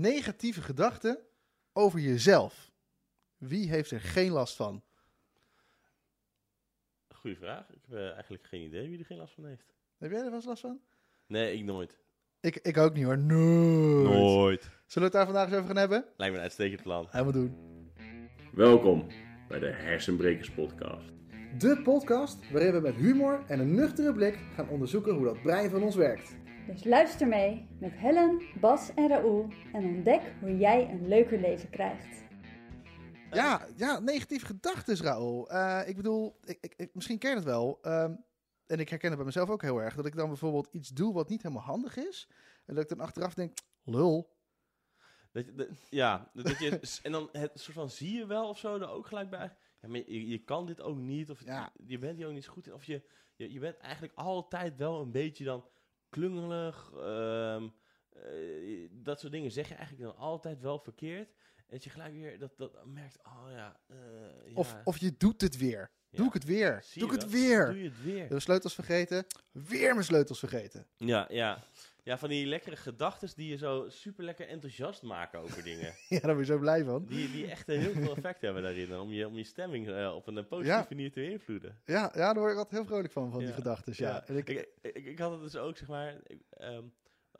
negatieve 0.00 0.62
gedachten 0.62 1.18
over 1.72 2.00
jezelf. 2.00 2.72
Wie 3.36 3.68
heeft 3.68 3.90
er 3.90 4.00
geen 4.00 4.30
last 4.30 4.56
van? 4.56 4.82
Goeie 7.08 7.36
vraag. 7.36 7.68
Ik 7.70 7.80
heb 7.88 7.98
eh, 7.98 8.12
eigenlijk 8.12 8.44
geen 8.44 8.62
idee 8.62 8.88
wie 8.88 8.98
er 8.98 9.04
geen 9.04 9.18
last 9.18 9.34
van 9.34 9.46
heeft. 9.46 9.74
Heb 9.98 10.10
jij 10.10 10.18
er 10.18 10.24
wel 10.24 10.34
eens 10.34 10.44
last 10.44 10.60
van? 10.60 10.80
Nee, 11.26 11.54
ik 11.54 11.64
nooit. 11.64 11.98
Ik, 12.40 12.56
ik 12.56 12.76
ook 12.76 12.94
niet 12.94 13.04
hoor. 13.04 13.18
Nooit. 13.18 14.08
Nooit. 14.08 14.62
Zullen 14.62 14.78
we 14.86 15.00
het 15.00 15.12
daar 15.12 15.24
vandaag 15.24 15.46
eens 15.46 15.54
over 15.54 15.66
gaan 15.66 15.76
hebben? 15.76 16.04
Lijkt 16.16 16.32
me 16.32 16.38
een 16.38 16.44
uitstekend 16.44 16.82
plan. 16.82 17.06
Helemaal 17.10 17.32
doen. 17.32 17.56
Welkom 18.52 19.06
bij 19.48 19.58
de 19.58 19.70
Hersenbrekers 19.70 20.50
Podcast. 20.50 21.12
De 21.58 21.80
podcast 21.82 22.50
waarin 22.50 22.72
we 22.72 22.80
met 22.80 22.94
humor 22.94 23.44
en 23.46 23.60
een 23.60 23.74
nuchtere 23.74 24.12
blik 24.12 24.38
gaan 24.54 24.68
onderzoeken 24.68 25.14
hoe 25.14 25.24
dat 25.24 25.42
brein 25.42 25.70
van 25.70 25.82
ons 25.82 25.96
werkt. 25.96 26.36
Dus 26.68 26.84
luister 26.84 27.28
mee 27.28 27.66
met 27.80 27.92
Helen, 27.92 28.42
Bas 28.60 28.94
en 28.94 29.08
Raoul 29.08 29.48
en 29.72 29.84
ontdek 29.84 30.20
hoe 30.40 30.56
jij 30.56 30.90
een 30.90 31.08
leuker 31.08 31.40
leven 31.40 31.70
krijgt. 31.70 32.26
Ja, 33.30 33.66
ja 33.76 33.98
negatieve 33.98 34.46
gedachten, 34.46 34.96
Raoul. 34.96 35.50
Eh, 35.50 35.82
ik 35.88 35.96
bedoel, 35.96 36.38
ik, 36.44 36.58
ik, 36.60 36.74
ik- 36.76 36.94
misschien 36.94 37.18
ken 37.18 37.30
je 37.30 37.36
het 37.36 37.44
wel. 37.44 37.78
ehm, 37.82 38.14
en 38.66 38.78
ik 38.80 38.88
herken 38.88 39.08
het 39.08 39.16
bij 39.16 39.26
mezelf 39.26 39.50
ook 39.50 39.62
heel 39.62 39.82
erg. 39.82 39.94
Dat 39.94 40.06
ik 40.06 40.16
dan 40.16 40.28
bijvoorbeeld 40.28 40.68
iets 40.70 40.88
doe 40.88 41.12
wat 41.14 41.28
niet 41.28 41.42
helemaal 41.42 41.64
handig 41.64 41.96
is. 41.96 42.28
En 42.66 42.74
dat 42.74 42.82
ik 42.82 42.88
dan 42.88 43.00
achteraf 43.00 43.34
denk, 43.34 43.58
lul. 43.84 44.36
Dat, 45.32 45.44
je- 45.46 45.54
dat- 45.54 45.68
ja, 45.90 46.30
dat 46.34 46.58
je, 46.58 46.80
en 47.02 47.12
dan 47.12 47.28
het 47.32 47.50
soort 47.54 47.76
van 47.76 47.90
zie 47.90 48.16
je 48.18 48.26
wel 48.26 48.48
of 48.48 48.58
zo 48.58 48.74
er 48.74 48.88
ook 48.90 49.06
gelijk 49.06 49.30
bij. 49.30 49.56
Ja, 49.80 49.88
maar 49.88 50.00
je, 50.06 50.28
je 50.28 50.38
kan 50.38 50.66
dit 50.66 50.80
ook 50.80 50.98
niet, 50.98 51.30
of 51.30 51.44
Ja. 51.44 51.72
je, 51.76 51.84
je 51.86 51.98
bent 51.98 52.16
hier 52.16 52.26
ook 52.26 52.32
niet 52.32 52.44
zo 52.44 52.52
goed 52.52 52.66
in. 52.66 52.74
Of 52.74 52.84
je, 52.84 53.02
je, 53.36 53.52
je 53.52 53.58
bent 53.60 53.76
eigenlijk 53.76 54.14
altijd 54.14 54.76
wel 54.76 55.00
een 55.00 55.10
beetje 55.12 55.44
dan 55.44 55.64
klungelig. 56.10 56.92
ehm, 56.96 57.68
eh, 58.12 58.88
dat 58.90 59.20
soort 59.20 59.32
dingen 59.32 59.50
zeg 59.50 59.68
je 59.68 59.74
eigenlijk 59.74 60.04
dan 60.04 60.16
altijd 60.16 60.60
wel 60.60 60.78
verkeerd. 60.78 61.28
En 61.56 61.64
dat 61.74 61.84
je 61.84 61.90
gelijk 61.90 62.12
weer 62.14 62.38
dat, 62.38 62.56
dat 62.56 62.86
merkt, 62.86 63.18
oh 63.26 63.46
ja. 63.50 63.80
eh, 63.86 63.96
ja 64.46 64.54
Of, 64.54 64.76
of 64.84 64.98
je 64.98 65.14
doet 65.18 65.40
het 65.40 65.56
weer. 65.56 65.90
ja. 66.10 66.16
Doe 66.18 66.26
ik 66.26 66.32
het 66.32 66.44
weer. 66.44 66.84
Doe 66.94 67.04
ik 67.14 67.20
het 67.20 67.30
weer. 67.30 67.66
Doe 67.66 67.82
je 67.82 67.88
het 67.88 68.02
weer. 68.02 68.28
De 68.28 68.40
sleutels 68.40 68.74
vergeten. 68.74 69.26
Weer 69.52 69.92
mijn 69.92 70.04
sleutels 70.04 70.38
vergeten. 70.38 70.86
Ja, 70.96 71.26
ja. 71.30 71.62
Ja, 72.08 72.18
van 72.18 72.28
die 72.28 72.46
lekkere 72.46 72.76
gedachten 72.76 73.28
die 73.36 73.48
je 73.48 73.56
zo 73.56 73.88
super 73.88 74.24
lekker 74.24 74.48
enthousiast 74.48 75.02
maken 75.02 75.38
over 75.40 75.62
dingen. 75.62 75.94
Ja, 76.08 76.18
daar 76.20 76.30
ben 76.30 76.38
je 76.38 76.44
zo 76.44 76.58
blij 76.58 76.84
van. 76.84 77.06
Die, 77.06 77.30
die 77.30 77.46
echt 77.46 77.66
heel 77.66 77.92
veel 77.92 78.16
effect 78.16 78.40
hebben 78.40 78.62
daarin. 78.62 78.98
Om 78.98 79.12
je, 79.12 79.26
om 79.26 79.36
je 79.36 79.44
stemming 79.44 79.88
eh, 79.88 80.14
op 80.14 80.26
een 80.26 80.46
positieve 80.46 80.78
Ja. 80.78 80.86
manier 80.90 81.12
te 81.12 81.20
beïnvloeden. 81.20 81.80
Ja, 81.84 82.12
ja, 82.14 82.32
daar 82.32 82.38
word 82.38 82.50
ik 82.52 82.56
altijd 82.58 82.74
heel 82.76 82.84
vrolijk 82.84 83.12
van, 83.12 83.30
van 83.30 83.38
die 83.44 83.52
gedachten. 83.52 83.92
Ja. 83.96 84.26
En 84.26 84.36
ik, 84.36 84.48
ik, 84.48 84.68
ik, 84.80 85.04
ik 85.04 85.18
had 85.18 85.30
het 85.30 85.40
dus 85.40 85.56
ook, 85.56 85.76
zeg 85.76 85.88
maar. 85.88 86.16
Ik, 86.26 86.42
ehm, 86.50 86.84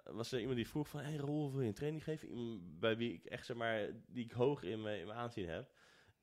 was 0.04 0.32
er 0.32 0.38
iemand 0.38 0.56
die 0.56 0.68
vroeg 0.68 0.88
van, 0.88 1.00
hey 1.00 1.16
Roel, 1.16 1.52
wil 1.52 1.60
je 1.60 1.66
een 1.68 1.74
training 1.74 2.04
geven? 2.04 2.28
Iemand 2.28 2.78
bij 2.80 2.96
wie 2.96 3.12
ik 3.12 3.24
echt, 3.24 3.46
zeg 3.46 3.56
maar, 3.56 3.88
die 4.06 4.24
ik 4.24 4.32
hoog 4.32 4.62
in 4.62 4.82
mijn, 4.82 5.00
in 5.00 5.06
mijn 5.06 5.18
aanzien 5.18 5.48
heb. 5.48 5.70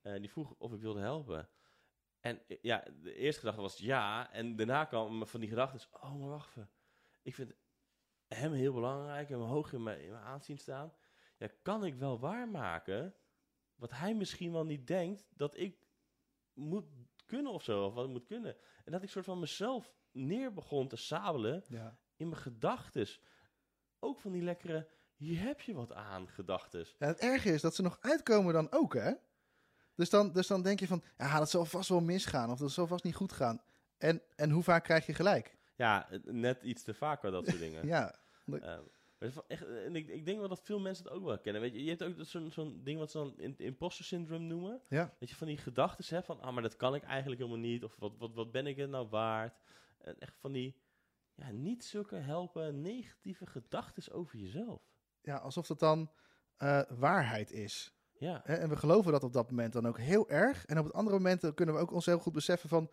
Eh, 0.02 0.19
die 0.19 0.30
vroeg 0.31 0.55
of 0.57 0.73
ik 0.73 0.81
wilde 0.81 0.99
helpen. 0.99 1.49
En 2.19 2.41
eh, 2.47 2.57
ja, 2.61 2.83
de 3.02 3.15
eerste 3.15 3.39
gedachte 3.39 3.61
was 3.61 3.77
ja. 3.77 4.31
En 4.31 4.55
daarna 4.55 4.85
kwam 4.85 5.27
van 5.27 5.39
die 5.39 5.49
gedachte, 5.49 5.87
oh, 5.91 6.19
maar 6.19 6.30
wacht 6.30 6.49
even. 6.49 6.69
Ik 7.21 7.35
vind 7.35 7.53
hem 8.36 8.53
heel 8.53 8.73
belangrijk 8.73 9.30
en 9.30 9.39
hoog 9.39 9.73
in 9.73 9.83
mijn, 9.83 10.02
in 10.02 10.11
mijn 10.11 10.23
aanzien 10.23 10.58
staan. 10.58 10.94
Ja, 11.38 11.47
kan 11.61 11.86
ik 11.86 11.95
wel 11.95 12.19
waarmaken 12.19 13.16
wat 13.75 13.92
hij 13.92 14.16
misschien 14.16 14.52
wel 14.52 14.66
niet 14.66 14.88
denkt 14.88 15.25
dat 15.30 15.58
ik 15.58 15.77
moet 16.53 16.86
kunnen 17.25 17.52
of 17.52 17.64
zo, 17.64 17.86
of 17.86 17.94
wat 17.94 18.05
ik 18.05 18.11
moet 18.11 18.25
kunnen. 18.25 18.55
En 18.86 18.92
dat 18.92 19.03
ik 19.03 19.09
soort 19.09 19.25
van 19.25 19.39
mezelf 19.39 19.94
neer 20.11 20.53
begon 20.53 20.88
te 20.88 20.95
sabelen 20.95 21.64
ja. 21.67 21.97
in 22.16 22.30
mijn 22.30 22.42
gedachtes. 22.42 23.22
Ook 24.00 24.19
van 24.19 24.31
die 24.31 24.42
lekkere, 24.42 24.88
hier 25.16 25.42
heb 25.42 25.61
je 25.61 25.73
wat 25.73 25.94
aan, 25.94 26.30
gedachtes. 26.30 26.95
Ja, 26.99 27.08
het 27.08 27.20
erge 27.20 27.49
is 27.49 27.61
dat 27.61 27.75
ze 27.75 27.81
nog 27.81 27.97
uitkomen 28.02 28.53
dan 28.53 28.72
ook, 28.72 28.94
hè? 28.94 29.14
Dus 29.95 30.09
dan, 30.09 30.31
dus 30.31 30.47
dan 30.47 30.61
denk 30.61 30.80
je 30.80 30.88
van, 30.88 31.03
ja, 31.17 31.39
dat 31.39 31.49
zal 31.49 31.66
vast 31.66 31.89
wel 31.89 32.02
misgaan. 32.02 32.52
Of 32.52 32.59
dat 32.59 32.72
zal 32.72 32.88
vast 32.88 33.03
niet 33.03 33.16
goed 33.16 33.33
gaan. 33.33 33.61
En, 33.98 34.21
en 34.36 34.49
hoe 34.49 34.64
vaak 34.64 34.83
krijg 34.83 35.05
je 35.05 35.14
gelijk? 35.14 35.58
Ja, 35.76 36.09
net 36.23 36.64
iets 36.64 36.83
te 36.83 36.93
vaker, 36.93 37.32
dat 37.32 37.48
soort 37.48 37.59
dingen. 37.59 37.88
Ja, 37.88 38.15
Ehm, 38.52 38.82
echt, 39.48 39.66
en 39.66 39.95
ik, 39.95 40.08
ik 40.08 40.26
denk 40.26 40.39
wel 40.39 40.48
dat 40.48 40.61
veel 40.61 40.80
mensen 40.80 41.04
het 41.04 41.14
ook 41.14 41.23
wel 41.23 41.39
kennen. 41.39 41.61
Weet 41.61 41.73
je, 41.73 41.83
je 41.83 41.89
hebt 41.89 42.04
ook 42.04 42.26
zo'n 42.26 42.52
zo'n 42.52 42.82
ding 42.83 43.00
wat 43.00 43.11
ze 43.11 43.17
dan 43.17 43.56
imposter 43.58 44.06
syndrome 44.06 44.45
noemen. 44.45 44.82
ja. 44.89 45.14
Dat 45.20 45.30
je 45.30 45.36
van 45.36 45.48
die 45.48 45.58
gedachten 45.58 46.16
hebt 46.16 46.26
van, 46.26 46.42
ah, 46.42 46.54
maar 46.54 46.64
dat 46.64 46.76
kan 46.76 46.95
ik 46.95 47.04
eigenlijk 47.04 47.42
helemaal 47.42 47.64
niet. 47.70 47.83
Of 47.83 47.95
wat, 48.00 48.17
wat, 48.17 48.33
wat 48.33 48.52
ben 48.52 48.67
ik 48.67 48.78
het 48.78 48.89
nou 48.89 49.08
waard? 49.08 49.60
En 49.98 50.20
echt 50.20 50.38
van 50.38 50.52
die, 50.52 50.76
ja, 51.36 51.52
niet 51.52 51.86
zulke 51.86 52.16
helpen 52.16 52.82
negatieve 52.82 53.45
gedachten 53.45 54.14
over 54.14 54.38
jezelf. 54.38 54.82
ja, 55.22 55.38
alsof 55.38 55.67
dat 55.67 55.80
dan 55.80 56.12
eh, 56.58 56.82
waarheid 56.89 57.52
is. 57.52 57.94
Ja? 58.17 58.45
En 58.45 58.70
we 58.70 58.76
geloven 58.76 59.12
dat 59.12 59.23
op 59.23 59.33
dat 59.33 59.50
moment 59.50 59.73
dan 59.73 59.88
ook 59.88 60.00
heel 60.00 60.30
erg. 60.30 60.66
En 60.66 60.80
op 60.80 60.86
het 60.86 60.94
andere 60.94 61.16
moment 61.17 61.54
kunnen 61.54 61.76
we 61.76 61.82
ook 61.82 61.92
ons 61.92 62.06
heel 62.06 62.20
goed 62.20 62.33
beseffen 62.33 62.70
van, 62.70 62.92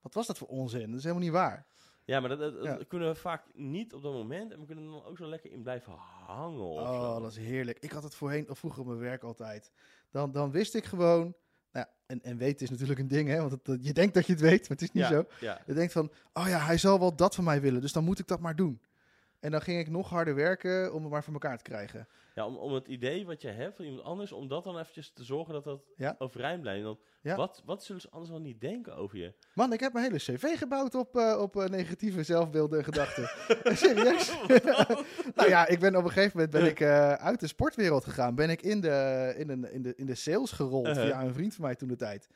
wat 0.00 0.14
was 0.14 0.26
dat 0.26 0.38
voor 0.38 0.48
onzin? 0.48 0.86
Dat 0.86 0.98
is 0.98 1.02
helemaal 1.02 1.24
niet 1.24 1.32
waar. 1.32 1.66
Ja 2.04 2.20
maar 2.20 2.28
dat, 2.28 2.38
dat, 2.38 2.54
dat 2.54 2.64
Ja. 2.64 2.78
kunnen 2.88 3.08
we 3.08 3.14
vaak 3.14 3.44
niet 3.54 3.94
op 3.94 4.02
dat 4.02 4.12
moment. 4.12 4.52
En 4.52 4.60
we 4.60 4.66
kunnen 4.66 4.84
er 4.84 4.90
dan 4.90 5.04
ook 5.04 5.16
zo 5.16 5.26
lekker 5.26 5.50
in 5.50 5.62
blijven 5.62 5.92
hangen. 6.26 6.60
Oh, 6.60 7.20
dat 7.22 7.30
is 7.30 7.36
heerlijk. 7.36 7.78
Ik 7.80 7.90
had 7.90 8.02
het 8.02 8.14
voorheen, 8.14 8.50
of 8.50 8.58
vroeger 8.58 8.80
op 8.80 8.86
mijn 8.86 8.98
werk 8.98 9.22
altijd. 9.22 9.70
Dan, 10.10 10.32
dan 10.32 10.50
wist 10.50 10.74
ik 10.74 10.84
gewoon, 10.84 11.20
nou, 11.72 11.86
ja, 11.86 11.88
en, 12.06 12.22
en 12.22 12.36
weten 12.36 12.64
is 12.64 12.70
natuurlijk 12.70 12.98
een 12.98 13.08
ding, 13.08 13.28
hè? 13.28 13.38
Want 13.38 13.50
het, 13.50 13.64
dat- 13.64 13.84
je 13.86 13.92
denkt 13.92 14.14
dat 14.14 14.26
je 14.26 14.32
het 14.32 14.40
weet, 14.42 14.60
maar 14.60 14.78
het 14.78 14.82
is 14.82 14.92
niet 14.92 15.02
ja, 15.02 15.08
zo. 15.08 15.24
Ja, 15.40 15.62
Je 15.66 15.74
denkt 15.74 15.92
van, 15.92 16.10
oh 16.32 16.46
ja, 16.48 16.58
hij 16.58 16.78
zal 16.78 16.98
wel 16.98 17.16
dat 17.16 17.34
van 17.34 17.44
mij 17.44 17.60
willen, 17.60 17.80
dus 17.80 17.92
dan 17.92 18.04
moet 18.04 18.18
ik 18.18 18.26
dat 18.26 18.40
maar 18.40 18.56
doen. 18.56 18.80
En 19.42 19.50
dan 19.50 19.62
ging 19.62 19.78
ik 19.80 19.88
nog 19.90 20.08
harder 20.08 20.34
werken 20.34 20.92
om 20.94 21.02
het 21.02 21.10
maar 21.12 21.24
voor 21.24 21.32
elkaar 21.32 21.56
te 21.56 21.62
krijgen. 21.62 22.08
ja 22.34 22.46
om, 22.46 22.56
om 22.56 22.72
het 22.72 22.86
idee 22.86 23.26
wat 23.26 23.42
je 23.42 23.48
hebt 23.48 23.76
van 23.76 23.84
iemand 23.84 24.04
anders, 24.04 24.32
om 24.32 24.48
dat 24.48 24.64
dan 24.64 24.78
eventjes 24.78 25.10
te 25.10 25.24
zorgen 25.24 25.52
dat 25.54 25.64
dat 25.64 25.80
Ja. 25.96 26.14
overeind 26.18 26.60
blijft. 26.60 26.84
Want 26.84 26.98
Ja. 27.20 27.36
wat, 27.36 27.62
wat 27.64 27.84
zullen 27.84 28.00
ze 28.00 28.08
anders 28.10 28.30
wel 28.30 28.40
niet 28.40 28.60
denken 28.60 28.96
over 28.96 29.18
je? 29.18 29.32
Man, 29.54 29.72
ik 29.72 29.80
heb 29.80 29.92
mijn 29.92 30.04
hele 30.04 30.18
cv 30.18 30.58
gebouwd 30.58 30.94
op, 30.94 31.16
eh, 31.16 31.38
op 31.40 31.56
eh, 31.56 31.68
negatieve 31.68 32.22
zelfbeelden 32.22 32.78
en 32.78 32.84
gedachten. 32.84 33.30
Serieus? 33.76 34.32
nou 35.36 35.48
ja, 35.48 35.66
ik 35.66 35.80
ben 35.80 35.96
op 35.96 36.04
een 36.04 36.10
gegeven 36.10 36.32
moment 36.34 36.50
ben 36.50 36.66
ik, 36.66 36.80
eh, 36.80 37.12
uit 37.12 37.40
de 37.40 37.46
sportwereld 37.46 38.04
gegaan. 38.04 38.34
Ben 38.34 38.50
ik 38.50 38.62
in 38.62 38.80
de, 38.80 39.34
in 39.36 39.48
een, 39.50 39.72
in 39.72 39.82
de, 39.82 39.92
in 39.96 40.06
de 40.06 40.14
sales 40.14 40.52
gerold 40.52 40.86
Uh-huh. 40.86 41.02
via 41.04 41.22
een 41.22 41.34
vriend 41.34 41.54
van 41.54 41.64
mij 41.64 41.74
toen 41.74 41.88
de 41.88 41.96
tijd. 41.96 42.28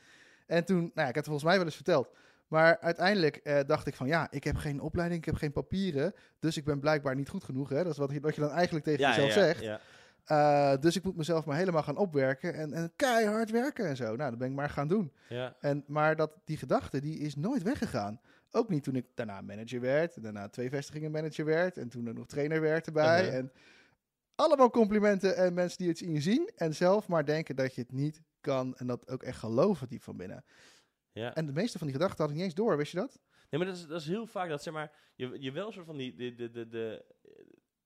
En 0.47 0.65
toen, 0.65 0.79
nou 0.81 0.91
ja, 0.95 1.01
ik 1.09 1.15
heb 1.15 1.15
het 1.15 1.25
volgens 1.25 1.45
mij 1.45 1.57
wel 1.57 1.65
eens 1.65 1.75
verteld. 1.75 2.11
Maar 2.49 2.79
uiteindelijk 2.79 3.37
eh, 3.37 3.59
dacht 3.67 3.87
ik 3.87 3.95
van 3.95 4.07
ja, 4.07 4.27
ik 4.31 4.45
heb 4.45 4.57
geen 4.57 4.81
opleiding, 4.81 5.21
ik 5.21 5.27
heb 5.27 5.35
geen 5.35 5.53
papieren. 5.53 6.15
Dus 6.39 6.57
ik 6.57 6.65
ben 6.65 6.81
blijkbaar 6.81 7.15
niet 7.15 7.29
goed 7.29 7.45
genoeg. 7.45 7.69
Hè? 7.69 7.83
Dat 7.83 7.93
is 7.93 7.99
wat 7.99 8.11
je, 8.11 8.21
wat 8.21 8.35
je 8.35 8.41
dan 8.41 8.51
eigenlijk 8.51 8.85
tegen 8.85 9.01
Ja, 9.01 9.09
jezelf 9.09 9.29
ja, 9.29 9.35
zegt. 9.35 9.61
ja. 9.63 9.81
Eh, 10.25 10.81
dus 10.81 10.97
ik 10.97 11.03
moet 11.05 11.17
mezelf 11.17 11.45
maar 11.45 11.57
helemaal 11.57 11.83
gaan 11.83 11.97
opwerken 11.97 12.55
en, 12.55 12.73
en 12.73 12.93
keihard 12.97 13.51
werken 13.51 13.87
en 13.87 13.97
zo. 13.97 14.17
Nou, 14.17 14.31
dat 14.31 14.39
ben 14.39 14.49
ik 14.49 14.55
maar 14.55 14.71
gaan 14.71 14.89
doen. 14.89 15.13
ja. 15.29 15.57
En, 15.61 15.85
maar 15.87 16.17
dat, 16.17 16.33
die 16.45 16.57
gedachte 16.57 17.01
die 17.01 17.19
is 17.19 17.37
nooit 17.37 17.63
weggegaan. 17.63 18.21
Ook 18.51 18.69
niet 18.69 18.83
toen 18.83 18.97
ik 18.97 19.07
daarna 19.15 19.41
manager 19.41 19.81
werd. 19.81 20.23
Daarna 20.23 20.49
twee 20.49 20.71
vestigingen 20.71 21.11
manager 21.11 21.45
werd. 21.45 21.77
En 21.77 21.89
toen 21.89 22.07
er 22.07 22.15
nog 22.15 22.27
trainer 22.27 22.61
werd 22.61 22.87
erbij. 22.87 23.23
Uh-huh. 23.23 23.37
En 23.39 23.53
allemaal 24.35 24.71
complimenten 24.71 25.37
en 25.37 25.55
mensen 25.55 25.79
die 25.79 25.89
het 25.89 26.01
in 26.01 26.13
je 26.13 26.21
zien. 26.21 26.51
En 26.57 26.75
zelf 26.75 27.09
maar 27.09 27.25
denken 27.25 27.57
dat 27.57 27.75
je 27.75 27.81
het 27.81 27.93
niet 27.93 28.23
kan. 28.41 28.77
En 28.77 28.87
dat 28.87 29.09
ook 29.11 29.23
echt 29.23 29.39
geloven 29.39 29.89
diep 29.89 30.03
van 30.03 30.17
binnen. 30.17 30.45
Ja. 31.17 31.35
En 31.35 31.47
de 31.47 31.53
meeste 31.53 31.79
van 31.79 31.87
die 31.87 31.97
gedachten 31.97 32.19
had 32.21 32.29
ik 32.31 32.35
niet 32.35 32.45
eens 32.45 32.55
door. 32.55 32.77
Wist 32.77 32.93
je 32.93 32.99
dat? 32.99 33.21
Nee, 33.51 33.61
maar 33.61 33.69
dat 33.71 33.77
is, 33.81 33.87
dat 33.87 34.01
is 34.01 34.07
heel 34.07 34.27
vaak 34.27 34.49
dat, 34.49 34.63
zeg 34.63 34.73
maar, 34.75 34.93
je, 35.15 35.37
je 35.41 35.53
wel 35.53 35.73
soort 35.73 35.87
van 35.87 35.97
die, 35.97 36.15
de, 36.15 36.35
de, 36.35 36.51
de, 36.51 36.69
de, 36.69 37.05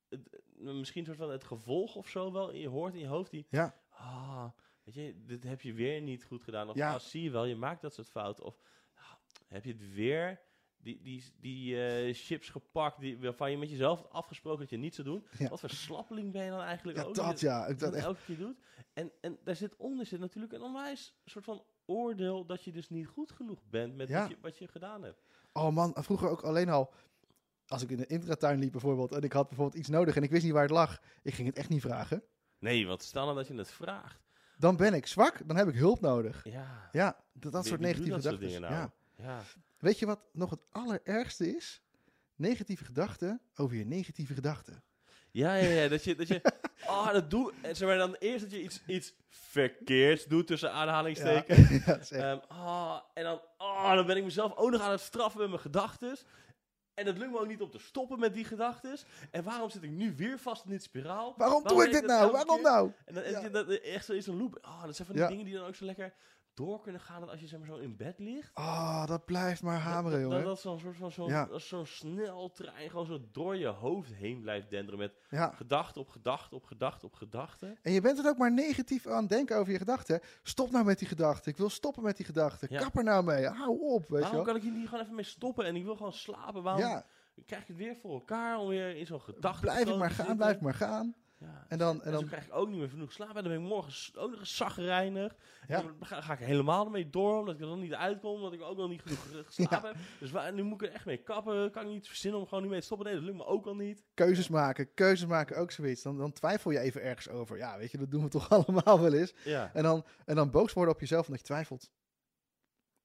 het- 0.08 0.40
misschien 0.54 1.04
soort 1.04 1.16
van 1.16 1.30
het 1.30 1.44
gevolg 1.44 1.94
of 1.96 2.08
zo 2.08 2.32
wel, 2.32 2.50
in 2.50 2.60
je 2.60 2.68
hoort 2.68 2.94
in 2.94 3.00
je 3.00 3.06
hoofd 3.06 3.30
die, 3.30 3.46
Ja. 3.50 3.80
ah, 3.88 4.48
weet 4.84 4.94
je, 4.94 5.24
dit 5.24 5.44
heb 5.44 5.60
je 5.60 5.72
weer 5.72 6.00
niet 6.00 6.24
goed 6.24 6.42
gedaan. 6.42 6.68
Of, 6.68 6.76
Ja. 6.76 6.92
ah, 6.94 7.00
zie 7.00 7.22
je 7.22 7.30
wel, 7.30 7.44
je 7.44 7.56
maakt 7.56 7.80
dat 7.82 7.94
soort 7.94 8.10
fouten. 8.10 8.44
Of, 8.44 8.56
ah, 8.94 9.12
heb 9.48 9.64
je 9.64 9.72
het 9.72 9.92
weer, 9.94 10.40
die, 10.76 11.00
die, 11.02 11.24
die 11.40 11.84
eh, 11.86 12.14
chips 12.14 12.48
gepakt, 12.48 13.00
die, 13.00 13.18
waarvan 13.18 13.50
je 13.50 13.58
met 13.58 13.70
jezelf 13.70 13.98
had 14.00 14.10
afgesproken 14.10 14.60
dat 14.60 14.70
je 14.70 14.76
niet 14.76 14.94
zou 14.94 15.08
doen. 15.08 15.26
Ja. 15.38 15.48
Wat 15.48 15.60
voor 15.60 15.70
slappeling 15.70 16.32
ben 16.32 16.44
je 16.44 16.50
dan 16.50 16.60
eigenlijk 16.60 16.98
Ja, 16.98 17.04
ook? 17.04 17.14
dat 17.14 17.40
ja. 17.40 17.66
Ik 17.66 17.78
dat 17.78 17.88
dat 17.90 17.94
echt, 17.94 18.04
elke 18.06 18.20
keer 18.26 18.38
doet. 18.38 18.56
En, 18.92 19.12
en 19.20 19.38
daar 19.44 19.56
zit 19.56 19.76
onder 19.76 20.06
zit 20.06 20.20
natuurlijk 20.20 20.52
een 20.52 20.62
onwijs 20.62 21.20
soort 21.24 21.44
van 21.44 21.64
oordeel 21.90 22.46
dat 22.46 22.64
je 22.64 22.72
dus 22.72 22.88
niet 22.88 23.06
goed 23.06 23.32
genoeg 23.32 23.58
bent 23.70 23.96
met 23.96 24.08
Ja. 24.08 24.20
wat, 24.20 24.30
je, 24.30 24.36
wat 24.40 24.58
je 24.58 24.68
gedaan 24.68 25.02
hebt. 25.02 25.20
oh 25.52 25.68
man, 25.74 25.92
vroeger 25.98 26.28
ook 26.28 26.42
alleen 26.42 26.68
al. 26.68 26.92
Als 27.66 27.82
ik 27.82 27.90
in 27.90 27.96
de 27.96 28.06
intratuin 28.06 28.58
liep 28.58 28.72
bijvoorbeeld. 28.72 29.12
En 29.12 29.22
ik 29.22 29.32
had 29.32 29.48
bijvoorbeeld 29.48 29.78
iets 29.78 29.88
nodig 29.88 30.16
en 30.16 30.22
ik 30.22 30.30
wist 30.30 30.44
niet 30.44 30.52
waar 30.52 30.62
het 30.62 30.70
lag. 30.70 31.00
Ik 31.22 31.34
ging 31.34 31.48
het 31.48 31.56
echt 31.56 31.68
niet 31.68 31.80
vragen. 31.80 32.22
Nee, 32.58 32.86
want 32.86 33.02
stel 33.02 33.24
nou 33.24 33.36
dat 33.36 33.46
je 33.46 33.54
het 33.54 33.70
vraagt. 33.70 34.20
Dan 34.58 34.76
ben 34.76 34.94
ik 34.94 35.06
zwak. 35.06 35.48
Dan 35.48 35.56
heb 35.56 35.68
ik 35.68 35.74
hulp 35.74 36.00
nodig. 36.00 36.44
Ja. 36.44 36.88
Ja, 36.92 37.16
dat, 37.32 37.52
dat 37.52 37.66
soort 37.66 37.80
negatieve 37.80 38.14
gedachten. 38.14 38.40
dingen 38.40 38.60
nou? 38.60 38.72
Ja. 38.74 38.92
Ja. 39.16 39.42
Weet 39.78 39.98
je 39.98 40.06
wat 40.06 40.20
nog 40.32 40.50
het 40.50 40.60
allerergste 40.70 41.56
is? 41.56 41.82
Negatieve 42.36 42.84
gedachten 42.84 43.40
over 43.56 43.76
je 43.76 43.84
negatieve 43.86 44.34
gedachten. 44.34 44.82
Ja, 45.30 45.54
ja, 45.54 45.68
ja. 45.68 45.88
Dat 45.88 46.04
je, 46.04 46.14
dat 46.14 46.28
je 46.28 46.40
oh, 46.90 47.12
dat 47.12 47.30
doe, 47.30 47.52
en 47.62 47.76
zeg 47.76 47.88
maar 47.88 47.98
dan 47.98 48.14
eerst 48.18 48.40
dat 48.40 48.50
je 48.50 48.62
iets, 48.62 48.80
iets 48.86 49.12
verkeerds 49.28 50.24
doet 50.24 50.46
tussen 50.46 50.72
aanhalingstekens. 50.72 51.68
Ja, 51.68 51.78
dat 51.92 52.00
is 52.00 52.10
Ehm, 52.10 52.38
ah, 52.48 53.00
en 53.14 53.24
dan, 53.24 53.40
oh, 53.58 53.94
dan 53.94 54.06
ben 54.06 54.16
ik 54.16 54.24
mezelf 54.24 54.56
ook 54.56 54.70
nog 54.70 54.80
aan 54.80 54.90
het 54.90 55.00
straffen 55.00 55.40
met 55.40 55.48
mijn 55.48 55.60
gedachten. 55.60 56.16
En 56.94 57.06
het 57.06 57.18
lukt 57.18 57.30
me 57.30 57.38
ook 57.38 57.46
niet 57.46 57.60
om 57.60 57.70
te 57.70 57.78
stoppen 57.78 58.18
met 58.18 58.34
die 58.34 58.44
gedachten. 58.44 58.96
En 59.30 59.42
waarom 59.44 59.70
zit 59.70 59.82
ik 59.82 59.90
nu 59.90 60.14
weer 60.16 60.38
vast 60.38 60.64
in 60.64 60.70
dit 60.70 60.82
spiraal? 60.82 61.34
Waarom 61.36 61.62
doe 61.66 61.84
ik 61.84 61.90
dit 61.92 62.00
dat 62.00 62.10
nou? 62.10 62.32
Waarom 62.32 62.54
keer? 62.54 62.64
nou? 62.64 62.92
En 63.04 63.14
dan, 63.14 63.22
en 63.22 63.30
Ja. 63.30 63.48
dat, 63.48 63.66
dat- 63.68 63.78
echt 63.78 64.04
zo 64.04 64.12
is 64.12 64.26
een 64.26 64.36
loop. 64.38 64.58
Oh, 64.62 64.84
dat 64.84 64.94
zijn 64.96 65.06
van 65.06 65.16
die 65.16 65.24
Ja. 65.24 65.30
dingen 65.30 65.44
die 65.44 65.54
dan 65.54 65.66
ook 65.66 65.74
zo 65.74 65.84
lekker 65.84 66.14
door 66.64 66.80
kunnen 66.80 67.00
gaan. 67.00 67.20
Dat 67.20 67.30
als 67.30 67.40
je 67.40 67.46
zeg 67.46 67.58
maar, 67.58 67.68
zo 67.68 67.76
in 67.76 67.96
bed 67.96 68.18
ligt. 68.18 68.50
Oh, 68.54 69.06
dat 69.06 69.24
blijft 69.24 69.62
maar 69.62 69.78
hameren, 69.78 70.20
dat, 70.22 70.30
dat, 70.30 70.42
dat 70.44 70.60
zo'n 70.60 70.78
soort 70.78 70.96
van 70.96 71.10
zo'n 71.12 71.28
Ja. 71.28 71.58
zo'n 71.58 71.86
sneltrein 71.86 72.90
gewoon 72.90 73.06
zo 73.06 73.20
door 73.32 73.56
je 73.56 73.66
hoofd 73.66 74.14
heen 74.14 74.40
blijft 74.40 74.70
denderen. 74.70 74.98
Met 74.98 75.12
Ja. 75.30 75.50
gedachte 75.56 76.00
op 76.00 76.08
gedachte 76.08 76.54
op 76.54 76.64
gedachte 76.64 77.06
op 77.06 77.14
gedachte. 77.14 77.76
En 77.82 77.92
je 77.92 78.00
bent 78.00 78.18
er 78.18 78.28
ook 78.28 78.38
maar 78.38 78.52
negatief 78.52 79.06
aan 79.06 79.20
het 79.20 79.28
denken 79.28 79.56
over 79.56 79.72
je 79.72 79.78
gedachten. 79.78 80.20
Stop 80.42 80.70
nou 80.70 80.84
met 80.84 80.98
die 80.98 81.08
gedachten. 81.08 81.50
Ik 81.52 81.56
wil 81.58 81.70
stoppen 81.70 82.02
met 82.02 82.16
die 82.16 82.26
gedachten. 82.26 82.68
Ja. 82.70 82.80
Kap 82.80 82.96
er 82.96 83.04
nou 83.04 83.24
mee. 83.24 83.46
Hou 83.46 83.78
op, 83.80 84.00
weet 84.00 84.08
je 84.08 84.14
Waarom 84.18 84.34
wel. 84.34 84.44
kan 84.44 84.56
ik 84.56 84.62
hier 84.62 84.72
niet 84.72 84.88
gewoon 84.88 85.02
even 85.04 85.14
mee 85.14 85.24
stoppen? 85.24 85.64
En 85.64 85.76
ik 85.76 85.84
wil 85.84 85.96
gewoon 85.96 86.12
slapen. 86.12 86.62
Waarom 86.62 86.82
Ja, 86.82 87.04
krijg 87.46 87.62
ik 87.62 87.68
het 87.68 87.76
weer 87.76 87.96
voor 87.96 88.12
elkaar 88.12 88.58
om 88.58 88.68
weer 88.68 88.96
in 88.96 89.06
zo'n 89.06 89.20
gedachte 89.20 89.60
blijf 89.60 89.88
ik 89.88 89.96
maar 89.96 90.10
gaan, 90.10 90.36
blijf 90.36 90.60
maar 90.60 90.74
gaan. 90.74 91.14
Ja. 91.40 91.64
En 91.68 91.78
dan, 91.78 91.96
en 92.02 92.10
dan 92.10 92.20
dan 92.20 92.28
krijg 92.28 92.44
ik 92.46 92.54
ook 92.54 92.68
niet 92.68 92.78
meer 92.78 92.88
genoeg 92.88 93.12
slaap. 93.12 93.28
En 93.28 93.34
dan 93.42 93.52
ben 93.52 93.62
ik 93.62 93.68
morgen 93.68 94.18
ook 94.20 94.30
nog 94.30 94.38
eens 94.40 94.56
zagrijnig. 94.56 95.34
Ja. 95.68 95.82
Dan 95.82 95.94
ga, 96.00 96.20
ga 96.20 96.32
ik 96.32 96.38
helemaal 96.38 96.84
ermee 96.84 97.10
door, 97.10 97.38
omdat 97.38 97.54
ik 97.54 97.60
er 97.60 97.66
dan 97.66 97.80
niet 97.80 97.94
uitkom. 97.94 98.34
Omdat 98.34 98.52
ik 98.52 98.62
ook 98.62 98.76
nog 98.76 98.88
niet 98.88 99.02
genoeg 99.02 99.22
ge- 99.30 99.44
geslapen 99.44 99.88
heb. 99.88 99.96
Dus 100.18 100.30
waar, 100.30 100.52
nu 100.52 100.62
moet 100.62 100.82
ik 100.82 100.88
er 100.88 100.94
echt 100.94 101.04
mee 101.06 101.16
kappen. 101.22 101.70
Kan 101.70 101.82
ik 101.82 101.88
niet 101.88 102.06
verzinnen 102.06 102.40
om 102.40 102.46
gewoon 102.46 102.62
niet 102.62 102.70
mee 102.72 102.80
te 102.80 102.86
stoppen. 102.86 103.06
Nee, 103.06 103.16
dat 103.16 103.24
lukt 103.24 103.36
me 103.36 103.44
ook 103.46 103.66
al 103.66 103.74
niet. 103.74 104.04
keuzes 104.14 104.48
maken. 104.48 104.94
Keuzes 104.94 105.26
maken 105.28 105.56
ook 105.56 105.70
zoiets. 105.70 106.02
Dan, 106.02 106.18
dan 106.18 106.32
twijfel 106.32 106.70
je 106.70 106.78
even 106.78 107.02
ergens 107.02 107.28
over. 107.28 107.56
Ja, 107.56 107.78
weet 107.78 107.90
je, 107.90 107.98
dat 107.98 108.10
doen 108.10 108.22
we 108.22 108.28
toch 108.28 108.48
allemaal 108.66 109.00
wel 109.00 109.12
eens. 109.12 109.34
Ja. 109.44 109.70
En 109.74 109.82
dan, 109.82 110.04
en 110.24 110.34
dan 110.36 110.50
boos 110.50 110.72
worden 110.72 110.94
op 110.94 111.00
jezelf 111.00 111.24
omdat 111.24 111.40
je 111.40 111.46
twijfelt. 111.46 111.90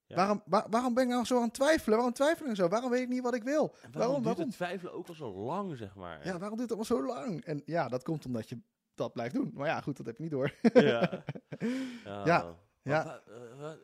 Ja. 0.07 0.15
Waarom, 0.15 0.41
wa- 0.45 0.67
waarom 0.69 0.93
ben 0.93 1.03
ik 1.03 1.09
nou 1.09 1.25
zo 1.25 1.35
aan 1.37 1.43
het 1.43 1.53
twijfelen? 1.53 1.95
Waarom 1.97 2.13
twijfel 2.13 2.45
ik 2.45 2.55
zo? 2.55 2.67
Waarom 2.67 2.89
weet 2.91 3.01
ik 3.01 3.07
niet 3.09 3.21
wat 3.21 3.35
ik 3.35 3.43
wil? 3.43 3.61
En 3.63 3.71
waarom, 3.91 3.91
Waarom, 3.93 4.23
duurt 4.23 4.37
het 4.37 4.51
twijfelen 4.51 4.93
ook 4.93 5.07
al 5.07 5.13
zo 5.13 5.31
lang, 5.33 5.77
zeg 5.77 5.95
maar? 5.95 6.25
Ja, 6.25 6.37
waarom 6.39 6.57
duurt 6.57 6.69
het 6.69 6.79
allemaal 6.79 7.07
zo 7.07 7.13
lang? 7.15 7.43
En 7.43 7.61
ja, 7.65 7.87
dat 7.87 8.03
komt 8.03 8.25
omdat 8.25 8.49
je 8.49 8.59
dat 8.93 9.13
blijft 9.13 9.33
doen. 9.33 9.51
Maar 9.53 9.67
ja, 9.67 9.81
goed, 9.81 9.97
dat 9.97 10.05
heb 10.05 10.15
je 10.17 10.21
niet 10.23 10.31
door. 10.31 10.53
Ja. 10.73 11.23
Ja, 12.03 12.55
ja. 12.81 13.21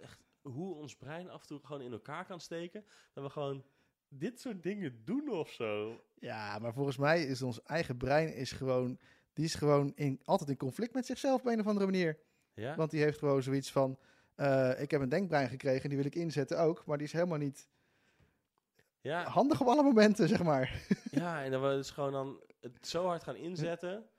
echt, 0.01 0.19
hoe 0.41 0.75
ons 0.75 0.95
brein 0.95 1.29
af 1.29 1.41
en 1.41 1.47
toe 1.47 1.59
gewoon 1.63 1.81
in 1.81 1.91
elkaar 1.91 2.25
kan 2.25 2.39
steken. 2.39 2.85
Dat 3.13 3.23
we 3.23 3.29
gewoon 3.29 3.63
dit 4.09 4.39
soort 4.41 4.63
dingen 4.63 5.01
doen 5.06 5.29
of 5.29 5.50
zo. 5.50 6.01
Ja, 6.19 6.59
maar 6.59 6.73
volgens 6.73 6.97
mij 6.97 7.23
is 7.23 7.41
ons 7.41 7.62
eigen 7.63 7.97
brein 7.97 8.33
is 8.35 8.51
gewoon, 8.51 9.00
die 9.33 9.45
is 9.45 9.56
gewoon 9.56 9.91
in, 9.95 10.19
altijd 10.23 10.50
in 10.50 10.57
conflict 10.57 10.94
met 10.94 11.06
zichzelf 11.06 11.39
op 11.39 11.47
een 11.47 11.59
of 11.59 11.68
andere 11.68 11.85
manier. 11.85 12.18
Ja? 12.53 12.75
Want 12.75 12.91
die 12.91 13.01
heeft 13.01 13.19
gewoon 13.19 13.44
zoiets 13.44 13.71
van, 13.71 13.97
eh, 14.42 14.82
ik 14.82 14.92
heb 14.92 15.02
een 15.02 15.10
denkbrein 15.10 15.50
gekregen 15.50 15.84
en 15.84 15.90
die 15.90 15.98
wil 15.98 16.08
ik 16.08 16.16
inzetten 16.16 16.60
ook. 16.60 16.86
Maar 16.86 16.98
die 16.98 17.08
is 17.08 17.14
helemaal 17.14 17.38
niet 17.38 17.70
ja. 19.02 19.24
handig 19.24 19.62
op 19.62 19.68
alle 19.68 19.84
momenten, 19.84 20.28
zeg 20.28 20.44
maar. 20.44 20.82
Ja, 21.12 21.44
en 21.44 21.52
dan 21.52 21.62
we 21.62 21.68
dus 21.68 21.90
gewoon 21.92 22.12
dan 22.12 22.42
het 22.60 22.88
zo 22.88 23.06
hard 23.06 23.24
gaan 23.24 23.36
inzetten. 23.36 24.10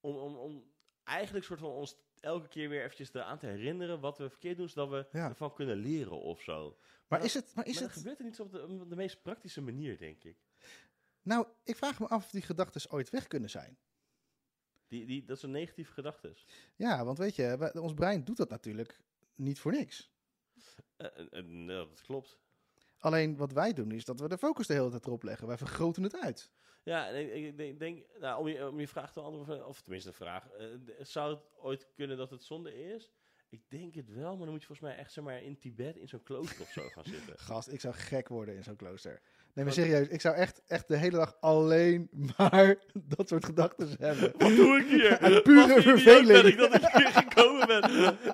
Om, 0.00 0.16
om, 0.16 0.36
om 0.36 0.64
eigenlijk 1.04 1.44
soort 1.44 1.60
van 1.60 1.70
ons 1.70 1.96
elke 2.20 2.48
keer 2.48 2.68
weer 2.68 2.82
eventjes 2.82 3.14
eraan 3.14 3.38
te 3.38 3.46
herinneren 3.46 4.00
wat 4.00 4.18
we 4.18 4.30
verkeerd 4.30 4.56
doen, 4.56 4.68
zodat 4.68 4.88
we 4.90 5.18
Ja. 5.18 5.28
ervan 5.28 5.54
kunnen 5.54 5.76
leren 5.76 6.20
of 6.20 6.40
zo. 6.42 6.78
Maar 7.08 7.24
is 7.24 7.34
het, 7.34 7.54
maar 7.54 7.66
is 7.66 7.74
maar 7.74 7.82
het, 7.82 7.92
gebeurt 7.92 8.18
er 8.18 8.24
niet 8.24 8.40
op 8.40 8.52
de, 8.52 8.66
op 8.66 8.88
de 8.88 8.96
meest 8.96 9.22
praktische 9.22 9.60
manier, 9.60 9.98
denk 9.98 10.24
ik. 10.24 10.36
nou, 11.22 11.46
ik 11.64 11.76
vraag 11.76 12.00
me 12.00 12.06
af 12.08 12.24
of 12.24 12.30
die 12.30 12.42
gedachten 12.42 12.90
ooit 12.90 13.10
weg 13.10 13.26
kunnen 13.26 13.50
zijn. 13.50 13.78
Die, 14.92 15.06
die, 15.06 15.24
dat 15.24 15.38
zijn 15.38 15.52
negatieve 15.52 15.92
gedachten. 15.92 16.34
Ja, 16.76 17.04
want 17.04 17.18
weet 17.18 17.36
je, 17.36 17.56
wij- 17.58 17.74
ons 17.76 17.94
brein 17.94 18.24
doet 18.24 18.36
dat 18.36 18.50
natuurlijk 18.50 19.00
niet 19.34 19.60
voor 19.60 19.72
niks. 19.72 20.10
Eh, 20.96 21.06
eh, 21.06 21.26
eh, 21.38 21.44
nou, 21.44 21.88
dat 21.88 22.00
klopt. 22.02 22.38
Alleen 22.98 23.36
wat 23.36 23.52
wij 23.52 23.72
doen 23.72 23.90
is 23.92 24.04
dat 24.04 24.20
we 24.20 24.28
de 24.28 24.38
focus 24.38 24.66
de 24.66 24.72
hele 24.74 24.90
tijd 24.90 25.06
erop 25.06 25.22
leggen. 25.22 25.46
Wij 25.46 25.56
vergroten 25.58 26.02
het 26.02 26.16
uit. 26.20 26.50
Ja, 26.82 27.08
ik, 27.08 27.32
ik 27.32 27.56
denk, 27.56 27.78
denk- 27.78 28.04
nou, 28.20 28.40
om, 28.40 28.48
je, 28.48 28.68
om 28.68 28.80
je 28.80 28.88
vraag 28.88 29.12
te 29.12 29.20
beantwoorden, 29.20 29.66
of 29.66 29.80
tenminste 29.80 30.08
een 30.08 30.14
vraag. 30.14 30.48
zou 31.00 31.34
het 31.34 31.42
ooit 31.56 31.88
kunnen 31.94 32.16
dat 32.16 32.30
het 32.30 32.42
zonde 32.44 32.84
is? 32.94 33.12
Ik 33.48 33.62
denk 33.70 33.94
het 33.94 34.08
wel, 34.08 34.30
maar 34.30 34.38
dan 34.44 34.50
moet 34.50 34.60
je 34.60 34.66
volgens 34.66 34.88
mij 34.88 34.96
echt 34.96 35.12
zeg 35.12 35.24
maar, 35.24 35.42
in 35.42 35.58
Tibet 35.58 35.96
in 35.96 36.08
zo'n 36.08 36.22
klooster 36.22 36.60
of 36.60 36.70
zo 36.72 36.88
gaan 36.88 37.04
zitten. 37.04 37.38
Gast, 37.48 37.68
ik 37.72 37.80
zou 37.80 37.94
gek 37.94 38.28
worden 38.28 38.56
in 38.56 38.64
zo'n 38.64 38.76
klooster. 38.76 39.20
Nee, 39.54 39.64
maar 39.64 39.74
serieus, 39.74 40.08
ik 40.08 40.20
zou 40.20 40.34
echt, 40.36 40.62
echt 40.66 40.88
de 40.88 40.96
hele 40.96 41.16
dag 41.16 41.36
alleen 41.40 42.10
maar 42.38 42.76
dat 42.94 43.28
soort 43.28 43.44
gedachten 43.44 43.88
hebben. 43.98 44.32
Wat 44.38 44.56
doe 44.56 44.78
ik 44.78 44.86
hier? 44.86 45.18
Uit 45.18 45.42
pure 45.42 45.74
Wat 45.74 45.82
verveling. 45.82 46.26
ben 46.42 46.46
ik 46.46 46.56
dat 46.58 46.74
ik 46.74 46.86
hier 46.92 47.06
gekomen 47.12 47.66
ben? 47.66 47.82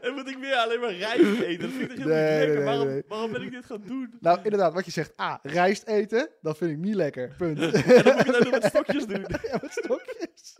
En 0.03 0.15
moet 0.15 0.29
ik 0.29 0.37
weer 0.41 0.55
alleen 0.55 0.81
maar 0.81 0.93
rijst 0.95 1.41
eten? 1.41 1.61
Dat 1.61 1.71
vind 1.79 1.91
ik 1.91 1.97
heel 1.99 2.07
Nee, 2.07 2.39
niet 2.39 2.39
lekker? 2.39 2.55
nee, 2.57 2.65
waarom, 2.65 2.87
nee. 2.87 3.03
waarom 3.09 3.33
ben 3.33 3.43
ik 3.43 3.51
dit 3.51 3.65
gaan 3.65 3.83
doen? 3.87 4.15
Nou, 4.21 4.39
inderdaad, 4.43 4.73
wat 4.73 4.85
je 4.85 4.91
zegt. 4.91 5.21
A, 5.21 5.39
rijst 5.43 5.87
eten, 5.87 6.29
dat 6.41 6.57
vind 6.57 6.71
ik 6.71 6.77
niet 6.79 6.95
lekker. 6.95 7.35
Punt. 7.37 7.59
En 7.63 8.03
dan 8.03 8.17
moet 8.17 8.27
ik 8.37 8.43
nog 8.43 8.51
met 8.51 8.65
stokjes 8.65 9.07
doen. 9.07 9.21
ja, 9.51 9.59
met 9.63 9.73
stokjes. 9.73 10.57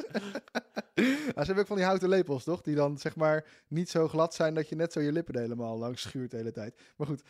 nou, 1.07 1.33
ze 1.35 1.45
hebben 1.45 1.59
ook 1.59 1.67
van 1.67 1.77
die 1.77 1.85
houten 1.85 2.09
lepels, 2.09 2.45
toch? 2.45 2.61
Die 2.63 2.75
dan, 2.75 2.99
zeg 2.99 3.17
maar, 3.17 3.47
niet 3.69 3.89
zo 3.91 4.09
glad 4.09 4.35
zijn 4.35 4.55
dat 4.55 4.69
je 4.69 4.75
net 4.77 4.93
zo 4.93 5.01
je 5.01 5.13
lippen 5.13 5.39
helemaal 5.41 5.79
langs 5.79 6.03
schuurt 6.03 6.31
de 6.31 6.37
hele 6.37 6.53
tijd. 6.53 6.81
Maar 6.97 7.07
goed, 7.07 7.23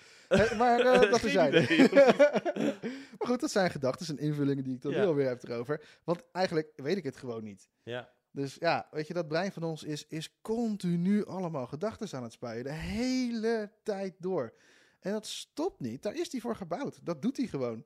maar 0.59 0.81
eh, 0.81 1.11
dat 1.11 1.21
zijn. 1.21 1.53
maar 3.19 3.27
goed, 3.29 3.41
dat 3.41 3.51
zijn 3.51 3.71
gedachten 3.71 4.07
en 4.17 4.19
invullingen 4.25 4.65
die 4.65 4.75
ik 4.75 4.83
dan 4.83 4.93
Ja. 4.93 4.99
wel 4.99 5.15
weer 5.15 5.29
heb 5.29 5.43
erover. 5.43 5.99
Want 6.05 6.23
eigenlijk 6.33 6.73
weet 6.77 6.97
ik 6.97 7.05
het 7.05 7.17
gewoon 7.17 7.45
niet. 7.45 7.69
Ja, 7.83 8.13
Dus 8.31 8.55
ja, 8.61 8.89
weet 8.91 9.07
je, 9.07 9.15
dat 9.15 9.29
brein 9.29 9.53
van 9.53 9.63
ons 9.63 9.83
is, 9.83 10.07
is 10.07 10.39
continu 10.43 11.25
allemaal 11.27 11.67
gedachten 11.67 12.17
aan 12.19 12.23
het 12.23 12.33
spuien. 12.33 12.65
De 12.65 12.73
hele 12.73 13.71
tijd 13.83 14.15
door. 14.19 14.53
En 15.01 15.13
dat 15.13 15.27
stopt 15.27 15.81
niet. 15.81 16.03
Daar 16.03 16.15
is 16.17 16.33
hij 16.33 16.41
voor 16.41 16.57
gebouwd. 16.57 16.99
Dat 17.03 17.23
doet 17.23 17.37
hij 17.37 17.47
gewoon. 17.47 17.85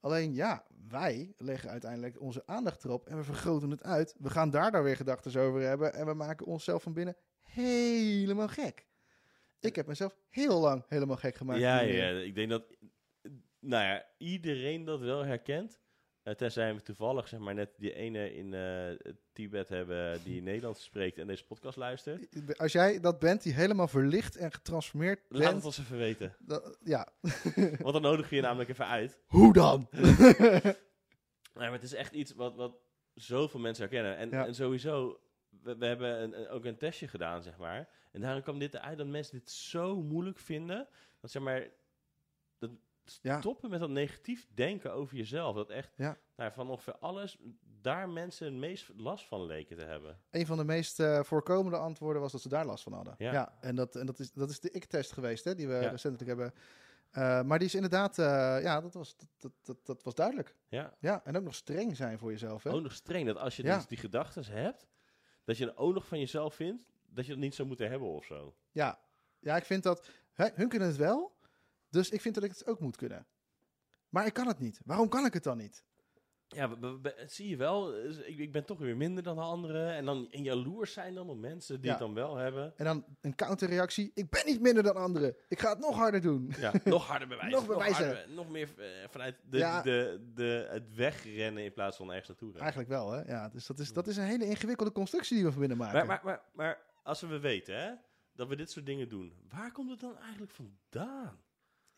Alleen 0.00 0.34
ja, 0.34 0.64
wij 0.88 1.34
leggen 1.38 1.70
uiteindelijk 1.70 2.20
onze 2.20 2.42
aandacht 2.46 2.84
erop 2.84 3.06
en 3.06 3.16
we 3.16 3.22
vergroten 3.22 3.70
het 3.70 3.82
uit. 3.82 4.14
We 4.18 4.30
gaan 4.30 4.50
daar 4.50 4.70
dan 4.70 4.82
weer 4.82 4.96
gedachten 4.96 5.40
over 5.40 5.60
hebben 5.60 5.94
en 5.94 6.06
we 6.06 6.14
maken 6.14 6.46
onszelf 6.46 6.82
van 6.82 6.92
binnen 6.92 7.16
helemaal 7.40 8.48
gek. 8.48 8.86
Ik 9.60 9.76
heb 9.76 9.86
mezelf 9.86 10.16
heel 10.28 10.60
lang 10.60 10.84
helemaal 10.88 11.16
gek 11.16 11.34
gemaakt. 11.34 11.60
ja, 11.60 11.80
ja, 11.80 12.08
ik 12.08 12.34
denk 12.34 12.50
dat 12.50 12.64
nou 13.58 13.84
ja, 13.84 14.06
iedereen 14.18 14.84
dat 14.84 15.00
wel 15.00 15.24
herkent. 15.24 15.80
Eh, 16.22 16.34
tenzij 16.34 16.74
we 16.74 16.82
toevallig 16.82 17.28
zeg 17.28 17.40
maar, 17.40 17.54
net 17.54 17.70
die 17.76 17.94
ene 17.94 18.34
in 18.34 18.54
eh, 18.54 19.12
Tibet 19.32 19.68
hebben 19.68 20.22
die 20.24 20.42
Nederlands 20.50 20.82
spreekt 20.84 21.18
en 21.18 21.26
deze 21.26 21.44
podcast 21.46 21.76
luistert. 21.76 22.58
Als 22.58 22.72
jij 22.72 23.00
dat 23.00 23.18
bent 23.18 23.42
die 23.42 23.52
helemaal 23.52 23.88
verlicht 23.88 24.36
en 24.36 24.52
getransformeerd 24.52 25.20
Laat 25.28 25.42
het 25.42 25.52
bent, 25.52 25.64
ons 25.64 25.78
even 25.78 25.96
weten. 25.98 26.36
ja, 26.84 27.08
Want 27.82 27.92
dan 27.92 28.02
nodig 28.02 28.30
je 28.30 28.36
je 28.36 28.42
namelijk 28.42 28.70
even 28.70 28.86
uit. 28.86 29.18
hoe 29.26 29.52
dan? 29.52 29.88
Nee, 31.54 31.68
maar 31.68 31.72
het 31.78 31.82
is 31.82 31.94
echt 31.94 32.12
iets 32.12 32.32
wat, 32.34 32.56
wat 32.56 32.76
zoveel 33.14 33.60
mensen 33.60 33.84
herkennen. 33.88 34.16
En, 34.16 34.30
Ja. 34.30 34.46
en 34.46 34.54
sowieso, 34.54 35.20
we, 35.62 35.76
we 35.76 35.86
hebben 35.86 36.22
een, 36.22 36.40
een- 36.40 36.48
ook 36.48 36.64
een 36.64 36.76
testje 36.76 37.08
gedaan, 37.08 37.42
zeg 37.42 37.56
maar. 37.56 37.88
En 38.12 38.20
daarom 38.20 38.42
kwam 38.42 38.58
dit 38.58 38.74
eruit 38.74 38.98
dat 38.98 39.06
mensen 39.06 39.38
dit 39.38 39.50
zo 39.50 40.02
moeilijk 40.02 40.38
vinden. 40.38 40.88
Dat 41.20 41.30
zeg 41.30 41.42
maar, 41.42 41.68
dat 42.58 42.70
Ja. 43.22 43.40
stoppen 43.40 43.70
met 43.70 43.80
dat 43.80 43.90
negatief 43.90 44.46
denken 44.54 44.92
over 44.92 45.16
jezelf. 45.16 45.54
Dat 45.54 45.70
echt, 45.70 45.92
Ja. 45.96 46.16
nou, 46.36 46.52
van 46.52 46.70
ongeveer 46.70 46.96
alles, 46.98 47.38
daar 47.80 48.08
mensen 48.08 48.46
het 48.46 48.54
meest 48.54 48.90
last 48.96 49.26
van 49.26 49.46
leken 49.46 49.76
te 49.76 49.84
hebben. 49.84 50.20
Een 50.30 50.46
van 50.46 50.56
de 50.56 50.64
meest 50.64 51.00
eh, 51.00 51.22
voorkomende 51.22 51.78
antwoorden 51.78 52.22
was 52.22 52.32
dat 52.32 52.40
ze 52.40 52.48
daar 52.48 52.66
last 52.66 52.82
van 52.82 52.92
hadden. 52.92 53.14
Ja. 53.18 53.32
Ja, 53.32 53.56
en, 53.60 53.74
dat, 53.74 53.96
en 53.96 54.06
dat, 54.06 54.18
is, 54.18 54.32
dat 54.32 54.50
is 54.50 54.60
de 54.60 54.70
ik-test 54.70 55.12
geweest, 55.12 55.44
hè, 55.44 55.54
die 55.54 55.68
we 55.68 55.78
recentelijk 55.78 56.28
hebben. 56.28 56.54
Eh, 57.10 57.42
maar 57.42 57.58
die 57.58 57.68
is 57.68 57.74
inderdaad, 57.74 58.18
eh, 58.18 58.26
ja, 58.62 58.80
dat 58.80 58.94
was, 58.94 59.16
dat, 59.38 59.52
dat, 59.62 59.86
dat, 59.86 60.02
was 60.02 60.14
duidelijk. 60.14 60.56
Ja, 60.68 60.96
Ja, 61.00 61.24
en 61.24 61.36
ook 61.36 61.44
nog 61.44 61.54
streng 61.54 61.96
zijn 61.96 62.18
voor 62.18 62.30
jezelf. 62.30 62.62
Hè? 62.62 62.70
ook 62.70 62.82
nog 62.82 62.92
streng. 62.92 63.26
Dat 63.26 63.36
als 63.36 63.56
je 63.56 63.62
dus 63.62 63.86
die 63.86 63.98
gedachten 63.98 64.44
hebt, 64.44 64.86
dat 65.44 65.58
je 65.58 65.64
dan 65.64 65.76
ook 65.76 65.94
nog 65.94 66.06
van 66.06 66.18
jezelf 66.18 66.54
vindt, 66.54 66.84
dat 67.06 67.26
je 67.26 67.32
dat 67.32 67.40
niet 67.40 67.54
zou 67.54 67.68
moeten 67.68 67.90
hebben 67.90 68.08
of 68.08 68.24
zo. 68.24 68.54
Ja. 68.70 68.98
ja, 69.38 69.56
ik 69.56 69.64
vind 69.64 69.82
dat, 69.82 70.08
hè, 70.32 70.48
hun 70.54 70.68
kunnen 70.68 70.88
het 70.88 70.96
wel, 70.96 71.38
dus 71.90 72.10
ik 72.10 72.20
vind 72.20 72.34
dat 72.34 72.44
ik 72.44 72.50
het 72.50 72.66
ook 72.66 72.80
moet 72.80 72.96
kunnen. 72.96 73.26
Maar 74.08 74.26
ik 74.26 74.32
kan 74.32 74.46
het 74.46 74.58
niet. 74.58 74.80
Waarom 74.84 75.08
kan 75.08 75.24
ik 75.26 75.32
het 75.34 75.42
dan 75.42 75.56
niet? 75.58 75.84
Ja, 76.52 76.76
zie 77.26 77.48
je 77.48 77.56
wel. 77.56 77.94
eh, 77.94 78.28
Ik, 78.28 78.38
ik 78.38 78.52
ben 78.52 78.64
toch 78.64 78.78
weer 78.78 78.96
minder 78.96 79.22
dan 79.22 79.36
de 79.36 79.42
anderen. 79.42 79.94
En 79.94 80.04
dan 80.04 80.30
en 80.30 80.42
jaloers 80.42 80.92
zijn 80.92 81.14
dan 81.14 81.28
op 81.28 81.38
mensen 81.38 81.76
die 81.76 81.84
Ja. 81.84 81.90
het 81.90 81.98
dan 82.00 82.14
wel 82.14 82.36
hebben. 82.36 82.72
En 82.76 82.84
dan 82.84 83.04
een 83.20 83.34
counterreactie. 83.34 84.10
Ik 84.14 84.30
ben 84.30 84.42
niet 84.46 84.60
minder 84.60 84.82
dan 84.82 84.94
anderen. 84.96 85.36
Ik 85.48 85.58
ga 85.60 85.70
het 85.70 85.78
nog 85.78 85.96
harder 85.96 86.20
doen. 86.20 86.52
Ja, 86.58 86.72
nog 86.84 87.06
harder 87.06 87.28
bewijzen. 87.28 87.52
Nog 87.58 87.66
bewijzen. 87.66 88.06
harder, 88.06 88.28
nog 88.30 88.48
meer 88.50 88.68
eh, 88.78 89.08
vanuit 89.08 89.36
de, 89.50 89.58
Ja. 89.58 89.82
de, 89.82 90.30
de, 90.34 90.66
het 90.70 90.94
wegrennen 90.94 91.64
in 91.64 91.72
plaats 91.72 91.96
van 91.96 92.08
ergens 92.08 92.28
naartoe 92.28 92.48
rennen. 92.52 92.62
Eigenlijk 92.72 92.90
wel, 92.92 93.10
hè? 93.10 93.22
Ja, 93.32 93.48
dus 93.48 93.66
dat 93.66 93.78
is, 93.78 93.92
dat 93.92 94.06
is 94.06 94.16
een 94.16 94.24
hele 94.24 94.46
ingewikkelde 94.46 94.92
constructie 94.92 95.36
die 95.36 95.44
we 95.44 95.50
van 95.50 95.60
binnen 95.60 95.78
maken. 95.78 96.06
Maar, 96.06 96.06
maar, 96.06 96.20
maar, 96.24 96.42
maar 96.54 96.80
als 97.02 97.20
we 97.20 97.38
weten 97.38 97.80
hè, 97.80 97.92
dat 98.34 98.48
we 98.48 98.56
dit 98.56 98.70
soort 98.70 98.86
dingen 98.86 99.08
doen, 99.08 99.32
waar 99.48 99.72
komt 99.72 99.90
het 99.90 100.00
dan 100.00 100.18
eigenlijk 100.18 100.52
vandaan? 100.52 101.38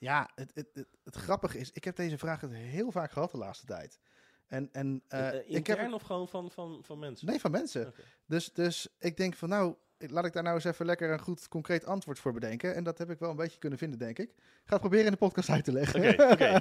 Ja, 0.03 0.31
het, 0.35 0.51
het, 0.55 0.69
het, 0.73 0.89
het 1.05 1.15
grappige 1.15 1.59
is, 1.59 1.73
ik 1.73 1.85
heb 1.85 1.97
deze 1.97 2.19
vraag 2.19 2.41
heel 2.41 2.91
vaak 2.91 3.13
gehad 3.13 3.31
de 3.31 3.37
laatste 3.37 3.67
tijd. 3.67 4.01
En, 4.47 4.69
en 4.73 5.03
eh, 5.09 5.29
Eh, 5.29 5.57
ik 5.57 5.67
heb 5.67 5.93
of 5.93 6.03
gewoon 6.03 6.29
van, 6.29 6.51
van, 6.51 6.85
van 6.85 6.99
mensen? 6.99 7.27
nee 7.27 7.41
van 7.41 7.51
mensen. 7.51 7.95
Dus, 8.27 8.53
dus 8.53 8.89
ik 8.99 9.17
denk 9.17 9.35
van 9.35 9.49
nou, 9.49 9.75
laat 10.11 10.25
ik 10.25 10.33
daar 10.33 10.43
nou 10.43 10.55
eens 10.55 10.65
even 10.65 10.87
lekker 10.87 11.11
een 11.11 11.21
goed 11.21 11.49
concreet 11.49 11.85
antwoord 11.87 12.19
voor 12.19 12.33
bedenken. 12.33 12.75
En 12.75 12.85
dat 12.85 12.99
heb 12.99 13.11
ik 13.11 13.19
wel 13.19 13.31
een 13.31 13.37
beetje 13.37 13.59
kunnen 13.59 13.79
vinden, 13.79 13.99
denk 13.99 14.19
ik. 14.19 14.29
Ik 14.31 14.35
ga 14.65 14.73
het 14.73 14.81
proberen 14.81 15.05
in 15.05 15.13
de 15.13 15.19
podcast 15.19 15.49
uit 15.51 15.65
te 15.65 15.73
leggen. 15.73 16.31
Oké. 16.33 16.61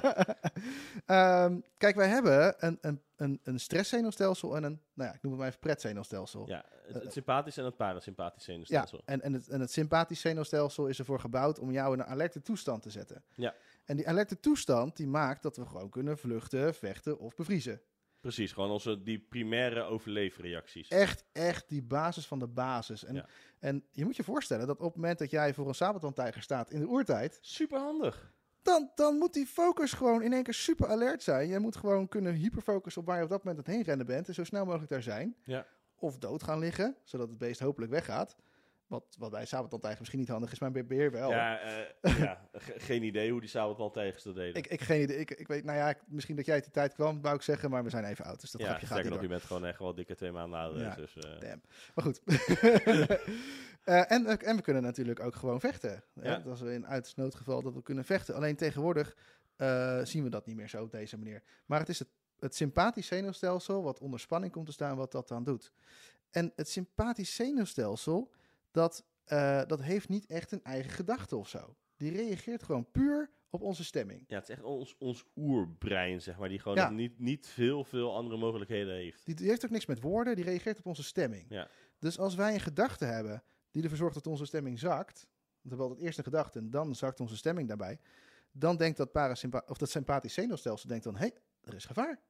Ehm, 1.06 1.60
kijk, 1.76 1.96
wij 1.96 2.08
hebben 2.08 2.54
een, 2.58 2.78
een, 2.80 3.00
een, 3.16 3.40
een 3.42 3.60
stresszenuwstelsel 3.60 4.56
en 4.56 4.62
een, 4.62 4.80
nou 4.94 5.08
ja, 5.08 5.14
ik 5.14 5.22
noem 5.22 5.32
het 5.32 5.40
maar 5.40 5.48
even 5.48 5.60
pretzenuwstelsel. 5.60 6.48
Ja, 6.48 6.64
het, 6.86 7.02
het 7.02 7.12
sympathische 7.12 7.60
en 7.60 7.66
het 7.66 7.76
parasympathische 7.76 8.50
Ja, 8.50 8.56
zenuwstelsel. 8.58 9.02
en, 9.04 9.20
en, 9.20 9.32
het, 9.32 9.48
en 9.48 9.60
het 9.60 9.72
sympathisch 9.72 10.20
zenuwstelsel 10.20 10.86
is 10.86 10.98
ervoor 10.98 11.20
gebouwd 11.20 11.58
om 11.58 11.72
jou 11.72 11.94
in 11.94 12.00
een 12.00 12.06
alerte 12.06 12.42
toestand 12.42 12.82
te 12.82 12.90
zetten. 12.90 13.24
Ja. 13.34 13.54
En 13.84 13.96
die 13.96 14.08
alerte 14.08 14.40
toestand 14.40 14.96
die 14.96 15.06
maakt 15.06 15.42
dat 15.42 15.56
we 15.56 15.66
gewoon 15.66 15.88
kunnen 15.90 16.18
vluchten, 16.18 16.74
vechten 16.74 17.18
of 17.18 17.34
bevriezen. 17.34 17.80
Precies, 18.22 18.52
gewoon 18.52 18.70
onze 18.70 19.02
die 19.02 19.18
primaire 19.18 19.82
overleefreacties. 19.82 20.88
Echt, 20.88 21.24
echt 21.32 21.68
die 21.68 21.82
basis 21.82 22.26
van 22.26 22.38
de 22.38 22.46
basis. 22.46 23.04
En, 23.04 23.14
Ja. 23.14 23.26
en 23.58 23.84
je 23.90 24.04
moet 24.04 24.16
je 24.16 24.22
voorstellen 24.24 24.66
dat 24.66 24.78
op 24.78 24.84
het 24.86 24.94
moment 24.94 25.18
dat 25.18 25.30
jij 25.30 25.54
voor 25.54 25.68
een 25.68 25.74
sabeltandtijger 25.74 26.42
staat 26.42 26.70
in 26.70 26.80
de 26.80 26.86
oertijd, 26.88 27.38
Super 27.40 27.78
handig. 27.78 28.32
dan, 28.62 28.90
dan 28.94 29.16
moet 29.18 29.32
die 29.32 29.46
focus 29.46 29.92
gewoon 29.92 30.22
in 30.22 30.32
één 30.32 30.42
keer 30.42 30.54
super 30.54 30.88
alert 30.88 31.22
zijn. 31.22 31.48
Je 31.48 31.58
moet 31.58 31.76
gewoon 31.76 32.08
kunnen 32.08 32.34
hyperfocussen 32.34 33.00
op 33.02 33.08
waar 33.08 33.16
je 33.18 33.22
op 33.24 33.30
dat 33.30 33.44
moment 33.44 33.58
aan 33.66 33.72
het 33.72 33.74
heen 33.74 33.84
rennen 33.84 34.06
bent 34.06 34.28
en 34.28 34.34
zo 34.34 34.44
snel 34.44 34.64
mogelijk 34.64 34.90
daar 34.90 35.02
zijn. 35.02 35.36
Ja. 35.44 35.66
Of 35.96 36.18
dood 36.18 36.42
gaan 36.42 36.58
liggen, 36.58 36.96
zodat 37.04 37.28
het 37.28 37.38
beest 37.38 37.60
hopelijk 37.60 37.92
weggaat. 37.92 38.36
Wat, 38.92 39.16
wat 39.18 39.30
bij 39.30 39.46
sabeltandtijger 39.46 39.98
misschien 40.00 40.20
niet 40.20 40.28
handig 40.28 40.52
is, 40.52 40.58
maar 40.58 40.70
bij 40.70 40.86
beer 40.86 41.10
wel. 41.10 41.30
Ja, 41.30 41.58
eh, 41.60 42.18
ja 42.18 42.48
ge- 42.52 42.74
geen 42.80 43.02
idee 43.02 43.30
hoe 43.30 43.40
die 43.40 43.48
sabeltandtijgers 43.48 44.22
dat 44.22 44.34
deden. 44.34 44.54
Ik, 44.54 44.66
ik, 44.66 44.80
geen 44.80 45.02
idee. 45.02 45.16
Ik, 45.18 45.30
ik 45.30 45.48
weet, 45.48 45.64
nou 45.64 45.78
ja, 45.78 45.88
ik- 45.88 46.02
misschien 46.06 46.36
dat 46.36 46.44
jij 46.44 46.54
uit 46.54 46.64
die 46.64 46.72
tijd 46.72 46.94
kwam, 46.94 47.20
wou 47.22 47.34
ik 47.34 47.42
zeggen, 47.42 47.70
maar 47.70 47.84
we 47.84 47.90
zijn 47.90 48.04
even 48.04 48.24
oud, 48.24 48.40
dus 48.40 48.50
dat 48.50 48.60
ja, 48.60 48.66
grapje 48.66 48.86
gaat 48.86 48.96
niet 48.96 49.04
nog, 49.06 49.14
door. 49.14 49.22
je 49.22 49.28
bent 49.28 49.42
gewoon 49.42 49.64
echt 49.66 49.78
wel 49.78 49.94
dikke 49.94 50.14
twee 50.14 50.32
maanden 50.32 50.58
ouder. 50.60 50.82
Ja. 50.82 50.94
Dus, 50.94 51.16
eh, 51.16 51.40
Damn. 51.40 51.62
Maar 51.94 52.04
goed. 52.04 52.20
Eh, 53.82 54.10
en, 54.12 54.26
en 54.40 54.56
we 54.56 54.62
kunnen 54.62 54.82
natuurlijk 54.82 55.20
ook 55.20 55.34
gewoon 55.34 55.60
vechten. 55.60 56.04
Ja. 56.14 56.42
Als 56.46 56.60
we 56.60 56.72
in 56.72 56.86
uiterst 56.86 57.16
noodgeval 57.16 57.62
dat 57.62 57.74
we 57.74 57.82
kunnen 57.82 58.04
vechten. 58.04 58.34
Alleen 58.34 58.56
tegenwoordig 58.56 59.16
zien 60.02 60.22
we 60.22 60.28
dat 60.30 60.46
niet 60.46 60.56
meer 60.56 60.68
zo 60.68 60.82
op 60.82 60.90
deze 60.90 61.18
manier. 61.18 61.42
Maar 61.66 61.78
het 61.78 61.88
is 61.88 61.98
het, 61.98 62.08
het 62.38 62.54
sympathisch 62.54 63.06
zenuwstelsel 63.06 63.82
wat 63.82 64.00
onder 64.00 64.20
spanning 64.20 64.52
komt 64.52 64.66
te 64.66 64.72
staan, 64.72 64.96
wat 64.96 65.12
dat 65.12 65.28
dan 65.28 65.44
doet. 65.44 65.72
En 66.30 66.52
het 66.56 66.68
sympathisch 66.68 67.34
zenuwstelsel, 67.34 68.32
dat, 68.72 69.04
eh, 69.24 69.62
dat 69.66 69.82
heeft 69.82 70.08
niet 70.08 70.26
echt 70.26 70.52
een 70.52 70.62
eigen 70.62 70.90
gedachte 70.90 71.36
of 71.36 71.48
zo. 71.48 71.76
Die 71.96 72.12
reageert 72.12 72.62
gewoon 72.62 72.90
puur 72.90 73.30
op 73.50 73.62
onze 73.62 73.84
stemming. 73.84 74.24
ja, 74.26 74.34
het 74.34 74.48
is 74.48 74.54
echt 74.54 74.62
ons, 74.62 74.96
ons 74.98 75.24
oerbrein, 75.36 76.22
zeg 76.22 76.38
maar, 76.38 76.48
die 76.48 76.58
gewoon 76.58 76.76
Ja. 76.78 76.90
niet, 76.90 77.18
niet 77.18 77.46
veel, 77.46 77.84
veel 77.84 78.14
andere 78.16 78.36
mogelijkheden 78.36 78.94
heeft. 78.94 79.24
Die, 79.26 79.34
die 79.34 79.48
heeft 79.48 79.64
ook 79.64 79.70
niks 79.70 79.86
met 79.86 80.00
woorden, 80.00 80.36
die 80.36 80.44
reageert 80.44 80.78
op 80.78 80.86
onze 80.86 81.02
stemming. 81.02 81.46
Ja. 81.48 81.68
Dus 81.98 82.18
als 82.18 82.34
wij 82.34 82.54
een 82.54 82.60
gedachte 82.60 83.04
hebben 83.04 83.42
die 83.70 83.82
ervoor 83.82 83.98
zorgt 83.98 84.14
dat 84.14 84.26
onze 84.26 84.44
stemming 84.46 84.78
zakt, 84.78 85.26
hebben 85.62 85.80
altijd 85.86 86.00
eerst 86.04 86.18
een 86.18 86.24
gedachte 86.24 86.58
en 86.58 86.70
dan 86.70 86.94
zakt 86.94 87.20
onze 87.20 87.36
stemming 87.36 87.68
daarbij, 87.68 87.98
dan 88.52 88.76
denkt 88.76 88.96
dat, 88.96 89.12
parasympa 89.12 89.62
of 89.66 89.76
dat 89.78 89.90
sympathisch 89.90 90.34
zenuwstelsel 90.34 90.88
denkt 90.88 91.04
dan, 91.04 91.14
hé, 91.14 91.20
hey, 91.20 91.34
er 91.60 91.74
is 91.74 91.84
gevaar. 91.84 92.20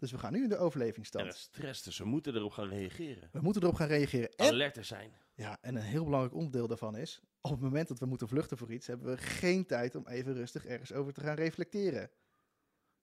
Dus 0.00 0.10
we 0.10 0.18
gaan 0.18 0.32
nu 0.32 0.42
in 0.42 0.48
de 0.48 0.54
Er 0.54 0.60
overlevingsstand. 0.60 1.34
stress, 1.34 1.82
dus 1.82 1.98
we 1.98 2.04
moeten 2.04 2.34
erop 2.34 2.52
gaan 2.52 2.68
reageren. 2.68 3.28
We 3.32 3.40
moeten 3.40 3.62
erop 3.62 3.74
gaan 3.74 3.88
reageren. 3.88 4.30
En, 4.36 4.46
Alerter 4.52 4.84
zijn. 4.84 5.12
ja, 5.34 5.58
en 5.60 5.76
een 5.76 5.82
heel 5.82 6.04
belangrijk 6.04 6.34
onderdeel 6.34 6.66
daarvan 6.66 6.96
is, 6.96 7.20
op 7.40 7.50
het 7.50 7.60
moment 7.60 7.88
dat 7.88 7.98
we 7.98 8.06
moeten 8.06 8.28
vluchten 8.28 8.56
voor 8.56 8.72
iets, 8.72 8.86
hebben 8.86 9.06
we 9.06 9.16
geen 9.16 9.66
tijd 9.66 9.94
om 9.94 10.06
even 10.08 10.34
rustig 10.34 10.66
ergens 10.66 10.92
over 10.92 11.12
te 11.12 11.20
gaan 11.20 11.34
reflecteren. 11.36 12.10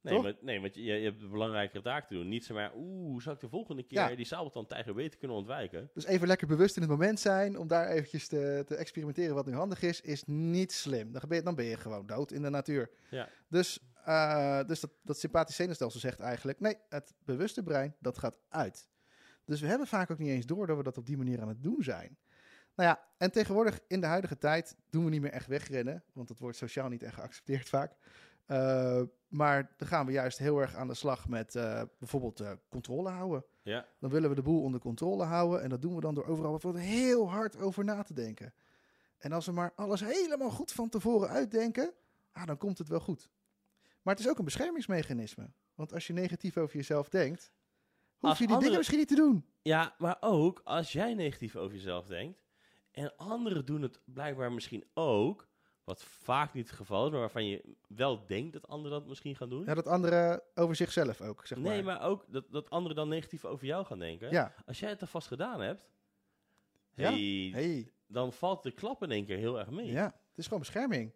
Nee, 0.01 0.21
maar, 0.21 0.33
nee 0.41 0.61
want 0.61 0.75
je, 0.75 0.81
je 0.83 0.91
hebt 1.03 1.21
een 1.21 1.29
belangrijkere 1.29 1.81
taak 1.83 2.07
te 2.07 2.13
doen. 2.13 2.27
Niet 2.27 2.45
zomaar, 2.45 2.71
oeh, 2.75 3.21
zou 3.21 3.35
ik 3.35 3.41
de 3.41 3.49
volgende 3.49 3.83
keer 3.83 4.09
Ja. 4.09 4.15
die 4.15 4.25
sabeltandtijger 4.25 4.93
beter 4.93 5.19
kunnen 5.19 5.37
ontwijken? 5.37 5.89
Dus 5.93 6.05
even 6.05 6.27
lekker 6.27 6.47
bewust 6.47 6.75
in 6.75 6.81
het 6.81 6.91
moment 6.91 7.19
zijn 7.19 7.57
om 7.57 7.67
daar 7.67 7.87
eventjes 7.87 8.27
te, 8.27 8.63
te 8.65 8.75
experimenteren 8.75 9.35
wat 9.35 9.45
nu 9.45 9.53
handig 9.53 9.81
is, 9.81 10.01
is 10.01 10.23
niet 10.25 10.71
slim. 10.71 11.11
Dan 11.11 11.21
ben 11.27 11.37
je, 11.37 11.43
dan 11.43 11.55
ben 11.55 11.65
je 11.65 11.77
gewoon 11.77 12.05
dood 12.05 12.31
in 12.31 12.41
de 12.41 12.49
natuur. 12.49 12.89
Ja. 13.09 13.29
Dus, 13.49 13.79
eh, 14.07 14.59
dus 14.67 14.79
dat, 14.79 14.91
dat 15.03 15.19
sympathisch 15.19 15.55
zenuwstelsel 15.55 15.99
zegt 15.99 16.19
eigenlijk, 16.19 16.59
nee, 16.59 16.77
het 16.89 17.13
bewuste 17.25 17.63
brein, 17.63 17.95
dat 17.99 18.17
gaat 18.17 18.39
uit. 18.49 18.87
Dus 19.45 19.61
we 19.61 19.67
hebben 19.67 19.87
vaak 19.87 20.11
ook 20.11 20.17
niet 20.17 20.29
eens 20.29 20.45
door 20.45 20.67
dat 20.67 20.77
we 20.77 20.83
dat 20.83 20.97
op 20.97 21.05
die 21.05 21.17
manier 21.17 21.41
aan 21.41 21.47
het 21.47 21.63
doen 21.63 21.83
zijn. 21.83 22.17
Nou 22.75 22.89
ja, 22.89 23.03
en 23.17 23.31
tegenwoordig 23.31 23.79
in 23.87 24.01
de 24.01 24.07
huidige 24.07 24.37
tijd 24.37 24.75
doen 24.89 25.03
we 25.03 25.09
niet 25.09 25.21
meer 25.21 25.31
echt 25.31 25.47
wegrennen, 25.47 26.03
want 26.13 26.27
dat 26.27 26.39
wordt 26.39 26.57
sociaal 26.57 26.89
niet 26.89 27.03
echt 27.03 27.13
geaccepteerd 27.13 27.69
vaak. 27.69 27.95
Eh, 28.45 29.01
maar 29.27 29.73
dan 29.77 29.87
gaan 29.87 30.05
we 30.05 30.11
juist 30.11 30.37
heel 30.37 30.59
erg 30.59 30.75
aan 30.75 30.87
de 30.87 30.93
slag 30.93 31.27
met 31.27 31.55
eh, 31.55 31.81
bijvoorbeeld 31.99 32.39
eh, 32.39 32.51
controle 32.69 33.09
houden. 33.09 33.45
Ja, 33.61 33.85
Dan 33.99 34.09
willen 34.09 34.29
we 34.29 34.35
de 34.35 34.41
boel 34.41 34.61
onder 34.61 34.79
controle 34.79 35.23
houden. 35.23 35.61
En 35.61 35.69
dat 35.69 35.81
doen 35.81 35.95
we 35.95 36.01
dan 36.01 36.15
door 36.15 36.25
overal 36.25 36.51
bijvoorbeeld 36.51 36.83
heel 36.83 37.29
hard 37.29 37.57
over 37.57 37.83
na 37.83 38.03
te 38.03 38.13
denken. 38.13 38.53
En 39.17 39.31
als 39.31 39.45
we 39.45 39.51
maar 39.51 39.71
alles 39.75 40.01
helemaal 40.01 40.49
goed 40.49 40.71
van 40.71 40.89
tevoren 40.89 41.29
uitdenken, 41.29 41.93
ah, 42.31 42.45
dan 42.45 42.57
komt 42.57 42.77
het 42.77 42.87
wel 42.87 42.99
goed. 42.99 43.29
Maar 44.07 44.15
het 44.15 44.25
is 44.25 44.31
ook 44.31 44.37
een 44.37 44.45
beschermingsmechanisme. 44.45 45.49
Want 45.75 45.93
als 45.93 46.07
je 46.07 46.13
negatief 46.13 46.57
over 46.57 46.75
jezelf 46.75 47.09
denkt, 47.09 47.51
hoef 48.17 48.29
Als 48.29 48.39
je 48.39 48.47
die 48.47 48.57
dingen 48.57 48.77
misschien 48.77 48.97
niet 48.97 49.07
te 49.07 49.15
doen. 49.15 49.45
ja, 49.61 49.95
maar 49.97 50.17
ook 50.19 50.61
als 50.63 50.91
jij 50.91 51.13
negatief 51.13 51.55
over 51.55 51.75
jezelf 51.75 52.07
denkt 52.07 52.43
en 52.91 53.15
anderen 53.15 53.65
doen 53.65 53.81
het 53.81 53.99
blijkbaar 54.05 54.51
misschien 54.51 54.83
ook, 54.93 55.47
wat 55.83 56.03
vaak 56.03 56.53
niet 56.53 56.67
het 56.67 56.75
geval 56.77 57.05
is, 57.05 57.11
maar 57.11 57.19
waarvan 57.19 57.45
je 57.47 57.75
wel 57.87 58.25
denkt 58.25 58.53
dat 58.53 58.67
anderen 58.67 58.99
dat 58.99 59.07
misschien 59.07 59.35
gaan 59.35 59.49
doen. 59.49 59.65
Ja, 59.65 59.73
dat 59.73 59.87
anderen 59.87 60.41
over 60.55 60.75
zichzelf 60.75 61.21
ook, 61.21 61.45
zeg 61.47 61.57
maar. 61.57 61.71
nee, 61.71 61.83
maar 61.83 62.01
ook 62.01 62.25
dat, 62.27 62.51
dat 62.51 62.69
anderen 62.69 62.95
dan 62.95 63.09
negatief 63.09 63.45
over 63.45 63.65
jou 63.65 63.85
gaan 63.85 63.99
denken. 63.99 64.31
Ja, 64.31 64.53
Als 64.65 64.79
jij 64.79 64.89
het 64.89 65.01
alvast 65.01 65.27
gedaan 65.27 65.61
hebt, 65.61 65.87
Ja. 66.93 67.09
hey, 67.11 67.49
hey, 67.53 67.91
dan 68.07 68.33
valt 68.33 68.63
de 68.63 68.71
klap 68.71 69.03
in 69.03 69.11
één 69.11 69.25
keer 69.25 69.37
heel 69.37 69.59
erg 69.59 69.69
mee. 69.69 69.91
ja, 69.91 70.05
het 70.05 70.37
is 70.37 70.43
gewoon 70.43 70.59
bescherming. 70.59 71.13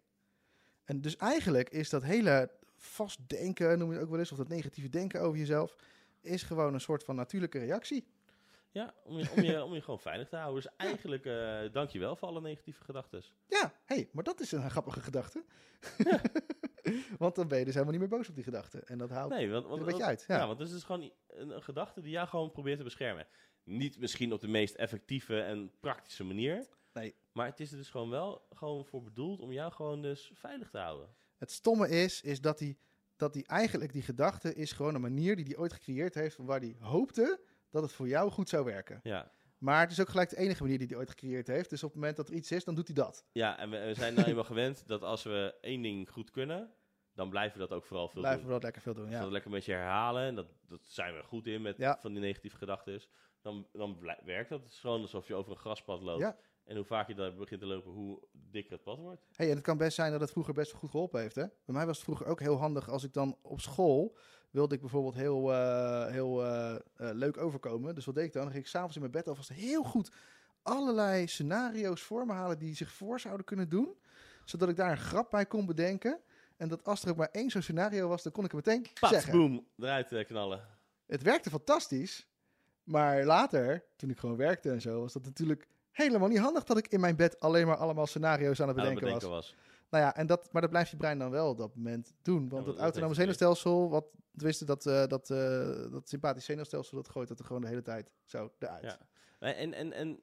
En 0.84 1.00
dus 1.00 1.16
eigenlijk 1.16 1.70
is 1.70 1.90
dat 1.90 2.02
hele 2.02 2.60
vastdenken, 2.84 3.78
noem 3.78 3.88
je 3.88 3.94
het 3.94 4.04
ook 4.04 4.10
wel 4.10 4.18
eens, 4.18 4.32
of 4.32 4.38
dat 4.38 4.48
negatieve 4.48 4.88
denken 4.88 5.20
over 5.20 5.38
jezelf, 5.38 5.76
is 6.20 6.42
gewoon 6.42 6.74
een 6.74 6.80
soort 6.80 7.04
van 7.04 7.16
natuurlijke 7.16 7.58
reactie. 7.58 8.06
Ja, 8.70 8.94
om 9.04 9.18
je, 9.18 9.30
om 9.36 9.42
je, 9.42 9.64
om 9.64 9.74
je 9.74 9.80
gewoon 9.80 10.00
veilig 10.00 10.28
te 10.28 10.36
houden. 10.36 10.62
Dus 10.62 10.72
eigenlijk, 10.76 11.24
eh 11.24 11.72
dank 11.72 11.90
je 11.90 11.98
wel 11.98 12.16
voor 12.16 12.28
alle 12.28 12.40
negatieve 12.40 12.84
gedachten. 12.84 13.22
Ja, 13.46 13.72
hey, 13.84 14.08
maar 14.12 14.24
dat 14.24 14.40
is 14.40 14.52
een 14.52 14.70
grappige 14.70 15.00
gedachte. 15.00 15.44
want 17.18 17.34
dan 17.34 17.48
ben 17.48 17.58
je 17.58 17.64
dus 17.64 17.74
helemaal 17.74 17.98
niet 17.98 18.08
meer 18.08 18.18
boos 18.18 18.28
op 18.28 18.34
die 18.34 18.44
gedachte. 18.44 18.80
En 18.84 18.98
dat 18.98 19.10
haalt 19.10 19.30
Nee, 19.30 19.50
want, 19.50 19.66
want, 19.66 19.80
een 19.80 19.86
beetje 19.86 20.04
uit. 20.04 20.24
Ja. 20.26 20.36
Ja, 20.36 20.46
want 20.46 20.58
het 20.58 20.68
is 20.68 20.74
dus 20.74 20.84
gewoon 20.84 21.10
een, 21.28 21.50
een 21.50 21.62
gedachte 21.62 22.00
die 22.00 22.10
jou 22.10 22.28
gewoon 22.28 22.52
probeert 22.52 22.78
te 22.78 22.84
beschermen. 22.84 23.26
Niet 23.64 23.98
misschien 23.98 24.32
op 24.32 24.40
de 24.40 24.48
meest 24.48 24.74
effectieve 24.74 25.40
en 25.40 25.70
praktische 25.80 26.24
manier. 26.24 26.66
Nee. 26.92 27.14
Maar 27.32 27.46
het 27.46 27.60
is 27.60 27.70
er 27.70 27.76
dus 27.76 27.90
gewoon 27.90 28.10
wel 28.10 28.46
gewoon 28.50 28.86
voor 28.86 29.02
bedoeld 29.02 29.40
om 29.40 29.52
jou 29.52 29.72
gewoon 29.72 30.02
dus 30.02 30.30
veilig 30.34 30.70
te 30.70 30.78
houden. 30.78 31.08
Het 31.42 31.50
stomme 31.50 31.88
is, 31.88 32.20
is 32.20 32.40
dat 32.40 32.58
hij 32.58 32.76
dat 33.16 33.32
die 33.32 33.46
eigenlijk 33.46 33.92
die 33.92 34.02
gedachte 34.02 34.54
is 34.54 34.72
gewoon 34.72 34.94
een 34.94 35.00
manier 35.00 35.36
die 35.36 35.44
hij 35.44 35.56
ooit 35.56 35.72
gecreëerd 35.72 36.14
heeft, 36.14 36.34
van 36.34 36.44
waar 36.44 36.60
hij 36.60 36.76
hoopte 36.80 37.40
dat 37.70 37.82
het 37.82 37.92
voor 37.92 38.08
jou 38.08 38.30
goed 38.30 38.48
zou 38.48 38.64
werken. 38.64 39.00
Ja, 39.02 39.32
Maar 39.58 39.80
het 39.80 39.90
is 39.90 40.00
ook 40.00 40.08
gelijk 40.08 40.30
de 40.30 40.36
enige 40.36 40.62
manier 40.62 40.78
die 40.78 40.86
hij 40.86 40.96
ooit 40.96 41.08
gecreëerd 41.10 41.46
heeft. 41.46 41.70
Dus 41.70 41.82
op 41.82 41.88
het 41.90 41.98
moment 41.98 42.16
dat 42.16 42.28
er 42.28 42.34
iets 42.34 42.50
is, 42.52 42.64
dan 42.64 42.74
doet 42.74 42.86
hij 42.86 42.96
dat. 42.96 43.24
ja 43.32 43.58
en 43.58 43.70
we, 43.70 43.78
we 43.78 43.94
zijn 43.94 44.14
nou 44.14 44.26
eenmaal 44.28 44.44
gewend 44.44 44.86
dat 44.86 45.02
als 45.02 45.22
we 45.22 45.54
één 45.60 45.82
ding 45.82 46.10
goed 46.10 46.30
kunnen, 46.30 46.70
dan 47.14 47.30
blijven 47.30 47.58
we 47.60 47.66
dat 47.66 47.76
ook 47.76 47.84
vooral 47.84 48.08
veel 48.08 48.20
Blijven 48.20 48.40
doen. 48.40 48.48
we 48.48 48.54
dat 48.54 48.62
lekker 48.62 48.82
veel 48.82 48.94
doen. 48.94 49.10
Ja. 49.10 49.20
dat 49.20 49.30
lekker 49.30 49.50
met 49.50 49.64
je 49.64 49.72
herhalen, 49.72 50.22
en 50.26 50.34
dat, 50.34 50.46
dat 50.68 50.80
zijn 50.84 51.14
we 51.14 51.22
goed 51.22 51.46
in 51.46 51.62
met 51.62 51.76
Ja. 51.76 51.98
van 52.00 52.12
die 52.12 52.20
negatieve 52.22 52.56
gedachten, 52.56 53.00
dan, 53.40 53.66
dan 53.72 53.98
werkt 54.24 54.48
dat. 54.48 54.62
Het 54.62 54.72
is 54.72 54.78
gewoon 54.78 55.00
alsof 55.00 55.26
je 55.26 55.34
over 55.34 55.52
een 55.52 55.58
graspad 55.58 56.00
loopt. 56.02 56.20
Ja. 56.20 56.36
En 56.64 56.76
hoe 56.76 56.84
vaak 56.84 57.08
je 57.08 57.14
daar 57.14 57.34
begint 57.34 57.60
te 57.60 57.66
lopen, 57.66 57.92
hoe 57.92 58.22
dikker 58.32 58.72
het 58.72 58.82
pad 58.82 58.98
wordt. 58.98 59.22
Hey, 59.32 59.48
en 59.48 59.54
het 59.54 59.64
kan 59.64 59.76
best 59.76 59.94
zijn 59.94 60.10
dat 60.12 60.20
het 60.20 60.30
vroeger 60.30 60.54
best 60.54 60.70
wel 60.70 60.80
goed 60.80 60.90
geholpen 60.90 61.20
heeft. 61.20 61.34
Hè? 61.34 61.46
Bij 61.64 61.74
mij 61.74 61.86
was 61.86 61.96
het 61.96 62.04
vroeger 62.04 62.26
ook 62.26 62.40
heel 62.40 62.56
handig 62.56 62.88
als 62.88 63.04
ik 63.04 63.12
dan 63.12 63.36
op 63.42 63.60
school 63.60 64.16
wilde 64.50 64.74
ik 64.74 64.80
bijvoorbeeld 64.80 65.14
heel, 65.14 65.52
eh, 65.52 66.06
heel 66.06 66.44
eh, 66.44 66.74
eh, 66.74 66.80
leuk 66.96 67.36
overkomen. 67.36 67.94
Dus 67.94 68.04
wat 68.04 68.14
deed 68.14 68.24
ik 68.24 68.32
dan? 68.32 68.42
Dan 68.42 68.52
ging 68.52 68.64
ik 68.64 68.70
s'avonds 68.70 68.94
in 68.94 69.00
mijn 69.00 69.12
bed 69.12 69.28
alvast 69.28 69.48
heel 69.48 69.82
goed 69.82 70.12
allerlei 70.62 71.26
scenario's 71.26 72.00
voor 72.00 72.26
me 72.26 72.32
halen 72.32 72.58
die 72.58 72.74
zich 72.74 72.92
voor 72.92 73.20
zouden 73.20 73.46
kunnen 73.46 73.68
doen. 73.68 73.96
Zodat 74.44 74.68
ik 74.68 74.76
daar 74.76 74.90
een 74.90 74.96
grap 74.98 75.30
bij 75.30 75.46
kon 75.46 75.66
bedenken. 75.66 76.20
En 76.56 76.68
dat 76.68 76.84
als 76.84 77.02
er 77.02 77.10
ook 77.10 77.16
maar 77.16 77.30
één 77.32 77.50
zo'n 77.50 77.62
scenario 77.62 78.08
was, 78.08 78.22
dan 78.22 78.32
kon 78.32 78.44
ik 78.44 78.52
het 78.52 78.66
meteen 78.66 78.86
Pats, 79.00 79.12
zeggen. 79.12 79.32
boom, 79.32 79.66
eruit 79.78 80.24
knallen. 80.26 80.68
Het 81.06 81.22
werkte 81.22 81.50
fantastisch. 81.50 82.26
Maar 82.82 83.24
later, 83.24 83.84
toen 83.96 84.10
ik 84.10 84.18
gewoon 84.18 84.36
werkte 84.36 84.70
en 84.70 84.80
zo, 84.80 85.00
was 85.00 85.12
dat 85.12 85.24
natuurlijk 85.24 85.68
helemaal 85.92 86.28
niet 86.28 86.38
handig 86.38 86.64
dat 86.64 86.78
ik 86.78 86.88
in 86.88 87.00
mijn 87.00 87.16
bed 87.16 87.40
alleen 87.40 87.66
maar 87.66 87.76
allemaal 87.76 88.06
scenario's 88.06 88.60
aan 88.60 88.68
het 88.68 88.78
Aan 88.78 88.84
het 88.86 88.94
bedenken 88.94 89.28
was. 89.28 89.54
Nou 89.90 90.04
ja, 90.04 90.16
en 90.16 90.26
dat, 90.26 90.52
maar 90.52 90.62
dat 90.62 90.70
blijft 90.70 90.90
je 90.90 90.96
brein 90.96 91.18
dan 91.18 91.30
wel 91.30 91.48
op 91.48 91.58
dat 91.58 91.74
moment 91.76 92.14
doen. 92.22 92.48
Want 92.48 92.64
dat- 92.64 92.74
het 92.74 92.82
autonome 92.82 93.14
zenuwstelsel, 93.14 93.90
wat 93.90 94.06
wisten 94.30 94.66
dat, 94.66 94.86
eh, 94.86 95.06
dat, 95.06 95.30
eh, 95.30 95.90
dat 95.90 96.08
sympathisch 96.08 96.44
zenuwstelsel, 96.44 96.96
dat 96.96 97.08
gooit 97.08 97.28
dat 97.28 97.38
er 97.38 97.44
gewoon 97.44 97.62
de 97.62 97.68
hele 97.68 97.82
tijd 97.82 98.12
zo 98.24 98.52
eruit. 98.58 98.82
Ja. 98.82 98.98
En, 99.38 99.72
en, 99.74 99.92
en 99.92 100.20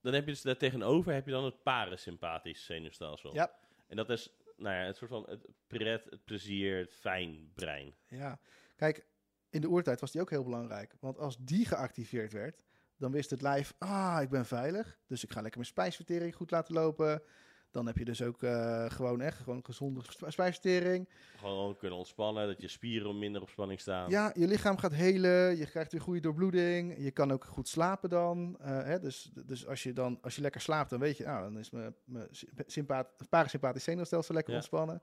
dan 0.00 0.12
heb 0.12 0.24
je 0.24 0.30
dus 0.30 0.42
daar 0.42 0.56
tegenover 0.56 1.12
heb 1.12 1.24
je 1.26 1.30
dan 1.32 1.44
het 1.44 1.62
parasympathisch 1.62 2.64
zenuwstelsel. 2.64 3.34
Ja. 3.34 3.52
En 3.88 3.96
dat 3.96 4.10
is 4.10 4.36
nou 4.56 4.74
ja, 4.76 4.82
het 4.82 4.96
soort 4.96 5.10
van 5.10 5.24
het 5.28 5.46
pret, 5.66 6.04
het 6.10 6.24
plezier, 6.24 6.78
het 6.78 6.92
fijn 6.94 7.52
brein. 7.54 7.94
Ja. 8.08 8.38
Kijk, 8.76 9.06
in 9.50 9.60
de 9.60 9.68
oertijd 9.68 10.00
was 10.00 10.12
die 10.12 10.20
ook 10.20 10.30
heel 10.30 10.44
belangrijk. 10.44 10.94
Want 11.00 11.18
als 11.18 11.36
die 11.38 11.66
geactiveerd 11.66 12.32
werd, 12.32 12.64
dan 12.98 13.12
wist 13.12 13.30
het 13.30 13.42
lijf, 13.42 13.74
ah, 13.78 14.18
ik 14.22 14.28
ben 14.28 14.46
veilig. 14.46 14.98
Dus 15.06 15.24
ik 15.24 15.30
ga 15.32 15.40
lekker 15.40 15.60
mijn 15.60 15.70
spijsvertering 15.72 16.34
goed 16.34 16.50
laten 16.50 16.74
lopen. 16.74 17.22
Dan 17.70 17.86
heb 17.86 17.96
je 17.96 18.04
dus 18.04 18.22
ook 18.22 18.42
eh, 18.42 18.84
gewoon 18.90 19.20
echt 19.20 19.38
gewoon 19.38 19.64
gezonde 19.64 20.00
sp- 20.02 20.24
spijsvertering. 20.28 21.08
Gewoon 21.36 21.76
kunnen 21.76 21.98
ontspannen, 21.98 22.46
dat 22.46 22.60
je 22.60 22.68
spieren 22.68 23.18
minder 23.18 23.42
op 23.42 23.48
spanning 23.48 23.80
staan. 23.80 24.10
Ja, 24.10 24.30
je 24.34 24.46
lichaam 24.46 24.76
gaat 24.78 24.92
helen, 24.92 25.56
je 25.56 25.66
krijgt 25.66 25.92
weer 25.92 26.00
goede 26.00 26.20
doorbloeding. 26.20 26.94
Je 26.98 27.10
kan 27.10 27.32
ook 27.32 27.44
goed 27.44 27.68
slapen 27.68 28.10
dan. 28.10 28.56
Eh, 28.60 28.82
hè, 28.82 28.98
dus 29.00 29.30
dus 29.46 29.66
als, 29.66 29.82
je 29.82 29.92
dan 29.92 30.18
als 30.22 30.34
je 30.36 30.40
lekker 30.40 30.60
slaapt, 30.60 30.90
dan 30.90 31.00
weet 31.00 31.16
je, 31.16 31.24
nou, 31.24 31.42
dan 31.42 31.58
is 31.58 31.70
mijn, 31.70 31.94
mijn 32.04 32.26
sympa- 32.30 32.62
sympaat, 32.66 33.08
parasympathisch 33.28 33.84
zenuwstelsel 33.84 34.34
lekker 34.34 34.52
Ja. 34.52 34.58
ontspannen. 34.58 35.02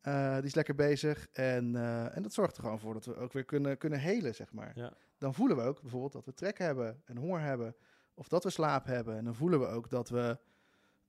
Eh, 0.00 0.34
die 0.34 0.44
is 0.44 0.54
lekker 0.54 0.74
bezig. 0.74 1.28
En, 1.32 1.76
eh, 1.76 2.16
en 2.16 2.22
dat 2.22 2.32
zorgt 2.32 2.56
er 2.56 2.62
gewoon 2.62 2.78
voor 2.78 2.94
dat 2.94 3.04
we 3.04 3.16
ook 3.16 3.32
weer 3.32 3.44
kunnen, 3.44 3.78
kunnen 3.78 4.00
helen, 4.00 4.34
zeg 4.34 4.52
maar. 4.52 4.72
Ja. 4.74 4.92
Dan 5.18 5.34
voelen 5.34 5.56
we 5.56 5.62
ook 5.62 5.80
bijvoorbeeld 5.80 6.12
dat 6.12 6.24
we 6.24 6.34
trek 6.34 6.58
hebben 6.58 7.02
en 7.04 7.16
honger 7.16 7.40
hebben. 7.40 7.76
Of 8.14 8.28
dat 8.28 8.44
we 8.44 8.50
slaap 8.50 8.86
hebben. 8.86 9.16
En 9.16 9.24
dan 9.24 9.34
voelen 9.34 9.60
we 9.60 9.66
ook 9.66 9.90
dat 9.90 10.08
we... 10.08 10.38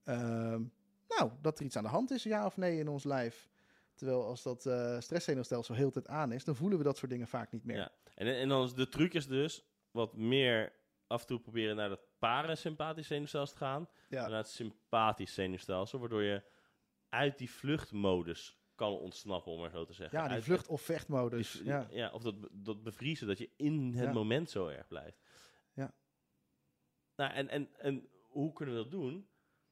ehm, 0.03 0.63
nou, 1.07 1.31
dat 1.41 1.59
er 1.59 1.65
iets 1.65 1.75
aan 1.75 1.83
de 1.83 1.89
hand 1.89 2.11
is, 2.11 2.23
ja 2.23 2.45
of 2.45 2.57
nee, 2.57 2.79
in 2.79 2.87
ons 2.87 3.03
lijf. 3.03 3.49
Terwijl 3.93 4.25
als 4.25 4.43
dat 4.43 4.65
eh 4.65 4.99
stresszenuwstelsel 4.99 5.75
heel 5.75 5.91
tijd 5.91 6.07
aan 6.07 6.31
is, 6.31 6.43
dan 6.43 6.55
voelen 6.55 6.77
we 6.77 6.83
dat 6.83 6.97
soort 6.97 7.11
dingen 7.11 7.27
vaak 7.27 7.51
niet 7.51 7.65
meer. 7.65 7.77
Ja. 7.77 7.91
En, 8.15 8.27
en 8.27 8.49
dan 8.49 8.63
is 8.63 8.73
de 8.73 8.89
truc 8.89 9.13
is 9.13 9.27
dus 9.27 9.65
wat 9.91 10.15
meer 10.15 10.73
af 11.07 11.21
en 11.21 11.27
toe 11.27 11.39
proberen 11.39 11.75
naar 11.75 11.89
het 11.89 12.01
parasympathisch 12.19 13.07
zenuwstelsel 13.07 13.57
te 13.57 13.63
gaan. 13.63 13.87
Ja. 14.09 14.23
En 14.23 14.29
naar 14.29 14.39
het 14.39 14.49
sympathisch 14.49 15.33
zenuwstelsel, 15.33 15.99
waardoor 15.99 16.23
je 16.23 16.43
uit 17.09 17.37
die 17.37 17.51
vluchtmodus 17.51 18.58
kan 18.79 18.93
ontsnappen, 18.99 19.51
om 19.51 19.59
maar 19.59 19.69
zo 19.69 19.85
te 19.85 19.93
zeggen. 19.93 20.17
Ja, 20.17 20.23
die 20.25 20.33
Uit- 20.33 20.43
vlucht- 20.43 20.67
of 20.67 20.81
vechtmodus. 20.81 21.51
die- 21.51 21.63
ja. 21.65 21.87
ja, 21.91 22.11
of 22.11 22.21
dat, 22.21 22.35
dat 22.51 22.83
bevriezen, 22.83 23.27
dat 23.27 23.37
je 23.37 23.49
in 23.55 23.93
het 23.93 24.05
Ja. 24.07 24.11
moment 24.13 24.49
zo 24.49 24.67
erg 24.67 24.87
blijft. 24.87 25.17
Ja. 25.73 25.93
Nou, 27.15 27.31
en, 27.33 27.49
en, 27.49 27.69
en 27.77 28.09
hoe 28.27 28.53
kunnen 28.53 28.75
we 28.75 28.81
dat 28.81 28.91
doen? 28.91 29.29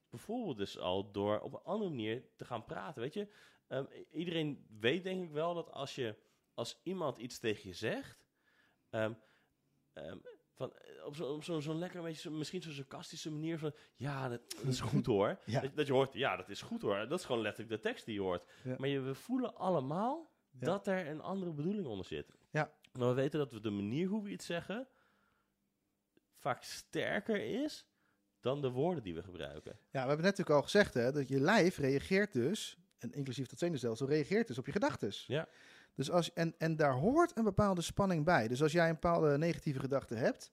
Bijvoorbeeld 0.10 0.58
dus 0.58 0.78
al 0.78 1.12
door 1.12 1.40
op 1.40 1.54
een 1.54 1.62
andere 1.64 1.90
manier 1.90 2.24
te 2.36 2.46
gaan 2.46 2.66
praten. 2.66 3.02
Weet 3.02 3.14
je, 3.14 3.28
Ehm, 3.68 3.86
iedereen 4.12 4.66
weet 4.80 5.04
denk 5.04 5.24
ik 5.24 5.32
wel 5.32 5.54
dat 5.54 5.72
als 5.72 5.96
je 5.96 6.16
als 6.54 6.80
iemand 6.84 7.18
iets 7.18 7.40
tegen 7.40 7.68
je 7.70 7.76
zegt, 7.76 8.26
ehm, 8.90 9.14
ehm, 9.94 10.18
van, 10.58 10.74
eh, 10.76 11.06
op 11.06 11.16
zo'n 11.16 11.44
zo, 11.44 11.60
zo'n 11.60 11.78
lekker, 11.80 12.02
beetje, 12.02 12.22
zo, 12.22 12.32
misschien 12.32 12.62
zo'n 12.62 12.72
sarcastische 12.74 13.32
manier 13.32 13.60
van, 13.60 13.74
ja, 13.96 14.30
dat, 14.30 14.42
dat 14.50 14.66
is 14.66 14.80
goed 14.80 15.06
hoor. 15.06 15.40
Ja. 15.46 15.62
Dat, 15.62 15.76
dat 15.76 15.88
je 15.88 15.94
hoort, 15.94 16.14
ja, 16.14 16.36
dat 16.36 16.50
is 16.50 16.62
goed 16.62 16.82
hoor. 16.82 17.08
Dat 17.08 17.20
is 17.20 17.26
gewoon 17.26 17.42
letterlijk 17.42 17.76
de 17.82 17.90
tekst 17.90 18.06
die 18.06 18.14
je 18.14 18.22
hoort. 18.22 18.44
Ja. 18.64 18.76
Maar 18.78 18.90
je, 18.90 19.00
we 19.00 19.16
voelen 19.16 19.56
allemaal 19.56 20.32
Ja. 20.60 20.66
dat 20.66 20.88
er 20.88 21.08
een 21.08 21.22
andere 21.22 21.52
bedoeling 21.54 21.86
onder 21.88 22.06
zit. 22.06 22.36
Ja. 22.52 22.74
Maar 22.92 23.08
we 23.08 23.14
weten 23.14 23.40
dat 23.40 23.52
we 23.52 23.60
de 23.60 23.70
manier 23.70 24.08
hoe 24.08 24.24
we 24.24 24.30
iets 24.30 24.46
zeggen 24.46 24.88
vaak 26.38 26.64
sterker 26.64 27.64
is 27.64 27.88
dan 28.40 28.62
de 28.62 28.70
woorden 28.70 29.04
die 29.04 29.14
we 29.16 29.24
gebruiken. 29.24 29.72
Ja, 29.72 29.90
we 29.92 29.98
hebben 30.08 30.16
net 30.16 30.38
natuurlijk 30.38 30.56
al 30.56 30.62
gezegd 30.64 30.94
hè, 30.94 31.12
dat 31.12 31.28
je 31.28 31.40
lijf 31.40 31.78
reageert 31.78 32.34
dus, 32.34 32.78
en 32.98 33.12
inclusief 33.14 33.48
dat 33.48 33.60
zenuwstelsel, 33.60 34.08
reageert 34.08 34.48
dus 34.48 34.58
op 34.58 34.66
je 34.66 34.72
gedachtes. 34.72 35.26
Ja. 35.26 35.48
Dus 35.98 36.12
als, 36.12 36.34
en, 36.34 36.56
en 36.58 36.76
daar 36.76 36.94
hoort 36.94 37.38
een 37.38 37.44
bepaalde 37.44 37.82
spanning 37.82 38.26
bij. 38.26 38.48
Dus 38.48 38.62
als 38.62 38.72
jij 38.72 38.88
een 38.88 38.94
bepaalde 38.94 39.38
negatieve 39.38 39.80
gedachte 39.80 40.16
hebt, 40.16 40.52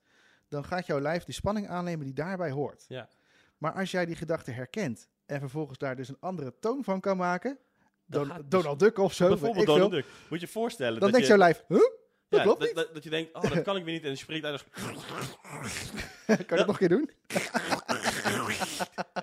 dan 0.49 0.65
gaat 0.65 0.87
jouw 0.87 1.01
lijf 1.01 1.25
die 1.25 1.35
spanning 1.35 1.69
aannemen 1.69 2.05
die 2.05 2.15
daarbij 2.15 2.51
hoort. 2.51 2.85
Ja. 2.89 3.09
Maar 3.59 3.73
als 3.73 3.91
jij 3.91 4.07
die 4.07 4.17
gedachte 4.17 4.51
herkent 4.51 5.09
en 5.27 5.41
vervolgens 5.41 5.79
daar 5.79 5.97
dus 5.97 6.09
een 6.09 6.17
andere 6.21 6.55
toon 6.61 6.85
van 6.85 7.01
kan 7.01 7.17
maken, 7.17 7.59
Dan 8.07 8.29
Don- 8.29 8.37
dus- 8.37 8.47
Donald 8.49 8.79
Duck 8.79 8.99
of 8.99 9.13
zo, 9.13 9.29
Bijvoorbeeld 9.29 9.67
Donald 9.67 9.91
Duck. 9.91 10.07
Moet 10.31 10.41
je 10.41 10.47
je 10.47 10.53
voorstellen 10.53 11.01
dan 11.01 11.11
dat 11.11 11.11
denkt 11.11 11.27
je... 11.27 11.33
jouw 11.33 11.43
lijf, 11.43 11.65
huh? 11.69 11.79
Dat 12.29 12.39
ja, 12.39 12.43
klopt 12.43 12.59
dat, 12.59 12.69
niet. 12.69 12.77
dat, 12.77 12.95
dat 12.95 13.05
je 13.05 13.11
denkt, 13.11 13.35
oh, 13.35 13.43
dat 13.43 13.63
kan 13.63 13.77
ik 13.77 13.85
weer 13.85 13.95
niet. 13.95 14.05
En 14.05 14.11
je 14.11 14.17
spreekt 14.17 14.45
uit 14.45 14.53
als... 14.53 14.65
kan 16.27 16.37
je 16.37 16.45
dat 16.47 16.67
nog 16.67 16.81
een 16.81 16.89
keer 16.89 16.89
doen? 16.89 17.11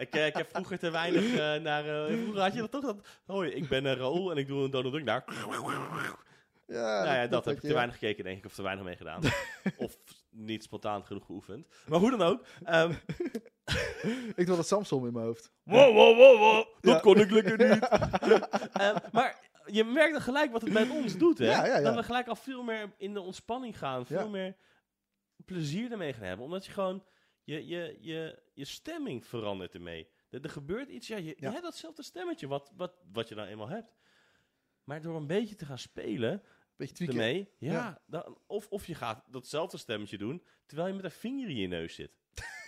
ik, 0.02 0.14
eh, 0.16 0.26
ik 0.26 0.34
heb 0.36 0.50
vroeger 0.52 0.80
te 0.80 0.90
weinig 0.92 1.24
eh, 1.32 1.62
naar... 1.62 2.06
eh, 2.08 2.18
vroeger 2.22 2.42
had 2.42 2.54
je 2.54 2.60
dat 2.60 2.72
toch? 2.72 2.82
Dat, 2.82 2.98
hoi, 3.26 3.50
ik 3.50 3.68
ben 3.70 3.96
Raoul 3.96 4.32
en 4.32 4.38
ik 4.38 4.48
doe 4.48 4.64
een 4.64 4.72
Donald 4.72 4.94
Duck 4.94 5.04
naar... 5.04 5.24
Ja, 6.68 7.04
nou 7.04 7.16
ja, 7.16 7.28
dat, 7.28 7.46
heb 7.46 7.56
ik 7.56 7.62
te 7.62 7.74
weinig 7.74 7.96
gekeken, 7.98 8.24
denk 8.24 8.38
ik. 8.38 8.46
Of 8.46 8.54
te 8.54 8.62
weinig 8.62 8.86
mee 8.86 8.96
gedaan. 8.96 9.22
of 9.78 9.98
niet 10.30 10.64
spontaan 10.64 11.06
genoeg 11.06 11.26
geoefend. 11.26 11.68
Maar 11.88 12.00
hoe 12.00 12.10
dan 12.10 12.22
ook. 12.22 12.46
ehm, 12.64 12.92
Ik 14.36 14.48
wil 14.48 14.56
dat 14.56 14.68
Samsung 14.68 15.06
in 15.06 15.14
mijn 15.14 15.26
hoofd. 15.26 15.52
wow, 15.64 15.94
wow, 15.96 16.18
wow, 16.18 16.38
wow. 16.40 16.66
Dat 16.82 16.94
Ja. 16.94 17.00
kon 17.00 17.20
ik 17.20 17.32
lekker 17.32 17.58
niet. 17.70 17.88
Ehm, 18.74 18.96
maar 19.12 19.40
je 19.66 19.84
merkt 19.84 20.12
dan 20.14 20.22
gelijk 20.22 20.52
wat 20.52 20.62
het 20.62 20.74
met 20.74 20.90
ons 20.90 21.18
doet, 21.18 21.38
hè? 21.38 21.82
Dat 21.84 21.96
we 21.96 22.04
gelijk 22.04 22.28
al 22.28 22.36
veel 22.36 22.64
meer 22.64 22.92
in 22.98 23.14
de 23.14 23.22
ontspanning 23.22 23.78
gaan. 23.78 24.06
Veel 24.06 24.30
meer 24.30 24.56
plezier 25.46 25.92
ermee 25.92 26.14
gaan 26.14 26.24
hebben. 26.24 26.46
Omdat 26.46 26.66
je 26.66 26.72
gewoon... 26.72 27.04
Je, 27.44 27.68
je, 27.68 27.98
je, 28.00 28.42
je 28.54 28.66
stemming 28.66 29.26
verandert 29.26 29.74
ermee. 29.74 30.08
Er, 30.30 30.42
er 30.44 30.50
gebeurt 30.50 30.90
iets. 30.90 31.08
Ja, 31.08 31.18
je, 31.18 31.36
je 31.38 31.50
hebt 31.50 31.62
datzelfde 31.62 32.04
stemmetje 32.04 32.48
wat, 32.48 32.72
wat, 32.76 32.94
wat 33.12 33.28
je 33.30 33.36
nou 33.36 33.48
eenmaal 33.48 33.70
hebt. 33.70 33.96
Maar 34.84 35.02
door 35.02 35.16
een 35.16 35.28
beetje 35.28 35.56
te 35.56 35.66
gaan 35.66 35.78
spelen 35.78 36.44
Beetje. 36.76 37.46
Ja, 37.58 37.72
Ja. 37.72 38.02
Dan, 38.06 38.38
of, 38.48 38.68
of 38.70 38.86
je 38.88 38.96
gaat 38.96 39.24
datzelfde 39.28 39.78
stemmetje 39.78 40.18
doen... 40.18 40.44
terwijl 40.66 40.88
je 40.88 40.94
met 40.94 41.04
een 41.04 41.12
vinger 41.12 41.50
in 41.50 41.56
je 41.56 41.68
neus 41.68 41.96
zit. 41.96 42.12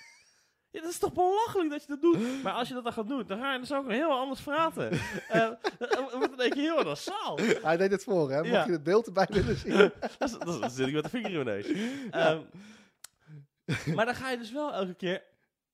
Ja, 0.72 0.82
dat 0.82 0.90
is 0.92 0.98
toch 0.98 1.14
belachelijk 1.14 1.70
dat 1.70 1.82
je 1.82 1.88
dat 1.88 2.02
doet. 2.02 2.44
Maar 2.44 2.54
als 2.54 2.68
je 2.68 2.74
dat 2.74 2.84
dan 2.84 2.94
gaat 2.94 3.08
doen, 3.08 3.28
dan 3.28 3.40
ga 3.40 3.54
je 3.54 3.60
dus 3.60 3.74
ook 3.74 3.90
heel 3.90 4.12
anders 4.12 4.42
praten. 4.42 4.92
Eh, 5.30 5.52
Dan 5.80 6.10
wordt 6.18 6.40
een 6.44 6.50
keer 6.50 6.62
heel 6.76 6.84
nasaal. 6.84 7.38
Hij 7.40 7.78
deed 7.78 7.92
het 7.92 8.04
voor, 8.04 8.32
hè? 8.32 8.38
Mocht 8.38 8.50
Ja. 8.52 8.66
je 8.66 8.72
het 8.72 8.84
beeld 8.84 9.06
erbij 9.08 9.28
willen 9.30 9.56
zien. 9.58 9.92
Dan 10.46 10.70
zit 10.72 10.88
ik 10.88 10.94
met 10.94 11.04
de 11.04 11.10
vinger 11.10 11.32
in 11.32 11.44
mijn 11.44 11.46
neus. 11.46 11.68
Ehm, 12.12 12.42
maar 13.96 14.06
dan 14.06 14.16
ga 14.16 14.30
je 14.30 14.38
dus 14.38 14.52
wel 14.52 14.74
elke 14.74 14.94
keer 14.94 15.24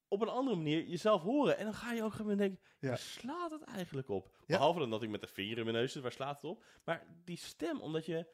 op 0.08 0.22
een 0.22 0.28
andere 0.28 0.56
manier 0.58 0.84
jezelf 0.88 1.22
horen. 1.22 1.58
En 1.58 1.64
dan 1.64 1.74
ga 1.74 1.92
je 1.92 2.04
ook 2.04 2.14
gewoon 2.14 2.38
denken, 2.38 2.60
Ja. 2.80 2.88
waar 2.88 2.98
slaat 2.98 3.52
het 3.52 3.64
eigenlijk 3.64 4.10
op? 4.10 4.32
Behalve 4.46 4.80
dan 4.80 4.90
dat 4.90 5.04
ik 5.04 5.10
met 5.10 5.22
de 5.22 5.28
vinger 5.28 5.58
in 5.58 5.64
mijn 5.64 5.76
neus 5.76 5.92
zit, 5.92 6.02
waar 6.02 6.12
slaat 6.12 6.36
het 6.42 6.44
op? 6.52 6.64
Maar 6.84 7.06
die 7.24 7.38
stem, 7.38 7.80
omdat 7.82 8.06
je 8.06 8.28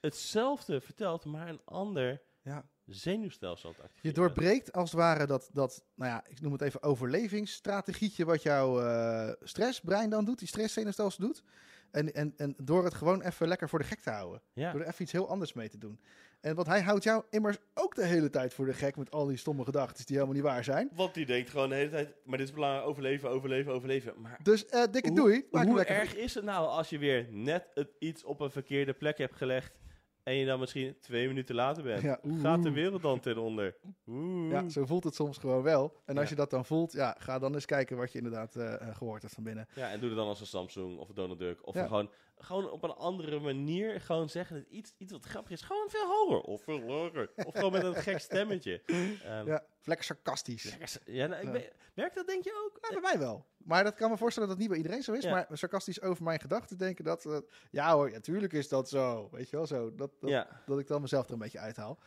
hetzelfde 0.00 0.80
vertelt, 0.80 1.24
maar 1.24 1.48
een 1.48 1.60
ander 1.64 2.22
Ja. 2.42 2.68
zenuwstelsel 2.84 3.74
aan 3.82 3.88
Je 4.00 4.12
doorbreekt 4.12 4.72
als 4.72 4.90
het 4.90 5.00
ware 5.00 5.26
dat, 5.26 5.48
dat, 5.52 5.84
nou 5.94 6.10
ja, 6.10 6.24
ik 6.26 6.40
noem 6.40 6.52
het 6.52 6.62
even 6.62 6.82
overlevingsstrategietje 6.82 8.24
wat 8.24 8.42
jouw 8.42 8.80
eh, 8.80 9.32
stressbrein 9.42 10.10
dan 10.10 10.24
doet, 10.24 10.38
die 10.38 10.48
stresszenuwstelsel 10.48 11.24
doet. 11.26 11.42
En, 11.90 12.14
en, 12.14 12.34
en 12.36 12.54
door 12.62 12.84
het 12.84 12.94
gewoon 12.94 13.22
even 13.22 13.48
lekker 13.48 13.68
voor 13.68 13.78
de 13.78 13.84
gek 13.84 14.00
te 14.00 14.10
houden. 14.10 14.42
Ja. 14.52 14.72
Door 14.72 14.80
er 14.80 14.86
even 14.86 15.02
iets 15.02 15.12
heel 15.12 15.28
anders 15.28 15.52
mee 15.52 15.68
te 15.68 15.78
doen. 15.78 16.00
En 16.46 16.54
want 16.54 16.66
hij 16.66 16.80
houdt 16.82 17.04
jou 17.04 17.22
immers 17.30 17.56
ook 17.74 17.94
de 17.94 18.04
hele 18.04 18.30
tijd 18.30 18.54
voor 18.54 18.66
de 18.66 18.72
gek 18.72 18.96
met 18.96 19.10
al 19.10 19.26
die 19.26 19.36
stomme 19.36 19.64
gedachten 19.64 20.04
die 20.06 20.14
helemaal 20.14 20.34
niet 20.36 20.44
waar 20.44 20.64
zijn. 20.64 20.90
Want 20.94 21.14
die 21.14 21.26
denkt 21.26 21.50
gewoon 21.50 21.68
de 21.68 21.74
hele 21.74 21.90
tijd, 21.90 22.14
maar 22.24 22.38
dit 22.38 22.46
is 22.48 22.54
belangrijk, 22.54 22.86
overleven, 22.86 23.28
overleven, 23.30 23.72
overleven. 23.72 24.12
Maar 24.20 24.38
Dus 24.42 24.66
eh 24.66 24.82
dikke 24.90 25.08
hoe, 25.08 25.16
doei. 25.18 25.46
Maak 25.50 25.66
hoe 25.66 25.84
erg 25.84 26.14
is 26.16 26.34
het 26.34 26.44
nou 26.44 26.66
als 26.68 26.88
je 26.90 26.98
weer 26.98 27.26
net 27.30 27.68
het 27.74 27.88
iets 27.98 28.24
op 28.24 28.40
een 28.40 28.50
verkeerde 28.50 28.92
plek 28.92 29.18
hebt 29.18 29.36
gelegd 29.36 29.78
en 30.22 30.34
je 30.34 30.46
dan 30.46 30.60
misschien 30.60 30.96
twee 31.00 31.26
minuten 31.28 31.54
later 31.54 31.82
bent? 31.82 32.02
Ja, 32.02 32.18
oeh, 32.24 32.40
Gaat 32.40 32.62
de 32.62 32.70
wereld 32.72 33.02
dan 33.02 33.20
ten 33.20 33.38
onder? 33.38 33.76
Oeh. 34.06 34.50
Ja, 34.50 34.68
zo 34.68 34.86
voelt 34.86 35.04
het 35.04 35.14
soms 35.14 35.38
gewoon 35.38 35.62
wel. 35.62 35.96
En 36.04 36.14
als 36.16 36.24
Ja. 36.24 36.30
je 36.30 36.36
dat 36.36 36.50
dan 36.50 36.64
voelt, 36.64 36.92
ja, 36.92 37.16
ga 37.18 37.38
dan 37.38 37.54
eens 37.54 37.64
kijken 37.66 37.96
wat 37.96 38.12
je 38.12 38.18
inderdaad 38.18 38.56
eh, 38.56 38.74
eh, 38.74 38.96
gehoord 38.96 39.22
hebt 39.22 39.34
van 39.34 39.44
binnen. 39.44 39.66
Ja, 39.74 39.90
en 39.90 40.00
doe 40.00 40.08
het 40.08 40.18
dan 40.18 40.28
als 40.28 40.40
een 40.40 40.46
Samsung 40.46 40.98
of 40.98 41.08
een 41.08 41.14
Donald 41.14 41.38
Duck. 41.38 41.66
Of 41.66 41.74
Ja. 41.74 41.86
gewoon, 41.86 42.10
gewoon 42.38 42.70
op 42.70 42.82
een 42.82 42.90
andere 42.94 43.40
manier 43.40 44.00
gewoon 44.00 44.28
zeggen 44.28 44.56
dat 44.56 44.64
iets, 44.68 44.94
iets 44.98 45.12
wat 45.12 45.24
grappig 45.24 45.52
is. 45.52 45.60
Gewoon 45.62 45.88
veel 45.90 46.06
hoger 46.06 46.40
of 46.40 46.62
veel 46.62 46.80
lager. 46.80 47.30
of 47.36 47.54
gewoon 47.54 47.72
met 47.72 47.82
een 47.82 47.94
gek 47.94 48.18
stemmetje. 48.18 48.82
Ehm, 48.86 49.46
Ja, 49.46 49.64
lekker 49.84 50.04
sarcastisch. 50.06 50.76
ja, 51.04 51.26
nou, 51.26 51.46
ik 51.46 51.52
ben- 51.52 51.70
merk 51.94 52.14
dat 52.14 52.26
denk 52.26 52.44
je 52.44 52.64
ook? 52.64 52.78
Ja, 52.80 53.00
bij 53.00 53.10
mij 53.10 53.18
wel. 53.18 53.46
Maar 53.56 53.84
dat 53.84 53.94
kan 53.94 54.10
me 54.10 54.16
voorstellen 54.16 54.48
dat 54.48 54.58
het 54.58 54.66
niet 54.68 54.74
bij 54.76 54.84
iedereen 54.84 55.04
zo 55.04 55.12
is. 55.12 55.24
Ja. 55.24 55.30
Maar 55.30 55.46
sarcastisch 55.58 56.00
over 56.02 56.24
mijn 56.24 56.40
gedachten 56.40 56.78
denken 56.78 57.04
dat... 57.04 57.24
eh, 57.24 57.36
ja 57.70 57.92
hoor, 57.94 58.10
natuurlijk 58.10 58.52
is 58.52 58.68
dat 58.68 58.88
zo. 58.88 59.28
Weet 59.32 59.50
je 59.50 59.56
wel, 59.56 59.66
zo. 59.66 59.94
Dat, 59.94 60.10
dat, 60.20 60.30
ja. 60.30 60.62
dat 60.66 60.78
ik 60.78 60.86
dan 60.86 61.00
mezelf 61.00 61.26
er 61.26 61.32
een 61.32 61.38
beetje 61.38 61.58
uithaal. 61.58 61.98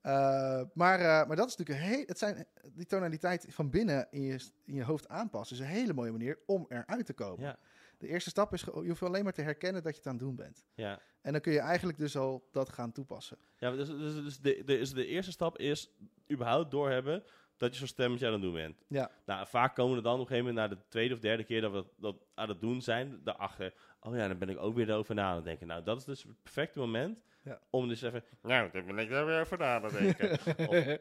Eh, 0.00 0.62
maar, 0.74 0.98
eh, 1.00 1.26
maar 1.26 1.36
dat 1.36 1.48
is 1.48 1.56
natuurlijk 1.56 1.86
een 1.86 1.94
heel... 1.94 2.02
Het 2.06 2.18
zijn, 2.18 2.46
die 2.72 2.86
tonaliteit 2.86 3.46
van 3.48 3.70
binnen 3.70 4.06
in 4.10 4.22
je, 4.22 4.38
in 4.64 4.74
je 4.74 4.84
hoofd 4.84 5.08
aanpassen... 5.08 5.56
is 5.56 5.62
een 5.62 5.68
hele 5.68 5.92
mooie 5.92 6.10
manier 6.10 6.38
om 6.46 6.66
eruit 6.68 7.06
te 7.06 7.12
komen. 7.12 7.44
Ja. 7.44 7.58
De 8.00 8.08
eerste 8.08 8.30
stap 8.30 8.52
is... 8.52 8.60
Je 8.60 8.70
hoeft 8.88 9.02
alleen 9.02 9.24
maar 9.24 9.32
te 9.32 9.42
herkennen 9.42 9.82
dat 9.82 9.92
je 9.92 9.98
het 9.98 10.06
aan 10.06 10.14
het 10.14 10.22
doen 10.22 10.36
bent. 10.36 10.64
Ja. 10.74 11.00
En 11.22 11.32
dan 11.32 11.40
kun 11.40 11.52
je 11.52 11.58
eigenlijk 11.60 11.98
dus 11.98 12.16
al 12.16 12.48
dat 12.52 12.68
gaan 12.72 12.92
toepassen. 12.92 13.38
Ja, 13.58 13.70
dus, 13.70 13.88
dus, 13.88 14.14
dus, 14.14 14.38
de, 14.38 14.54
de, 14.64 14.78
dus 14.78 14.92
de 14.92 15.06
eerste 15.06 15.32
stap 15.32 15.58
is 15.58 15.90
überhaupt 16.30 16.70
doorhebben 16.70 17.22
dat 17.56 17.72
je 17.72 17.78
zo'n 17.78 17.86
stemmetje 17.86 18.26
aan 18.26 18.32
het 18.32 18.42
doen 18.42 18.52
bent. 18.52 18.84
Ja. 18.88 19.10
Nou, 19.26 19.46
vaak 19.46 19.74
komen 19.74 19.96
we 19.96 20.02
dan 20.02 20.14
op 20.14 20.20
een 20.20 20.26
gegeven 20.26 20.46
moment 20.54 20.68
naar 20.68 20.78
de 20.78 20.84
tweede 20.88 21.14
of 21.14 21.20
derde 21.20 21.44
keer 21.44 21.60
dat 21.60 21.70
we 21.72 21.76
dat, 21.76 21.86
dat 21.96 22.16
aan 22.34 22.48
het 22.48 22.60
doen 22.60 22.82
zijn, 22.82 23.20
daarachter, 23.24 23.74
oh 24.00 24.16
ja, 24.16 24.28
dan 24.28 24.38
ben 24.38 24.48
ik 24.48 24.58
ook 24.58 24.74
weer 24.74 24.88
erover 24.90 25.14
na 25.14 25.28
aan 25.28 25.34
het 25.34 25.44
denken. 25.44 25.66
Nou, 25.66 25.82
dat 25.82 25.96
is 25.98 26.04
dus 26.04 26.22
het 26.22 26.42
perfecte 26.42 26.78
moment 26.78 27.18
Ja. 27.42 27.60
om 27.70 27.88
dus 27.88 28.02
even, 28.02 28.24
nou, 28.42 28.70
dan 28.72 28.86
ben 28.86 28.98
ik 28.98 29.10
daar 29.10 29.26
weer 29.26 29.40
over 29.40 29.58
na 29.58 29.74
aan 29.74 29.84
het 29.84 29.92
denken. 29.92 30.30
Of, 30.68 30.98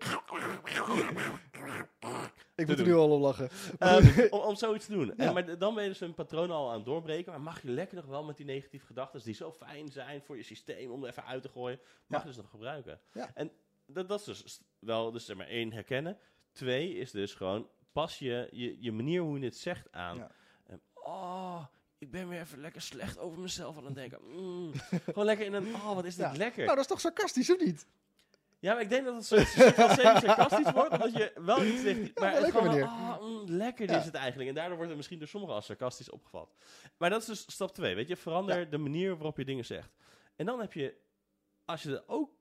Ik 2.60 2.68
moet 2.68 2.80
er 2.80 2.86
nu 2.86 2.94
al 2.94 3.10
om 3.12 3.22
lachen. 3.22 3.50
Ehm, 3.80 4.20
om, 4.36 4.40
om 4.40 4.56
zoiets 4.56 4.86
te 4.86 4.92
doen. 4.92 5.06
Ja. 5.06 5.14
En, 5.16 5.34
maar 5.34 5.58
dan 5.58 5.74
ben 5.74 5.84
je 5.84 5.90
dus 5.90 6.02
een 6.02 6.14
patroon 6.14 6.52
al 6.52 6.70
aan 6.70 6.76
het 6.76 6.86
doorbreken. 6.86 7.32
Maar 7.32 7.42
mag 7.42 7.62
je 7.62 7.70
lekker 7.70 7.96
nog 7.96 8.06
wel 8.06 8.24
met 8.24 8.38
die 8.38 8.46
negatieve 8.46 8.86
gedachten, 8.86 9.22
die 9.24 9.34
zo 9.34 9.52
fijn 9.52 9.88
zijn 9.92 10.22
voor 10.22 10.38
je 10.38 10.44
systeem 10.44 10.92
om 10.92 11.04
er 11.04 11.10
even 11.10 11.26
uit 11.26 11.42
te 11.42 11.50
gooien, 11.50 11.80
mag 12.08 12.20
Ja. 12.20 12.28
je 12.28 12.34
dus 12.34 12.42
nog 12.42 12.50
gebruiken. 12.50 13.00
Ja. 13.14 13.32
En 13.34 13.52
dat, 13.86 14.10
dat 14.10 14.20
is 14.20 14.26
dus 14.26 14.62
wel, 14.80 15.12
dus 15.12 15.26
zeg 15.26 15.38
maar 15.38 15.48
één, 15.48 15.72
herkennen. 15.74 16.18
Twee 16.52 16.94
is 16.96 17.12
dus 17.12 17.34
gewoon, 17.34 17.68
pas 17.92 18.20
je, 18.20 18.48
je, 18.52 18.82
je 18.82 18.92
manier 18.92 19.22
hoe 19.22 19.40
je 19.40 19.46
het 19.46 19.58
zegt 19.58 19.92
aan. 19.92 20.28
Oh, 20.94 21.64
ik 21.98 22.12
ben 22.12 22.28
weer 22.30 22.40
even 22.40 22.60
lekker 22.60 22.82
slecht 22.82 23.18
over 23.20 23.40
mezelf 23.40 23.78
aan 23.78 23.86
het 23.86 23.96
denken. 23.96 24.20
Mm. 24.24 24.72
gewoon 25.06 25.26
lekker 25.26 25.46
in 25.46 25.54
een, 25.54 25.74
oh, 25.76 25.96
wat 25.96 26.06
is 26.06 26.16
dit 26.16 26.26
Ja. 26.26 26.38
lekker. 26.38 26.64
Nou, 26.64 26.76
dat 26.76 26.84
is 26.86 26.88
toch 26.92 27.00
sarcastisch, 27.00 27.52
of 27.52 27.60
niet? 27.66 27.88
Ja, 28.60 28.74
maar 28.74 28.82
ik 28.82 28.90
denk 28.90 29.06
dat 29.06 29.16
het 29.16 29.26
soort 29.26 29.48
semi-sarcastisch 29.48 30.72
wordt, 30.72 30.92
omdat 30.92 31.14
je 31.14 31.32
wel 31.36 31.64
iets 31.66 31.82
zegt. 31.82 32.20
Maar 32.20 32.34
het 32.34 32.52
gewoon, 32.52 32.82
ah, 32.82 33.22
mm, 33.22 33.44
lekker 33.46 33.90
Ja. 33.92 33.98
is 33.98 34.06
het 34.06 34.14
eigenlijk. 34.14 34.50
En 34.50 34.56
daardoor 34.56 34.74
wordt 34.76 34.90
het 34.90 34.98
misschien 34.98 35.20
door 35.20 35.28
sommigen 35.28 35.56
als 35.56 35.66
sarcastisch 35.66 36.10
opgevat. 36.10 36.54
Maar 36.98 37.10
dat 37.10 37.22
is 37.22 37.28
dus 37.28 37.52
stap 37.52 37.74
2, 37.74 37.96
weet 37.96 38.08
je. 38.08 38.16
Verander 38.16 38.60
Ja. 38.60 38.66
de 38.66 38.78
manier 38.78 39.16
waarop 39.16 39.38
je 39.38 39.46
dingen 39.46 39.66
zegt. 39.66 39.96
En 40.36 40.46
dan 40.46 40.60
heb 40.60 40.74
je, 40.74 40.96
als 41.66 41.84
je 41.84 41.92
er 41.96 42.04
ook 42.08 42.32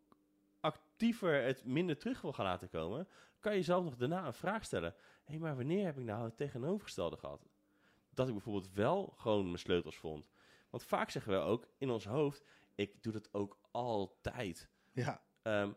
actiever 0.60 1.42
het 1.42 1.64
minder 1.64 1.96
terug 1.98 2.20
wil 2.20 2.32
gaan 2.32 2.44
laten 2.44 2.68
komen, 2.68 3.08
kan 3.40 3.52
je 3.52 3.58
jezelf 3.58 3.84
nog 3.84 3.96
daarna 3.96 4.26
een 4.26 4.32
vraag 4.32 4.64
stellen. 4.64 4.94
Hé, 5.24 5.32
hey, 5.32 5.38
maar 5.38 5.56
wanneer 5.56 5.84
heb 5.84 5.98
ik 5.98 6.04
nou 6.04 6.24
het 6.24 6.36
tegenovergestelde 6.36 7.16
gehad? 7.16 7.46
Dat 8.14 8.26
ik 8.26 8.32
bijvoorbeeld 8.32 8.72
wel 8.72 9.14
gewoon 9.16 9.44
mijn 9.44 9.58
sleutels 9.58 9.96
vond. 9.96 10.28
Want 10.70 10.84
vaak 10.84 11.10
zeggen 11.10 11.32
we 11.32 11.38
ook 11.38 11.66
in 11.78 11.90
ons 11.90 12.04
hoofd, 12.04 12.44
ik 12.74 13.02
doe 13.02 13.12
dat 13.12 13.28
ook 13.32 13.58
altijd. 13.70 14.68
Ja. 14.92 15.22
Ehm, 15.42 15.72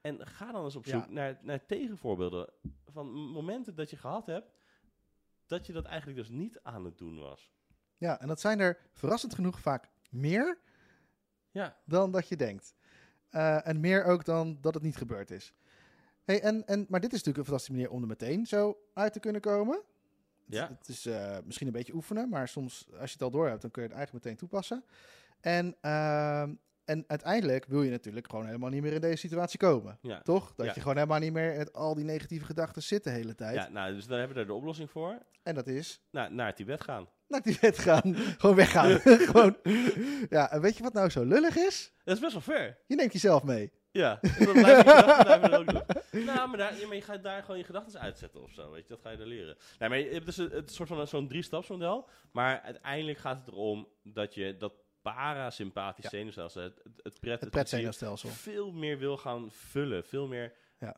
en 0.00 0.26
ga 0.26 0.52
dan 0.52 0.64
eens 0.64 0.76
op 0.76 0.84
Ja. 0.84 0.90
zoek 1.00 1.10
naar, 1.10 1.38
naar 1.42 1.66
tegenvoorbeelden 1.66 2.48
van 2.86 3.12
momenten 3.12 3.74
dat 3.74 3.90
je 3.90 3.96
gehad 3.96 4.26
hebt, 4.26 4.52
dat 5.46 5.66
je 5.66 5.72
dat 5.72 5.84
eigenlijk 5.84 6.18
dus 6.18 6.28
niet 6.28 6.60
aan 6.62 6.84
het 6.84 6.98
doen 6.98 7.18
was. 7.18 7.52
ja, 7.96 8.20
en 8.20 8.28
dat 8.28 8.40
zijn 8.40 8.60
er 8.60 8.78
verrassend 8.92 9.34
genoeg 9.34 9.60
vaak 9.60 9.90
meer 10.10 10.58
Ja, 11.50 11.76
dan 11.84 12.10
dat 12.12 12.28
je 12.28 12.36
denkt. 12.36 12.74
Eh, 13.30 13.66
en 13.66 13.80
meer 13.80 14.04
ook 14.04 14.24
dan 14.24 14.58
dat 14.60 14.74
het 14.74 14.82
niet 14.82 14.96
gebeurd 14.96 15.30
is. 15.30 15.52
Hey, 16.24 16.42
en, 16.42 16.66
en, 16.66 16.86
maar 16.88 17.00
dit 17.00 17.12
is 17.12 17.18
natuurlijk 17.18 17.38
een 17.38 17.44
fantastische 17.44 17.72
manier 17.72 17.90
om 17.90 18.02
er 18.02 18.08
meteen 18.08 18.46
zo 18.46 18.78
uit 18.94 19.12
te 19.12 19.20
kunnen 19.20 19.40
komen. 19.40 19.82
Ja. 20.46 20.68
Het, 20.68 20.88
is 20.88 21.06
eh, 21.06 21.38
misschien 21.44 21.66
een 21.66 21.72
beetje 21.72 21.94
oefenen, 21.94 22.28
maar 22.28 22.48
soms 22.48 22.86
als 22.90 23.06
je 23.10 23.12
het 23.12 23.22
al 23.22 23.30
door 23.30 23.48
hebt, 23.48 23.62
dan 23.62 23.70
kun 23.70 23.82
je 23.82 23.88
het 23.88 23.96
eigenlijk 23.96 24.24
meteen 24.24 24.38
toepassen. 24.40 24.84
En, 25.40 25.76
ehm, 25.80 26.54
en 26.90 27.04
uiteindelijk 27.06 27.64
wil 27.68 27.82
je 27.82 27.90
natuurlijk 27.90 28.30
gewoon 28.30 28.46
helemaal 28.46 28.70
niet 28.70 28.82
meer 28.82 28.92
in 28.92 29.00
deze 29.00 29.16
situatie 29.16 29.58
komen. 29.58 29.98
ja. 30.02 30.20
Toch? 30.20 30.52
Dat 30.56 30.66
Ja. 30.66 30.72
je 30.74 30.80
gewoon 30.80 30.96
helemaal 30.96 31.18
niet 31.18 31.32
meer 31.32 31.56
met 31.56 31.72
al 31.72 31.94
die 31.94 32.04
negatieve 32.04 32.44
gedachten 32.44 32.82
zit 32.82 33.04
de 33.04 33.10
hele 33.10 33.34
tijd. 33.34 33.54
ja 33.54 33.68
nou, 33.68 33.94
dus 33.94 34.06
dan 34.06 34.18
hebben 34.18 34.36
we 34.36 34.42
daar 34.42 34.52
de 34.52 34.58
oplossing 34.58 34.90
voor. 34.90 35.18
En 35.42 35.54
dat 35.54 35.66
is 35.66 36.00
Nou, 36.10 36.34
naar 36.34 36.54
Tibet 36.54 36.80
gaan. 36.80 37.08
naar 37.28 37.42
die 37.42 37.58
wet 37.60 37.78
gaan. 37.78 38.16
gewoon 38.38 38.56
weggaan. 38.56 38.98
gewoon. 39.30 39.56
Ja, 40.28 40.50
en 40.50 40.60
weet 40.60 40.76
je 40.76 40.82
wat 40.82 40.92
nou 40.92 41.08
zo 41.10 41.24
lullig 41.24 41.56
is? 41.56 41.92
Dat 42.04 42.14
is 42.14 42.20
best 42.20 42.32
wel 42.32 42.42
ver. 42.56 42.78
Je 42.86 42.94
neemt 42.94 43.12
jezelf 43.12 43.42
mee. 43.42 43.70
Ja, 43.92 44.18
dan 44.38 44.52
blijven 44.52 45.50
je 45.50 45.56
ook 45.58 45.66
doen. 45.70 46.24
Nou, 46.24 46.48
maar, 46.48 46.58
daar, 46.58 46.80
ja, 46.80 46.86
maar 46.86 46.96
je 46.96 47.02
gaat 47.02 47.22
daar 47.22 47.42
gewoon 47.42 47.58
je 47.58 47.64
gedachten 47.64 48.00
uitzetten 48.00 48.42
of 48.42 48.50
zo, 48.52 48.70
weet 48.70 48.82
je. 48.82 48.88
Dat 48.88 49.02
ga 49.02 49.10
je 49.10 49.16
daar 49.16 49.26
leren. 49.26 49.56
Nee, 49.78 49.88
maar 49.88 49.98
je 49.98 50.08
hebt 50.12 50.26
dus 50.26 50.36
een, 50.36 50.50
het 50.50 50.72
soort 50.72 50.88
van 50.88 51.06
zo'n 51.06 51.28
drie-stapsmodel. 51.28 52.08
Maar 52.32 52.60
uiteindelijk 52.60 53.18
gaat 53.18 53.36
het 53.38 53.46
erom 53.54 53.88
dat 54.02 54.34
je 54.34 54.56
dat 54.56 54.72
parasympathisch 55.02 56.04
Ja. 56.04 56.10
zenuwstelsel, 56.10 56.62
het, 56.62 56.74
het, 56.82 56.92
het 57.02 57.20
pret, 57.20 57.32
Het 57.32 57.40
het 57.40 57.50
plezier, 57.50 57.50
pretzenuwstelsel. 57.50 58.28
veel 58.28 58.72
meer 58.72 58.98
wil 58.98 59.16
gaan 59.16 59.50
vullen. 59.50 60.04
Veel 60.04 60.26
meer 60.26 60.52
Ja. 60.78 60.96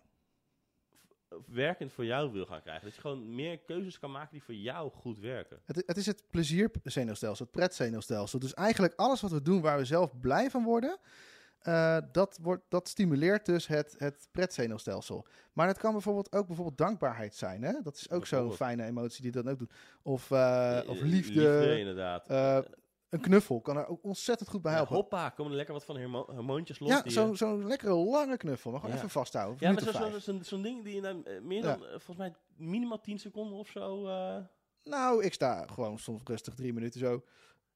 werkend 1.47 1.93
voor 1.93 2.05
jou 2.05 2.33
wil 2.33 2.47
gaan 2.47 2.63
krijgen. 2.63 2.85
Dat 2.85 2.95
je 2.95 3.01
gewoon 3.01 3.35
meer 3.35 3.59
keuzes 3.59 3.99
kan 3.99 4.11
maken 4.11 4.33
die 4.33 4.43
voor 4.43 4.55
jou 4.55 4.91
goed 4.91 5.19
werken. 5.19 5.61
Het, 5.65 5.83
het 5.87 5.97
is 5.97 6.07
het 6.07 6.25
plezierzenuwstelsel, 6.31 7.45
het 7.45 7.55
pretzenuwstelsel. 7.55 8.39
Dus 8.39 8.55
eigenlijk 8.55 8.95
alles 8.97 9.21
wat 9.21 9.31
we 9.31 9.43
doen 9.43 9.61
waar 9.61 9.79
we 9.79 9.85
zelf 9.85 10.21
blij 10.21 10.51
van 10.51 10.65
worden, 10.65 10.99
eh, 11.59 11.99
dat, 12.13 12.39
wordt, 12.43 12.63
dat 12.69 12.89
stimuleert 12.89 13.47
dus 13.47 13.67
het, 13.67 13.95
het 13.99 14.29
pretzenuwstelsel. 14.33 15.27
Maar 15.53 15.67
het 15.67 15.79
kan 15.79 15.93
bijvoorbeeld 15.93 16.33
ook 16.33 16.47
bijvoorbeeld 16.47 16.79
dankbaarheid 16.79 17.35
zijn. 17.35 17.63
Hè? 17.63 17.73
Dat 17.83 17.97
is 17.97 18.11
ook 18.11 18.27
zo'n 18.27 18.53
fijne 18.53 18.85
emotie 18.85 19.23
die 19.23 19.31
dat 19.33 19.49
ook 19.49 19.59
doet. 19.59 19.73
Of, 20.03 20.31
eh, 20.31 20.81
of 20.87 20.97
Eh, 20.99 21.05
liefde. 21.05 21.79
inderdaad. 21.79 22.29
eh, 22.29 22.59
een 23.13 23.21
knuffel 23.21 23.61
kan 23.61 23.77
er 23.77 23.87
ook 23.87 24.05
ontzettend 24.05 24.49
goed 24.49 24.63
bij 24.63 24.71
Ja, 24.71 24.77
helpen. 24.77 24.97
hoppa, 24.97 25.29
komen 25.29 25.51
er 25.51 25.57
lekker 25.57 25.75
wat 25.75 25.85
van 25.85 25.99
hormo- 26.01 26.27
hormoontjes 26.35 26.79
los. 26.79 26.89
Ja, 26.89 27.03
die 27.03 27.37
zo'n 27.37 27.67
lekkere 27.67 27.95
lange 27.95 28.37
knuffel. 28.37 28.71
Maar 28.71 28.81
gewoon 28.81 28.95
Ja. 28.95 29.01
even 29.03 29.13
vasthouden. 29.13 29.57
Ja, 29.61 29.73
maar 29.73 29.83
zo- 29.83 29.91
zo- 30.11 30.19
zo'n 30.19 30.43
zo'n 30.45 30.63
ding 30.63 30.85
die 30.85 30.95
je 30.95 31.01
dan 31.01 31.25
eh, 31.25 31.41
meer 31.41 31.63
dan, 31.63 31.85
eh, 31.85 31.89
volgens 31.91 32.17
mij, 32.17 32.35
minimaal 32.57 33.01
10 33.01 33.19
seconden 33.19 33.59
of 33.59 33.69
zo. 33.69 34.07
eh, 34.07 34.37
Nou, 34.85 35.25
ik 35.25 35.33
sta 35.33 35.67
gewoon 35.67 35.99
soms 35.99 36.21
rustig 36.25 36.55
drie 36.55 36.73
minuten 36.73 37.01
zo. 37.01 37.23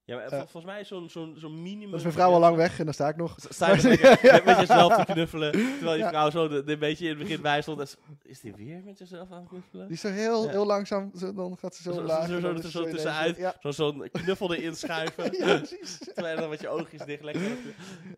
Ja, 0.06 0.14
maar 0.16 0.24
Eh. 0.24 0.30
vol- 0.30 0.38
volgens 0.38 0.64
mij 0.64 0.80
is 0.80 0.88
zo'n 0.88 1.10
zo'n 1.10 1.34
zo'n 1.38 1.62
minimum. 1.62 1.86
Dan 1.90 1.96
is 1.96 2.02
mijn 2.02 2.14
vrouw 2.14 2.32
al 2.32 2.40
lang 2.40 2.56
weg 2.56 2.78
en 2.78 2.84
dan 2.84 2.94
sta 2.94 3.08
ik 3.08 3.16
nog. 3.16 3.34
Sta 3.48 3.74
je 3.74 3.82
lekker 3.88 4.18
met, 4.32 4.44
met 4.44 4.58
jezelf 4.58 4.96
te 5.04 5.12
knuffelen, 5.12 5.52
terwijl 5.52 5.92
je 5.96 6.02
Ja. 6.02 6.08
vrouw 6.08 6.30
zo 6.30 6.44
een 6.48 6.78
beetje 6.78 7.04
in 7.04 7.10
het 7.10 7.18
begin 7.18 7.40
bij 7.40 7.62
stond. 7.62 7.80
en 7.80 7.88
s- 7.88 7.96
Is 8.22 8.40
die 8.40 8.54
weer 8.54 8.82
met 8.84 8.98
jezelf 8.98 9.30
aan 9.30 9.38
het 9.40 9.48
knuffelen? 9.48 9.84
Die 9.86 9.94
is 9.94 10.00
zo 10.00 10.08
heel, 10.08 10.44
Ja. 10.44 10.50
heel 10.50 10.66
langzaam, 10.66 11.10
zo, 11.16 11.32
dan 11.32 11.56
gaat 11.58 11.74
ze 11.74 11.82
zo, 11.82 12.02
laag. 12.02 12.28
zo- 12.28 12.40
zo- 12.40 12.52
is 12.52 12.70
zo 12.70 12.84
tussenuit. 12.84 13.36
Ja, 13.36 13.54
Zo- 13.60 13.70
Zo'n 13.70 14.08
knuffel 14.12 14.54
erin 14.54 14.76
schuiven, 14.76 15.24
ja, 15.38 15.56
precies. 15.58 15.98
terwijl 15.98 16.34
je 16.34 16.40
dan 16.40 16.50
met 16.50 16.60
je 16.60 16.68
oogjes 16.68 17.04
dicht 17.04 17.22
lekker... 17.22 17.56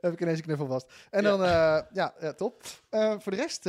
Heb 0.01 0.13
ik 0.13 0.21
ineens 0.21 0.39
een 0.39 0.45
knuffel 0.45 0.67
vast. 0.67 0.93
En 1.11 1.23
dan, 1.23 1.43
eh, 1.45 1.49
ja, 1.93 2.15
ja, 2.21 2.33
top. 2.33 2.63
Eh, 2.91 3.15
voor 3.19 3.33
de 3.33 3.39
rest, 3.39 3.65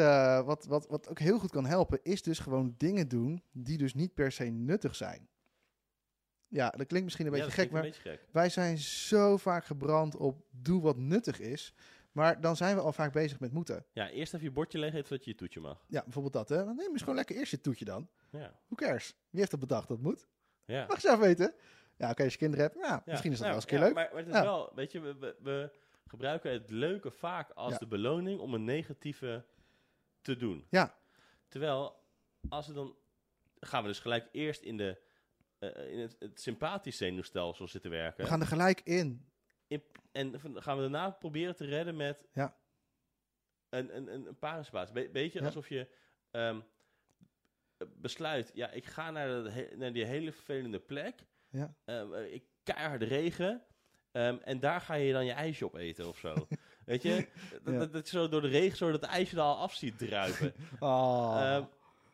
wat, 0.45 0.65
wat, 0.65 0.87
wat 0.89 1.09
ook 1.09 1.19
heel 1.19 1.39
goed 1.39 1.51
kan 1.51 1.65
helpen, 1.65 1.99
is 2.03 2.21
dus 2.21 2.39
gewoon 2.39 2.73
dingen 2.77 3.07
doen 3.07 3.43
die 3.51 3.77
dus 3.77 3.93
niet 3.93 4.13
per 4.13 4.31
se 4.31 4.43
nuttig 4.43 4.95
zijn. 4.95 5.27
Ja, 6.49 6.69
dat 6.69 6.87
klinkt 6.87 7.03
misschien 7.03 7.25
een 7.25 7.31
beetje 7.31 7.51
gek, 7.51 7.71
maar 7.71 7.81
beetje 7.81 8.01
gek. 8.01 8.25
wij 8.31 8.49
zijn 8.49 8.77
zo 8.77 9.37
vaak 9.37 9.65
gebrand 9.65 10.15
op 10.15 10.41
doe 10.51 10.81
wat 10.81 10.97
nuttig 10.97 11.39
is. 11.39 11.73
Maar 12.11 12.41
dan 12.41 12.55
zijn 12.55 12.75
we 12.75 12.81
al 12.81 12.93
vaak 12.93 13.13
bezig 13.13 13.39
met 13.39 13.51
moeten. 13.51 13.85
Ja, 13.93 14.09
eerst 14.09 14.33
even 14.33 14.45
je 14.45 14.51
bordje 14.51 14.79
leeg 14.79 14.93
eten 14.93 15.07
voordat 15.07 15.25
je 15.25 15.31
je 15.31 15.37
toetje 15.37 15.59
mag. 15.59 15.85
Ja, 15.87 16.03
bijvoorbeeld 16.03 16.33
dat, 16.33 16.49
hè. 16.49 16.65
Dan 16.65 16.75
neem 16.75 16.91
eens 16.91 16.99
gewoon 16.99 17.15
lekker 17.15 17.35
eerst 17.35 17.51
je 17.51 17.61
toetje 17.61 17.85
dan. 17.85 18.09
Ja, 18.29 18.59
Who 18.67 18.75
cares? 18.75 19.15
Wie 19.29 19.39
heeft 19.39 19.51
dat 19.51 19.59
bedacht? 19.59 19.87
Dat 19.87 19.99
moet. 19.99 20.27
ja. 20.65 20.85
Mag 20.87 20.95
je 20.95 21.07
zelf 21.07 21.19
weten. 21.19 21.53
Ja, 21.97 22.09
oké, 22.09 22.23
als 22.23 22.31
je 22.31 22.39
kinderen 22.39 22.65
hebt, 22.65 22.77
ja, 22.77 22.89
Ja, 22.89 23.01
misschien 23.05 23.31
is 23.31 23.37
dat 23.39 23.47
nou, 23.47 23.59
wel 23.59 23.63
eens 23.63 23.71
een 23.71 23.77
keer 23.77 23.79
leuk. 23.79 23.93
Maar, 23.93 24.09
maar 24.13 24.23
het 24.25 24.35
is 24.35 24.41
wel, 24.41 24.71
weet 24.75 24.91
je, 24.91 24.99
we, 24.99 25.15
we, 25.15 25.35
we 25.41 25.71
gebruiken 26.05 26.51
het 26.51 26.69
leuke 26.69 27.11
vaak 27.11 27.51
als 27.51 27.79
de 27.79 27.87
beloning 27.87 28.39
om 28.39 28.53
een 28.53 28.63
negatieve 28.63 29.45
te 30.21 30.37
doen. 30.37 30.65
Ja. 30.69 30.95
Terwijl, 31.47 32.03
als 32.49 32.67
we 32.67 32.73
dan, 32.73 32.95
gaan 33.59 33.81
we 33.81 33.87
dus 33.87 33.99
gelijk 33.99 34.29
eerst 34.31 34.61
in, 34.61 34.77
de, 34.77 34.97
eh, 35.59 35.91
in 35.91 35.99
het, 35.99 36.15
het 36.19 36.41
sympathisch 36.41 36.97
zenuwstelsel 36.97 37.67
zitten 37.67 37.91
werken. 37.91 38.23
We 38.23 38.29
gaan 38.29 38.41
er 38.41 38.47
gelijk 38.47 38.81
in. 38.83 39.27
En 40.11 40.39
van- 40.39 40.61
gaan 40.61 40.75
we 40.75 40.81
daarna 40.81 41.09
proberen 41.09 41.55
te 41.55 41.65
redden 41.65 41.95
met 41.95 42.27
Ja. 42.33 42.57
een, 43.69 43.95
een, 43.95 44.13
een, 44.13 44.25
een 44.27 44.37
parasympathie. 44.39 44.93
Be- 44.93 45.09
beetje 45.11 45.39
Ja. 45.39 45.45
alsof 45.45 45.69
je 45.69 45.87
ehm, 46.31 46.59
besluit, 47.87 48.51
ja, 48.53 48.69
ik 48.71 48.85
ga 48.85 49.11
naar, 49.11 49.27
de 49.27 49.73
naar 49.77 49.93
die 49.93 50.05
hele 50.05 50.31
vervelende 50.31 50.79
plek. 50.79 51.25
Ja. 51.49 51.75
Ehm, 51.85 52.13
eh, 52.13 52.33
ik 52.33 52.43
keiharde 52.63 53.05
regen. 53.05 53.63
ehm, 54.11 54.37
en 54.43 54.59
daar 54.59 54.81
ga 54.81 54.93
je 54.93 55.13
dan 55.13 55.25
je 55.25 55.31
ijsje 55.31 55.65
op 55.65 55.75
eten 55.75 56.07
of 56.07 56.17
zo. 56.17 56.33
Weet 56.85 57.01
je? 57.01 57.27
Dat, 57.63 57.73
Ja. 57.73 57.79
dat, 57.79 57.93
dat 57.93 58.09
je 58.09 58.17
zo 58.17 58.29
door 58.29 58.41
de 58.41 58.47
regen 58.47 58.77
zo 58.77 58.91
dat 58.91 59.03
ijsje 59.03 59.35
er 59.35 59.41
al 59.41 59.57
af 59.57 59.73
ziet 59.73 59.97
druipen. 59.97 60.53
Oh. 60.79 61.65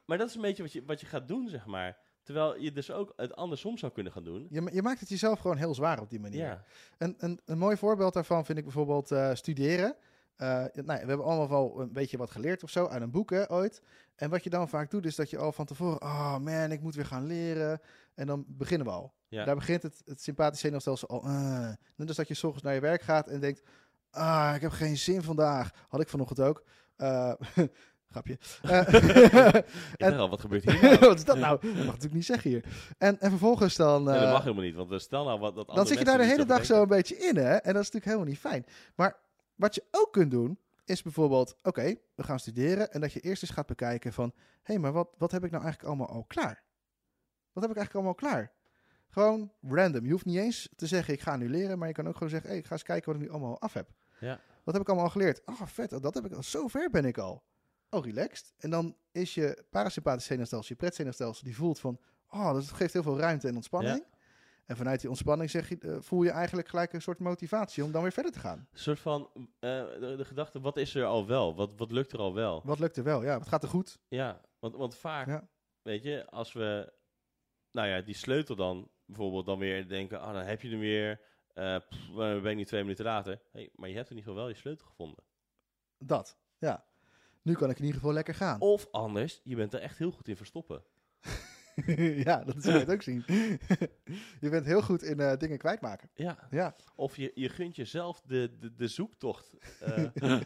Maar 0.06 0.18
dat 0.18 0.30
is 0.30 0.36
een 0.36 0.42
beetje 0.42 0.64
wat 0.64 0.72
je, 0.74 0.86
wat 0.86 1.00
je 1.00 1.06
gaat 1.06 1.28
doen, 1.28 1.50
zeg 1.50 1.66
maar. 1.66 1.98
Terwijl 2.26 2.60
je 2.60 2.72
dus 2.72 2.92
ook 2.92 3.14
het 3.16 3.36
andersom 3.36 3.78
zou 3.78 3.92
kunnen 3.92 4.12
gaan 4.12 4.24
doen. 4.24 4.48
je, 4.50 4.70
je 4.74 4.82
maakt 4.82 5.00
het 5.00 5.10
jezelf 5.10 5.40
gewoon 5.40 5.58
heel 5.58 5.76
zwaar 5.76 6.02
op 6.02 6.10
die 6.10 6.20
manier. 6.20 6.46
Ja, 6.46 6.64
Een, 6.98 7.16
een, 7.18 7.40
een 7.46 7.58
mooi 7.58 7.78
voorbeeld 7.78 8.14
daarvan 8.14 8.46
vind 8.46 8.58
ik 8.58 8.64
bijvoorbeeld 8.64 9.12
eh, 9.12 9.34
studeren. 9.34 9.96
Eh, 10.36 10.48
nou, 10.48 10.70
ja, 10.74 10.84
we 10.86 11.08
hebben 11.08 11.26
allemaal 11.26 11.50
wel 11.50 11.82
een 11.82 11.94
beetje 11.94 12.18
wat 12.18 12.32
geleerd 12.32 12.64
of 12.64 12.70
zo 12.70 12.88
uit 12.88 13.02
een 13.02 13.12
boek 13.12 13.30
hè, 13.30 13.52
ooit. 13.52 13.82
En 14.16 14.30
wat 14.30 14.44
je 14.44 14.50
dan 14.50 14.70
vaak 14.70 14.92
doet, 14.92 15.06
is 15.06 15.16
dat 15.16 15.30
je 15.30 15.38
al 15.38 15.52
van 15.52 15.66
tevoren... 15.66 16.02
Oh 16.02 16.38
man, 16.38 16.72
ik 16.72 16.82
moet 16.82 16.96
weer 16.96 17.06
gaan 17.06 17.26
leren. 17.26 17.82
En 18.16 18.28
dan 18.28 18.46
beginnen 18.48 18.88
we 18.88 18.94
al. 18.94 19.14
ja. 19.28 19.46
Daar 19.46 19.56
begint 19.56 19.84
het, 19.84 20.02
het 20.06 20.22
sympathische 20.22 20.66
zenuwstelsel 20.66 21.10
al... 21.10 21.26
Uh. 21.26 21.70
Net 21.96 22.08
als 22.08 22.18
dat 22.18 22.28
je 22.28 22.34
s 22.34 22.44
ochtends 22.44 22.64
naar 22.64 22.74
je 22.74 22.80
werk 22.80 23.02
gaat 23.02 23.28
en 23.28 23.40
denkt... 23.40 23.62
Ah, 24.10 24.52
ik 24.56 24.62
heb 24.62 24.72
geen 24.72 24.98
zin 24.98 25.22
vandaag. 25.22 25.86
Had 25.88 26.02
ik 26.02 26.10
vanochtend 26.10 26.40
ook. 26.40 26.64
Eh, 26.96 27.34
grapje. 28.16 28.38
Eh, 28.66 29.54
dacht 30.10 30.18
al, 30.18 30.30
wat 30.30 30.42
gebeurt 30.42 30.64
hier 30.64 30.82
nou? 30.82 31.00
wat 31.00 31.18
is 31.18 31.26
dat 31.26 31.38
nou? 31.38 31.62
Dat 31.62 31.74
mag 31.74 31.86
natuurlijk 31.86 32.14
niet 32.14 32.26
zeggen 32.26 32.50
hier. 32.50 32.64
En, 32.98 33.20
en 33.20 33.30
vervolgens 33.30 33.76
dan... 33.76 34.04
Nee, 34.04 34.14
dat 34.14 34.24
eh, 34.24 34.32
mag 34.32 34.44
helemaal 34.44 34.64
niet, 34.64 34.76
want 34.76 34.92
eh, 34.92 34.98
stel 34.98 35.26
nou 35.26 35.40
wat 35.40 35.56
dat 35.56 35.68
dan 35.68 35.88
zit 35.88 35.98
je 35.98 36.06
daar 36.06 36.18
de 36.18 36.26
hele 36.26 36.46
dag 36.46 36.66
zo 36.66 36.82
een 36.82 36.88
beetje 36.88 37.18
in, 37.18 37.36
hè? 37.36 37.54
En 37.54 37.74
dat 37.74 37.84
is 37.84 37.92
natuurlijk 37.92 38.06
helemaal 38.06 38.28
niet 38.28 38.40
fijn. 38.40 38.66
Maar 38.96 39.18
wat 39.56 39.76
je 39.76 39.84
ook 39.92 40.12
kunt 40.12 40.32
doen, 40.32 40.60
is 40.86 41.02
bijvoorbeeld... 41.02 41.58
Oké, 41.64 41.96
we 42.16 42.24
gaan 42.24 42.40
studeren. 42.40 42.92
En 42.92 43.02
dat 43.02 43.14
je 43.14 43.20
eerst 43.20 43.42
eens 43.42 43.52
gaat 43.52 43.66
bekijken 43.66 44.14
van... 44.14 44.32
Hé, 44.36 44.74
hey, 44.74 44.80
maar 44.80 44.92
wat, 44.92 45.10
wat 45.18 45.32
heb 45.32 45.44
ik 45.44 45.52
nou 45.52 45.64
eigenlijk 45.64 45.94
allemaal 45.94 46.16
al 46.16 46.24
klaar? 46.28 46.64
Wat 47.54 47.64
heb 47.64 47.72
ik 47.72 47.78
eigenlijk 47.78 47.94
allemaal 47.94 48.12
al 48.12 48.30
klaar? 48.30 48.52
Gewoon 49.10 49.52
random. 49.62 50.06
Je 50.06 50.12
hoeft 50.12 50.26
niet 50.26 50.38
eens 50.38 50.70
te 50.76 50.88
zeggen, 50.88 51.14
ik 51.14 51.22
ga 51.22 51.36
nu 51.36 51.50
leren. 51.50 51.78
Maar 51.78 51.88
je 51.88 51.94
kan 51.94 52.08
ook 52.08 52.14
gewoon 52.14 52.30
zeggen, 52.30 52.50
hey, 52.50 52.58
ik 52.58 52.66
ga 52.66 52.72
eens 52.72 52.84
kijken 52.84 53.12
wat 53.12 53.22
ik 53.22 53.28
nu 53.28 53.34
allemaal 53.34 53.50
al 53.50 53.62
af 53.62 53.74
heb. 53.74 53.90
Ja. 54.20 54.40
Wat 54.64 54.74
heb 54.74 54.84
ik 54.84 54.88
allemaal 54.88 55.06
al 55.06 55.12
geleerd? 55.12 55.42
Oh, 55.46 55.62
vet. 55.66 55.90
Dat 55.90 56.14
heb 56.14 56.26
ik 56.26 56.34
al. 56.34 56.44
Zo 56.44 56.68
ver 56.68 56.90
ben 56.90 57.06
ik 57.06 57.18
al. 57.18 57.44
Oh, 57.96 58.06
relaxed. 58.06 58.54
En 58.58 58.70
dan 58.70 58.96
is 59.12 59.34
je 59.34 59.64
parasympathisch 59.70 60.26
zenuwstelsel, 60.26 60.70
je 60.76 60.82
pretzenuwstelsel, 60.82 61.44
die 61.44 61.56
voelt 61.56 61.80
van... 61.80 62.00
Oh, 62.30 62.54
dat 62.54 62.72
geeft 62.72 62.94
heel 62.94 63.04
veel 63.04 63.20
ruimte 63.20 63.48
en 63.48 63.56
ontspanning. 63.56 64.06
En 64.66 64.78
vanuit 64.78 65.00
die 65.00 65.10
ontspanning 65.10 65.50
zeg 65.50 65.70
je, 65.70 65.78
eh, 65.80 65.98
voel 66.00 66.24
je 66.24 66.30
eigenlijk 66.30 66.68
gelijk 66.68 66.94
een 66.94 67.02
soort 67.02 67.20
motivatie 67.20 67.84
om 67.84 67.92
dan 67.92 68.02
weer 68.02 68.12
verder 68.12 68.32
te 68.32 68.40
gaan. 68.40 68.58
Een 68.58 68.80
soort 68.80 69.00
van 69.00 69.30
eh, 69.34 69.40
de, 69.60 70.14
de 70.18 70.26
gedachte, 70.26 70.60
wat 70.62 70.78
is 70.78 70.96
er 70.96 71.06
al 71.06 71.28
wel? 71.28 71.56
Wat, 71.56 71.74
wat 71.76 71.92
lukt 71.92 72.12
er 72.12 72.20
al 72.20 72.34
wel? 72.34 72.62
Wat 72.64 72.80
lukt 72.80 72.98
er 72.98 73.04
wel? 73.04 73.24
Ja, 73.24 73.38
wat 73.38 73.48
gaat 73.48 73.64
er 73.64 73.70
goed? 73.70 74.00
Ja, 74.08 74.42
want, 74.60 74.76
want 74.76 74.96
vaak, 74.96 75.28
Ja. 75.28 75.48
weet 75.82 76.04
je, 76.04 76.26
als 76.30 76.54
we, 76.54 76.94
nou 77.72 77.88
ja, 77.88 78.02
die 78.02 78.16
sleutel 78.16 78.56
dan 78.56 78.90
bijvoorbeeld 79.06 79.46
dan 79.46 79.60
weer 79.60 79.88
denken, 79.88 80.20
ah, 80.20 80.34
dan 80.34 80.44
heb 80.44 80.62
je 80.62 80.70
hem 80.70 80.80
weer, 80.80 81.22
eh 81.54 81.78
pff, 81.90 82.08
we 82.08 82.40
ben 82.42 82.52
ik 82.52 82.58
nu 82.58 82.66
twee 82.66 82.82
minuten 82.82 83.06
later. 83.06 83.42
Hey, 83.52 83.70
maar 83.76 83.90
je 83.90 83.96
hebt 83.96 84.10
in 84.10 84.16
ieder 84.16 84.30
geval 84.32 84.46
wel 84.48 84.54
je 84.56 84.60
sleutel 84.62 84.88
gevonden. 84.88 85.24
Dat, 85.98 86.38
ja. 86.58 86.86
Nu 87.46 87.54
kan 87.54 87.70
ik 87.70 87.76
in 87.78 87.84
ieder 87.84 88.00
geval 88.00 88.14
lekker 88.16 88.36
gaan. 88.36 88.60
Of 88.60 88.88
anders, 88.92 89.42
je 89.44 89.56
bent 89.56 89.74
er 89.74 89.80
echt 89.80 89.98
heel 89.98 90.12
goed 90.12 90.28
in 90.28 90.36
verstoppen. 90.36 90.84
ja, 92.26 92.44
dat 92.44 92.56
zou 92.64 92.74
je 92.74 92.80
het 92.80 92.92
ook 92.92 93.02
zien. 93.02 93.24
je 94.46 94.50
bent 94.50 94.66
heel 94.66 94.82
goed 94.82 95.04
in 95.04 95.20
eh, 95.20 95.38
dingen 95.38 95.58
kwijtmaken. 95.58 96.10
Ja, 96.14 96.48
Ja. 96.50 96.76
of 96.96 97.16
je, 97.18 97.32
je 97.36 97.50
gunt 97.50 97.76
jezelf 97.76 98.22
de, 98.22 98.58
de, 98.60 98.76
de 98.76 98.88
zoektocht. 98.88 99.54
eh, 99.80 99.98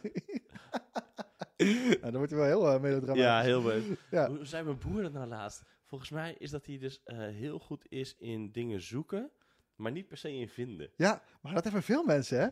nou, 1.57 1.99
dan 2.01 2.15
wordt 2.15 2.31
hij 2.31 2.39
wel 2.39 2.47
heel 2.47 2.73
uh, 2.75 2.81
melodramatisch. 2.81 3.23
ja, 3.23 3.41
heel 3.41 3.63
leuk. 3.63 3.83
Ja. 4.12 4.27
Hoe 4.27 4.45
zei 4.45 4.63
mijn 4.63 4.77
broer 4.77 5.01
dat 5.01 5.13
nou 5.13 5.27
laatst? 5.27 5.63
Volgens 5.85 6.09
mij 6.09 6.35
is 6.38 6.49
dat 6.49 6.65
hij 6.65 6.77
dus 6.77 7.01
heel 7.13 7.59
goed 7.59 7.85
is 7.89 8.15
in 8.17 8.51
dingen 8.51 8.81
zoeken, 8.81 9.29
maar 9.75 9.91
niet 9.91 10.07
per 10.07 10.17
se 10.17 10.33
in 10.33 10.49
vinden. 10.49 10.89
Ja, 10.95 11.21
maar 11.41 11.53
dat 11.53 11.63
hebben 11.63 11.83
veel 11.83 12.03
mensen, 12.03 12.39
hè? 12.39 12.47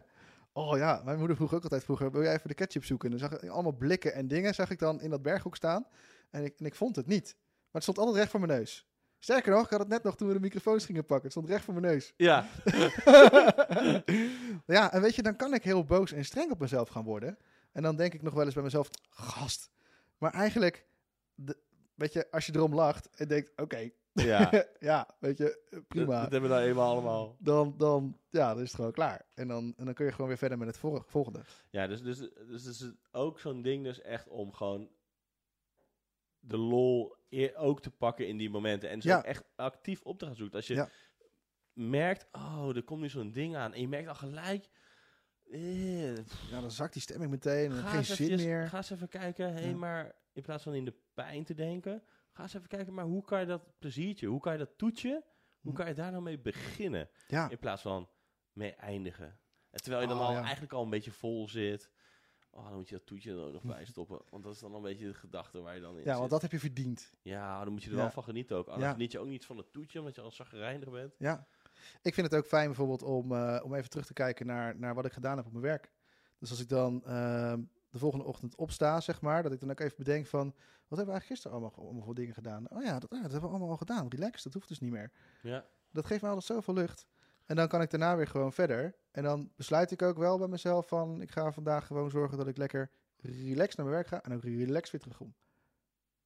Oh 0.57 0.77
ja, 0.77 1.01
mijn 1.05 1.17
moeder 1.17 1.35
vroeg 1.35 1.53
ook 1.53 1.63
altijd 1.63 1.83
vroeger, 1.83 2.11
wil 2.11 2.21
jij 2.23 2.33
even 2.33 2.47
de 2.47 2.53
ketchup 2.53 2.83
zoeken? 2.83 3.11
En 3.11 3.17
dan 3.17 3.29
zag 3.29 3.39
ik 3.39 3.49
allemaal 3.49 3.71
blikken 3.71 4.13
en 4.13 4.27
dingen, 4.27 4.53
zag 4.53 4.69
ik 4.69 4.79
dan 4.79 5.01
in 5.01 5.09
dat 5.09 5.21
berghoek 5.21 5.55
staan. 5.55 5.87
En 6.29 6.43
ik, 6.43 6.59
en 6.59 6.65
ik 6.65 6.75
vond 6.75 6.95
het 6.95 7.07
niet. 7.07 7.35
Maar 7.37 7.69
het 7.71 7.83
stond 7.83 7.97
altijd 7.97 8.17
recht 8.17 8.31
voor 8.31 8.39
mijn 8.39 8.59
neus. 8.59 8.87
Sterker 9.19 9.51
nog, 9.51 9.63
ik 9.63 9.69
had 9.69 9.79
het 9.79 9.87
net 9.87 10.03
nog 10.03 10.15
toen 10.15 10.27
we 10.27 10.33
de 10.33 10.39
microfoons 10.39 10.85
gingen 10.85 11.05
pakken. 11.05 11.23
Het 11.23 11.31
stond 11.31 11.49
recht 11.49 11.63
voor 11.63 11.73
mijn 11.73 11.85
neus. 11.85 12.13
Ja, 12.15 12.47
ja, 14.75 14.93
en 14.93 15.01
weet 15.01 15.15
je, 15.15 15.21
dan 15.21 15.35
kan 15.35 15.53
ik 15.53 15.63
heel 15.63 15.83
boos 15.83 16.11
en 16.11 16.25
streng 16.25 16.51
op 16.51 16.59
mezelf 16.59 16.89
gaan 16.89 17.03
worden. 17.03 17.37
En 17.71 17.81
dan 17.81 17.95
denk 17.95 18.13
ik 18.13 18.21
nog 18.21 18.33
wel 18.33 18.45
eens 18.45 18.53
bij 18.53 18.63
mezelf, 18.63 18.89
gast. 19.09 19.69
Maar 20.17 20.33
eigenlijk, 20.33 20.85
de, 21.35 21.57
weet 21.95 22.13
je, 22.13 22.31
als 22.31 22.45
je 22.45 22.55
erom 22.55 22.73
lacht 22.73 23.09
en 23.15 23.27
denkt, 23.27 23.51
oké, 23.55 23.91
ja. 24.25 24.65
ja, 24.79 25.15
weet 25.19 25.37
je, 25.37 25.81
prima. 25.87 26.21
dat 26.21 26.31
hebben 26.31 26.49
we 26.49 26.55
nou 26.55 26.67
eenmaal 26.67 26.91
allemaal. 26.91 27.35
Dan, 27.39 27.73
dan, 27.77 28.19
ja, 28.29 28.53
dan 28.53 28.61
is 28.63 28.67
het 28.67 28.75
gewoon 28.75 28.91
klaar. 28.91 29.25
En 29.33 29.47
dan, 29.47 29.73
en 29.77 29.85
dan 29.85 29.93
kun 29.93 30.05
je 30.05 30.11
gewoon 30.11 30.27
weer 30.27 30.37
verder 30.37 30.57
met 30.57 30.67
het 30.67 30.77
volgende. 31.07 31.41
Ja, 31.69 31.87
dus, 31.87 32.01
dus, 32.01 32.17
dus, 32.47 32.63
dus 32.63 32.91
ook 33.11 33.39
zo'n 33.39 33.61
ding 33.61 33.83
dus 33.83 34.01
echt 34.01 34.27
om 34.27 34.53
gewoon 34.53 34.89
de 36.39 36.57
lol 36.57 37.15
ook 37.55 37.81
te 37.81 37.91
pakken 37.91 38.27
in 38.27 38.37
die 38.37 38.49
momenten. 38.49 38.89
En 38.89 39.01
zo 39.01 39.09
Ja. 39.09 39.23
echt 39.23 39.43
actief 39.55 40.01
op 40.01 40.19
te 40.19 40.25
gaan 40.25 40.35
zoeken. 40.35 40.55
Als 40.55 40.67
je 40.67 40.73
Ja. 40.73 40.89
merkt, 41.73 42.27
oh, 42.31 42.75
er 42.75 42.83
komt 42.83 43.01
nu 43.01 43.09
zo'n 43.09 43.31
ding 43.31 43.55
aan. 43.55 43.73
En 43.73 43.81
je 43.81 43.87
merkt 43.87 44.07
al 44.07 44.15
gelijk, 44.15 44.69
eh, 45.51 46.15
Ja, 46.15 46.61
dan 46.61 46.71
zakt 46.71 46.93
die 46.93 47.01
stemming 47.01 47.31
meteen 47.31 47.71
en 47.71 47.77
geen 47.83 48.05
zin 48.05 48.35
meer. 48.35 48.67
Ga 48.67 48.77
eens 48.77 48.89
even 48.91 49.07
kijken, 49.09 49.53
hé, 49.53 49.67
Ja. 49.69 49.75
maar 49.75 50.15
in 50.33 50.41
plaats 50.41 50.63
van 50.63 50.73
in 50.73 50.85
de 50.85 50.93
pijn 51.13 51.43
te 51.43 51.53
denken, 51.53 52.03
ga 52.37 52.43
eens 52.43 52.53
even 52.53 52.67
kijken, 52.67 52.93
maar 52.93 53.05
hoe 53.05 53.23
kan 53.23 53.39
je 53.39 53.45
dat 53.45 53.79
pleziertje, 53.79 54.27
hoe 54.27 54.39
kan 54.39 54.51
je 54.51 54.57
dat 54.59 54.77
toetje, 54.77 55.23
hoe 55.61 55.71
Hm. 55.71 55.77
kan 55.77 55.87
je 55.87 55.93
daar 55.93 56.11
nou 56.11 56.23
mee 56.23 56.39
beginnen? 56.39 57.09
Ja, 57.27 57.49
In 57.49 57.57
plaats 57.59 57.81
van 57.81 58.09
mee 58.53 58.71
eindigen. 58.73 59.39
En 59.71 59.81
terwijl 59.81 60.01
je 60.01 60.07
dan 60.07 60.19
Oh, 60.19 60.25
al 60.25 60.31
ja. 60.33 60.41
eigenlijk 60.41 60.73
al 60.73 60.83
een 60.83 60.89
beetje 60.89 61.11
vol 61.11 61.49
zit. 61.49 61.91
Oh, 62.51 62.65
dan 62.67 62.75
moet 62.75 62.89
je 62.89 62.95
dat 62.95 63.05
toetje 63.05 63.31
er 63.31 63.45
ook 63.45 63.53
nog 63.53 63.63
bij 63.63 63.85
stoppen. 63.85 64.21
Want 64.29 64.43
dat 64.43 64.53
is 64.53 64.59
dan 64.59 64.73
een 64.73 64.81
beetje 64.81 65.07
de 65.07 65.13
gedachte 65.13 65.61
waar 65.61 65.75
je 65.75 65.81
dan 65.81 65.91
in 65.97 66.03
ja, 66.03 66.09
zit. 66.09 66.17
want 66.17 66.29
dat 66.29 66.41
heb 66.41 66.51
je 66.51 66.59
verdiend. 66.59 67.13
Ja, 67.21 67.63
dan 67.63 67.73
moet 67.73 67.83
je 67.83 67.89
er 67.89 67.95
Ja. 67.95 68.01
wel 68.01 68.11
van 68.11 68.23
genieten 68.23 68.57
ook. 68.57 68.67
Anders 68.67 68.91
geniet 68.91 69.11
je 69.11 69.19
ook 69.19 69.27
niet 69.27 69.45
van 69.45 69.57
het 69.57 69.71
toetje, 69.71 69.99
omdat 69.99 70.15
je 70.15 70.21
al 70.21 70.31
zagrijnig 70.31 70.89
bent. 70.91 71.15
Ja. 71.17 71.47
Ik 72.01 72.13
vind 72.13 72.31
het 72.31 72.35
ook 72.39 72.45
fijn 72.47 72.65
bijvoorbeeld 72.65 73.01
om, 73.03 73.31
eh, 73.31 73.61
om 73.63 73.73
even 73.73 73.89
terug 73.89 74.05
te 74.05 74.13
kijken 74.13 74.45
naar, 74.45 74.77
naar 74.79 74.95
wat 74.95 75.05
ik 75.05 75.13
gedaan 75.13 75.37
heb 75.37 75.45
op 75.45 75.51
mijn 75.51 75.63
werk. 75.63 75.91
Dus 76.39 76.49
als 76.49 76.59
ik 76.61 76.69
dan 76.69 77.03
ehm, 77.05 77.61
de 77.97 78.03
volgende 78.03 78.25
ochtend 78.25 78.55
opsta, 78.55 78.99
zeg 78.99 79.21
maar, 79.21 79.43
dat 79.43 79.51
ik 79.51 79.59
dan 79.59 79.71
ook 79.71 79.79
even 79.79 79.97
bedenk 79.97 80.25
van, 80.25 80.45
wat 80.87 80.97
hebben 80.97 81.05
we 81.05 81.11
eigenlijk 81.11 81.25
gisteren 81.25 81.57
allemaal, 81.57 81.85
allemaal 81.85 82.03
voor 82.03 82.15
dingen 82.15 82.33
gedaan? 82.33 82.69
Oh 82.69 82.83
ja, 82.83 82.99
dat, 82.99 83.09
ah, 83.09 83.21
dat 83.21 83.31
hebben 83.31 83.49
we 83.49 83.55
allemaal 83.55 83.69
al 83.69 83.77
gedaan. 83.77 84.07
Relax, 84.07 84.43
dat 84.43 84.53
hoeft 84.53 84.67
dus 84.67 84.79
niet 84.79 84.91
meer. 84.91 85.11
Ja. 85.41 85.65
Dat 85.91 86.05
geeft 86.05 86.21
me 86.21 86.27
altijd 86.27 86.45
zoveel 86.45 86.73
lucht. 86.73 87.07
En 87.45 87.55
dan 87.55 87.67
kan 87.67 87.81
ik 87.81 87.89
daarna 87.89 88.15
weer 88.15 88.27
gewoon 88.27 88.53
verder. 88.53 88.95
En 89.11 89.23
dan 89.23 89.51
besluit 89.55 89.91
ik 89.91 90.01
ook 90.01 90.17
wel 90.17 90.37
bij 90.37 90.47
mezelf 90.47 90.87
van, 90.87 91.21
ik 91.21 91.31
ga 91.31 91.51
vandaag 91.51 91.85
gewoon 91.85 92.09
zorgen 92.09 92.37
dat 92.37 92.47
ik 92.47 92.57
lekker 92.57 92.89
relaxed 93.21 93.77
naar 93.77 93.85
mijn 93.85 93.97
werk 93.97 94.07
ga 94.07 94.21
en 94.21 94.33
ook 94.33 94.43
relaxed 94.43 94.91
weer 94.91 95.01
terugkom. 95.01 95.33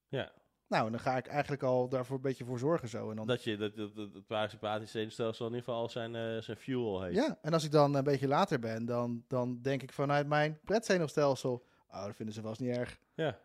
Ja. 0.07 0.31
Nou, 0.71 0.85
en 0.85 0.91
dan 0.91 1.01
ga 1.01 1.17
ik 1.17 1.27
eigenlijk 1.27 1.63
al 1.63 1.89
daarvoor 1.89 2.15
een 2.15 2.21
beetje 2.21 2.45
voor 2.45 2.59
zorgen 2.59 2.89
zo. 2.89 3.09
En 3.09 3.15
dan 3.15 3.27
Dat 3.27 3.43
je 3.43 3.57
dat, 3.57 3.75
dat, 3.75 3.95
dat 3.95 4.13
het 4.13 4.27
parasympathische 4.27 4.97
zenuwstelsel 4.97 5.45
in 5.45 5.51
ieder 5.51 5.65
geval 5.65 5.81
al 5.81 5.89
zijn, 5.89 6.15
eh, 6.15 6.41
zijn 6.41 6.57
fuel 6.57 7.01
heeft. 7.01 7.15
Ja, 7.15 7.37
en 7.41 7.53
als 7.53 7.63
ik 7.63 7.71
dan 7.71 7.95
een 7.95 8.03
beetje 8.03 8.27
later 8.27 8.59
ben, 8.59 8.85
dan, 8.85 9.23
dan 9.27 9.59
denk 9.61 9.81
ik 9.81 9.93
vanuit 9.93 10.27
mijn 10.27 10.59
pretzenuwstelsel... 10.63 11.65
Oh, 11.89 12.05
dat 12.05 12.15
vinden 12.15 12.35
ze 12.35 12.41
vast 12.41 12.59
niet 12.59 12.77
erg. 12.77 12.99
Ja. 13.13 13.37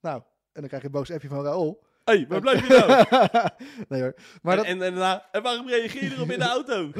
Nou, 0.00 0.22
en 0.52 0.60
dan 0.60 0.66
krijg 0.66 0.82
je 0.82 0.88
een 0.88 0.94
boos 0.94 1.10
appje 1.10 1.28
van 1.28 1.44
Raoul. 1.44 1.84
Hé, 2.04 2.14
hey, 2.14 2.26
waar 2.28 2.40
blijf 2.40 2.68
je 2.68 3.06
nou? 3.08 3.48
nee 3.88 4.02
hoor. 4.02 4.14
Maar 4.42 4.56
dat, 4.56 4.64
en, 4.64 4.82
en, 4.82 5.22
en 5.32 5.42
waarom 5.42 5.68
reageer 5.68 6.04
je 6.04 6.14
erop 6.14 6.30
in 6.30 6.38
de 6.38 6.44
auto? 6.44 6.82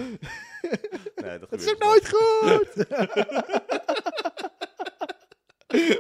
nee, 1.23 1.39
dat, 1.39 1.51
het 1.51 1.61
is 1.61 1.71
ook 1.71 1.79
nooit 1.79 2.09
goed! 2.09 2.87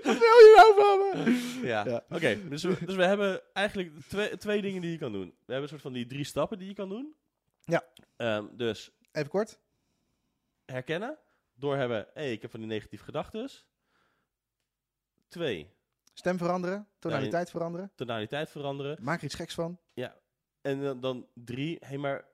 Wat 0.04 0.18
wil 0.18 0.36
je 0.44 0.54
nou 0.56 0.74
van 0.84 0.98
me? 1.24 1.66
Ja, 1.66 1.84
Ja. 1.86 2.04
oké. 2.10 2.48
dus, 2.48 2.62
we, 2.62 2.84
dus 2.84 2.94
we 2.94 3.04
hebben 3.04 3.42
eigenlijk 3.52 4.00
twee, 4.08 4.36
twee 4.36 4.62
dingen 4.62 4.80
die 4.80 4.90
je 4.90 4.98
kan 4.98 5.12
doen. 5.12 5.26
We 5.26 5.34
hebben 5.52 5.62
een 5.62 5.68
soort 5.68 5.80
van 5.80 5.92
die 5.92 6.06
drie 6.06 6.24
stappen 6.24 6.58
die 6.58 6.68
je 6.68 6.74
kan 6.74 6.88
doen. 6.88 7.14
Ja. 7.60 7.84
Ehm, 8.16 8.46
dus 8.56 8.90
Even 9.12 9.30
kort. 9.30 9.58
herkennen. 10.64 11.18
Doorhebben, 11.54 12.06
hé, 12.14 12.22
hey, 12.22 12.32
ik 12.32 12.42
heb 12.42 12.50
van 12.50 12.60
die 12.60 12.68
negatieve 12.68 13.04
gedachten. 13.04 13.50
Twee, 15.28 15.70
Stem 16.14 16.38
veranderen. 16.38 16.88
Tonaliteit 16.98 17.50
veranderen. 17.50 17.92
tonaliteit 17.94 18.50
veranderen. 18.50 18.98
Maak 19.02 19.18
er 19.18 19.24
iets 19.24 19.34
geks 19.34 19.54
van. 19.54 19.78
En 20.60 20.82
dan, 20.82 21.00
dan 21.00 21.28
drie, 21.34 21.76
hé, 21.80 21.86
hey, 21.86 21.98
maar 21.98 22.24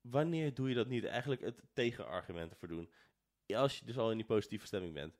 wanneer 0.00 0.54
doe 0.54 0.68
je 0.68 0.74
dat 0.74 0.86
niet? 0.86 1.04
Eigenlijk 1.04 1.40
het 1.40 1.60
tegenargument 1.72 2.50
ervoor 2.52 2.68
doen. 2.68 2.90
Als 3.46 3.78
je 3.78 3.84
dus 3.84 3.98
al 3.98 4.10
in 4.10 4.16
die 4.16 4.26
positieve 4.26 4.66
stemming 4.66 4.94
bent. 4.94 5.19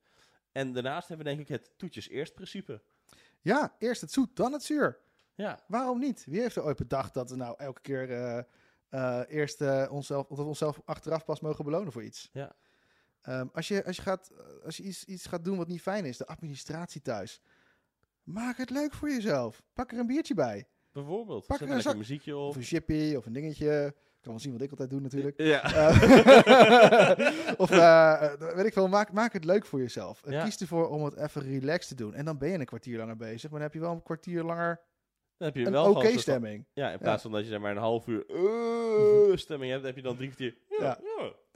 En 0.53 0.73
daarnaast 0.73 1.09
hebben 1.09 1.27
we 1.27 1.33
denk 1.35 1.49
ik 1.49 1.55
het 1.55 1.71
toetjes 1.77 2.09
eerst 2.09 2.35
principe. 2.35 2.83
Ja, 3.41 3.75
eerst 3.79 4.01
het 4.01 4.13
zoet, 4.13 4.37
dan 4.37 4.53
het 4.53 4.63
zuur. 4.63 4.99
Ja, 5.35 5.61
Waarom 5.67 5.99
niet? 5.99 6.25
Wie 6.29 6.41
heeft 6.41 6.57
er 6.57 6.65
ooit 6.65 6.77
bedacht 6.77 7.15
dat 7.15 7.31
we 7.31 7.37
nou 7.37 7.55
elke 7.59 7.81
keer 7.81 8.11
eh, 8.11 8.39
eh, 8.89 9.21
eerst 9.29 9.61
eh, 9.61 9.87
onszelf, 9.91 10.27
dat 10.27 10.39
we 10.39 10.45
onszelf 10.45 10.81
achteraf 10.85 11.25
pas 11.25 11.41
mogen 11.41 11.65
belonen 11.65 11.93
voor 11.93 12.03
iets? 12.05 12.29
Ja. 12.33 12.57
Ehm, 13.21 13.47
als 13.53 13.69
je, 13.69 13.85
als 13.85 13.97
je, 13.97 14.03
gaat, 14.03 14.31
als 14.65 14.77
je 14.77 14.83
iets, 14.83 15.05
iets 15.05 15.27
gaat 15.27 15.45
doen 15.45 15.57
wat 15.57 15.69
niet 15.69 15.83
fijn 15.83 16.05
is, 16.05 16.17
de 16.17 16.27
administratie 16.27 17.03
thuis, 17.03 17.41
maak 18.23 18.57
het 18.57 18.71
leuk 18.71 18.93
voor 18.95 19.09
jezelf. 19.09 19.63
Pak 19.73 19.93
er 19.93 19.99
een 19.99 20.07
biertje 20.07 20.35
bij. 20.35 20.67
bijvoorbeeld. 20.93 21.47
Pak 21.47 21.59
Zet 21.59 21.69
er 21.69 21.75
een 21.75 21.83
zak- 21.83 21.97
muziekje 21.97 22.37
op. 22.37 22.49
Of 22.49 22.57
een 22.57 22.63
chippy 22.63 23.15
of 23.15 23.27
een 23.27 23.33
dingetje. 23.33 23.95
Ik 24.21 24.27
kan 24.27 24.35
wel 24.35 24.45
zien 24.45 24.53
wat 24.53 24.63
ik 24.63 24.71
altijd 24.71 24.91
doe 24.91 25.01
natuurlijk. 25.01 25.41
Ja. 25.41 25.63
Eh, 25.63 27.55
of 27.65 27.71
eh, 27.71 28.33
weet 28.55 28.67
ik 28.67 28.73
veel, 28.73 28.89
maak, 28.89 29.13
maak 29.13 29.33
het 29.33 29.45
leuk 29.45 29.67
voor 29.67 29.79
jezelf. 29.81 30.23
Ja. 30.29 30.45
Kies 30.45 30.61
ervoor 30.61 30.89
om 30.89 31.05
het 31.05 31.17
even 31.17 31.43
relaxed 31.43 31.89
te 31.89 31.95
doen. 32.05 32.15
En 32.15 32.25
dan 32.25 32.39
ben 32.39 32.49
je 32.49 32.59
een 32.59 32.65
kwartier 32.65 32.99
langer 32.99 33.17
bezig, 33.17 33.43
maar 33.51 33.61
dan 33.61 33.69
heb 33.69 33.75
je 33.75 33.81
wel 33.81 33.93
een 33.93 34.03
kwartier 34.03 34.43
langer 34.43 34.81
Dan 35.37 35.47
heb 35.49 35.57
je 35.57 35.67
een 35.67 35.73
wel 35.73 35.91
oké 35.91 36.09
van- 36.11 36.19
stemming. 36.19 36.67
Ja, 36.73 36.91
in 36.91 36.99
plaats 36.99 37.23
van 37.23 37.33
dat 37.33 37.43
je 37.43 37.49
zeg 37.49 37.61
maar 37.61 37.71
een 37.71 37.77
half 37.77 38.07
uur 38.07 38.25
eh, 38.29 39.37
stemming 39.45 39.73
hebt, 39.73 39.85
heb 39.85 39.97
je 39.97 40.03
dan 40.03 40.17
drie 40.17 40.29
kwartier. 40.29 40.57
Ja. 40.79 40.99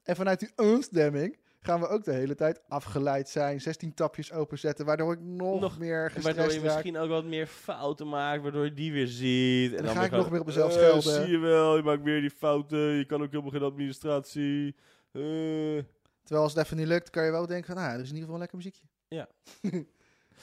En 0.02 0.16
vanuit 0.16 0.40
die 0.40 0.52
unstemming 0.56 1.38
gaan 1.64 1.80
we 1.80 1.88
ook 1.88 2.04
de 2.04 2.12
hele 2.12 2.34
tijd 2.34 2.60
afgeleid 2.68 3.28
zijn. 3.28 3.60
16 3.60 3.94
tapjes 3.94 4.32
openzetten, 4.32 4.86
waardoor 4.86 5.12
ik 5.12 5.20
nog, 5.20 5.60
Nog- 5.60 5.78
meer 5.78 6.10
gestrest 6.10 6.36
Waardoor 6.36 6.54
je 6.54 6.60
raak. 6.60 6.74
misschien 6.74 6.96
ook 6.96 7.08
wat 7.08 7.24
meer 7.24 7.46
fouten 7.46 8.08
maakt, 8.08 8.42
waardoor 8.42 8.64
je 8.64 8.74
die 8.74 8.92
weer 8.92 9.06
ziet. 9.06 9.70
En, 9.70 9.76
dan 9.76 9.84
dan 9.86 9.94
ga 9.94 10.04
ik 10.04 10.10
nog 10.10 10.30
meer 10.30 10.40
op 10.40 10.46
mezelf 10.46 10.72
eh, 10.76 10.78
schelden. 10.78 11.22
Zie 11.24 11.30
je 11.32 11.38
wel, 11.38 11.76
je 11.76 11.82
maakt 11.82 12.02
weer 12.02 12.20
die 12.20 12.30
fouten. 12.30 12.78
Je 12.78 13.04
kan 13.04 13.22
ook 13.22 13.30
helemaal 13.30 13.50
geen 13.52 13.62
administratie. 13.62 14.74
Eh, 15.12 15.22
Terwijl 16.22 16.42
als 16.46 16.54
het 16.54 16.64
even 16.64 16.76
niet 16.76 16.86
lukt, 16.86 17.10
kan 17.10 17.24
je 17.24 17.30
wel 17.30 17.46
denken 17.46 17.66
van, 17.66 17.82
nou, 17.82 17.94
er 17.94 18.00
is 18.00 18.08
in 18.10 18.14
ieder 18.16 18.20
geval 18.20 18.34
een 18.34 18.40
lekker 18.40 18.56
muziekje. 18.58 18.86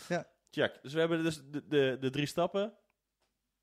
check. 0.51 0.79
Dus 0.81 0.93
we 0.93 0.99
hebben 0.99 1.23
dus 1.23 1.41
de, 1.51 1.67
de, 1.67 1.97
de 1.99 2.09
drie 2.09 2.25
stappen. 2.25 2.73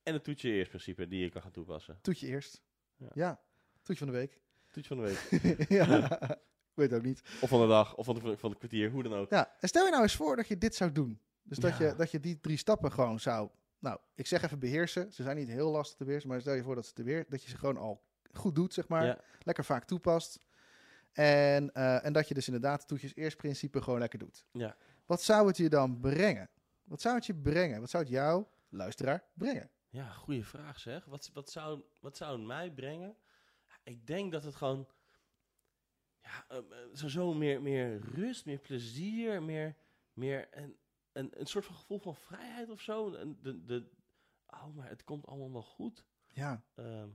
En 0.03 0.12
het 0.14 0.25
toetje 0.25 0.51
eerst 0.51 0.68
principe 0.68 1.09
die 1.09 1.21
je 1.21 1.29
kan 1.31 1.42
gaan 1.42 1.51
toepassen. 1.51 1.99
Toetje 2.03 2.27
eerst. 2.27 2.62
Ja. 2.97 3.09
Ja. 3.14 3.40
Toetje 3.83 4.05
van 4.05 4.12
de 4.12 4.18
week. 4.18 4.38
Toetje 4.73 4.94
van 4.94 5.05
de 5.05 5.16
week. 5.31 5.68
ja. 5.79 6.18
Ik 6.79 6.85
weet 6.91 6.93
het 6.93 7.01
ook 7.01 7.07
niet. 7.07 7.41
Of 7.41 7.49
van 7.49 7.61
de 7.61 7.67
dag, 7.67 7.95
of 7.97 8.05
van 8.05 8.14
de, 8.14 8.37
van 8.38 8.51
de 8.51 8.57
kwartier, 8.57 8.91
hoe 8.91 9.03
dan 9.03 9.14
ook. 9.14 9.31
Ja, 9.31 9.55
en 9.61 9.69
stel 9.69 9.85
je 9.85 9.91
nou 9.91 10.03
eens 10.03 10.17
voor 10.17 10.37
dat 10.37 10.49
je 10.49 10.59
dit 10.59 10.75
zou 10.75 10.93
doen. 10.93 11.21
Dus 11.43 11.59
dat, 11.59 11.79
Ja. 11.79 11.87
je, 11.87 11.95
dat 11.95 12.11
je 12.11 12.21
die 12.21 12.41
drie 12.41 12.57
stappen 12.57 12.93
gewoon 12.93 13.21
zou... 13.21 13.49
Nou, 13.79 13.99
ik 14.14 14.27
zeg 14.27 14.43
even 14.43 14.59
beheersen. 14.59 15.12
Ze 15.12 15.23
zijn 15.23 15.37
niet 15.37 15.49
heel 15.49 15.71
lastig 15.71 15.97
te 15.97 16.05
beheersen, 16.05 16.29
maar 16.31 16.41
stel 16.41 16.55
je 16.55 16.62
voor 16.62 16.75
dat, 16.75 16.87
ze 16.87 16.93
te 16.93 17.03
weer, 17.03 17.27
dat 17.29 17.43
je 17.43 17.51
ze 17.51 17.59
gewoon 17.59 17.77
al 17.77 18.03
goed 18.33 18.55
doet, 18.55 18.75
zeg 18.75 18.88
maar. 18.88 19.05
Ja. 19.05 19.19
Lekker 19.38 19.64
vaak 19.64 19.85
toepast. 19.85 20.38
En, 21.12 21.73
eh, 21.73 22.05
en 22.05 22.12
dat 22.12 22.29
je 22.29 22.35
dus 22.35 22.47
inderdaad 22.47 22.79
het 22.79 22.88
toetjes 22.88 23.14
eerst 23.14 23.37
principe 23.37 23.83
gewoon 23.83 23.99
lekker 23.99 24.19
doet. 24.19 24.45
Ja. 24.53 24.77
Wat 25.07 25.23
zou 25.23 25.47
het 25.47 25.57
je 25.57 25.69
dan 25.69 26.01
brengen? 26.01 26.51
Wat 26.85 27.01
zou 27.01 27.14
het 27.14 27.27
je 27.27 27.35
brengen? 27.35 27.81
Wat 27.81 27.91
zou 27.91 28.03
het 28.03 28.12
jou, 28.12 28.45
luisteraar, 28.69 29.25
brengen? 29.35 29.71
Ja, 29.88 30.09
goede 30.11 30.45
vraag 30.45 30.79
zeg. 30.79 31.05
Wat, 31.05 31.31
wat, 31.33 31.51
zou, 31.51 31.83
wat 32.01 32.17
zou 32.17 32.37
het 32.38 32.47
mij 32.47 32.71
brengen? 32.71 33.17
ik 33.83 34.07
denk 34.07 34.33
dat 34.33 34.45
het 34.45 34.55
gewoon... 34.55 34.88
Ja, 36.29 36.45
eh, 36.49 36.59
eh, 36.59 37.09
zo, 37.09 37.35
meer, 37.35 37.62
meer 37.62 38.01
rust, 38.14 38.47
meer 38.47 38.59
plezier, 38.59 39.43
meer, 39.43 39.77
meer 40.12 40.49
een, 40.51 40.77
een, 41.12 41.41
een 41.41 41.47
soort 41.47 41.64
van 41.64 41.75
gevoel 41.75 41.99
van 41.99 42.17
vrijheid 42.17 42.71
of 42.71 42.81
zo. 42.81 43.14
En 43.14 43.38
de, 43.43 43.64
de, 43.64 43.87
oh, 44.47 44.75
maar 44.75 44.88
het 44.88 45.05
komt 45.05 45.27
allemaal 45.27 45.53
wel 45.53 45.62
goed. 45.62 46.05
Ja. 46.29 46.62
Ehm, 46.75 47.09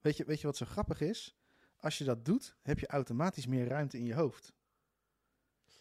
Weet 0.00 0.16
je, 0.16 0.24
weet 0.24 0.40
je 0.40 0.46
wat 0.46 0.56
zo 0.56 0.66
grappig 0.66 1.00
is? 1.00 1.36
Als 1.76 1.98
je 1.98 2.04
dat 2.04 2.24
doet, 2.24 2.56
heb 2.62 2.78
je 2.78 2.86
automatisch 2.86 3.46
meer 3.46 3.66
ruimte 3.66 3.98
in 3.98 4.04
je 4.04 4.14
hoofd. 4.14 4.52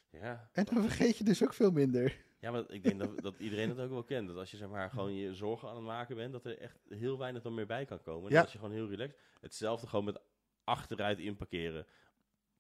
ja. 0.10 0.50
En 0.54 0.66
dan 0.66 0.82
vergeet 0.82 1.18
je 1.18 1.24
dus 1.24 1.44
ook 1.44 1.54
veel 1.54 1.72
minder. 1.72 2.26
ja, 2.40 2.52
maar 2.52 2.72
ik 2.72 2.84
denk 2.84 3.00
dat, 3.00 3.22
dat 3.22 3.40
iedereen 3.40 3.70
het 3.70 3.80
ook 3.80 3.90
wel 3.90 4.04
kent. 4.04 4.28
Dat 4.28 4.38
als 4.38 4.52
je 4.52 4.58
zeg 4.58 4.70
maar 4.70 4.90
gewoon 4.90 5.14
je 5.14 5.34
zorgen 5.34 5.70
aan 5.70 5.76
het 5.76 5.84
maken 5.84 6.16
bent, 6.16 6.32
dat 6.32 6.46
er 6.46 6.58
echt 6.58 6.80
heel 6.90 7.18
weinig 7.18 7.42
dan 7.42 7.54
meer 7.54 7.66
bij 7.66 7.86
kan 7.86 8.02
komen. 8.02 8.30
Ja. 8.30 8.36
Dat 8.36 8.44
als 8.44 8.52
je 8.52 8.60
gewoon 8.60 8.74
heel 8.74 8.90
relaxed... 8.90 9.20
Hetzelfde 9.40 9.88
gewoon 9.88 10.06
met 10.06 10.22
achteruit 10.64 11.20
inparkeren. 11.20 11.86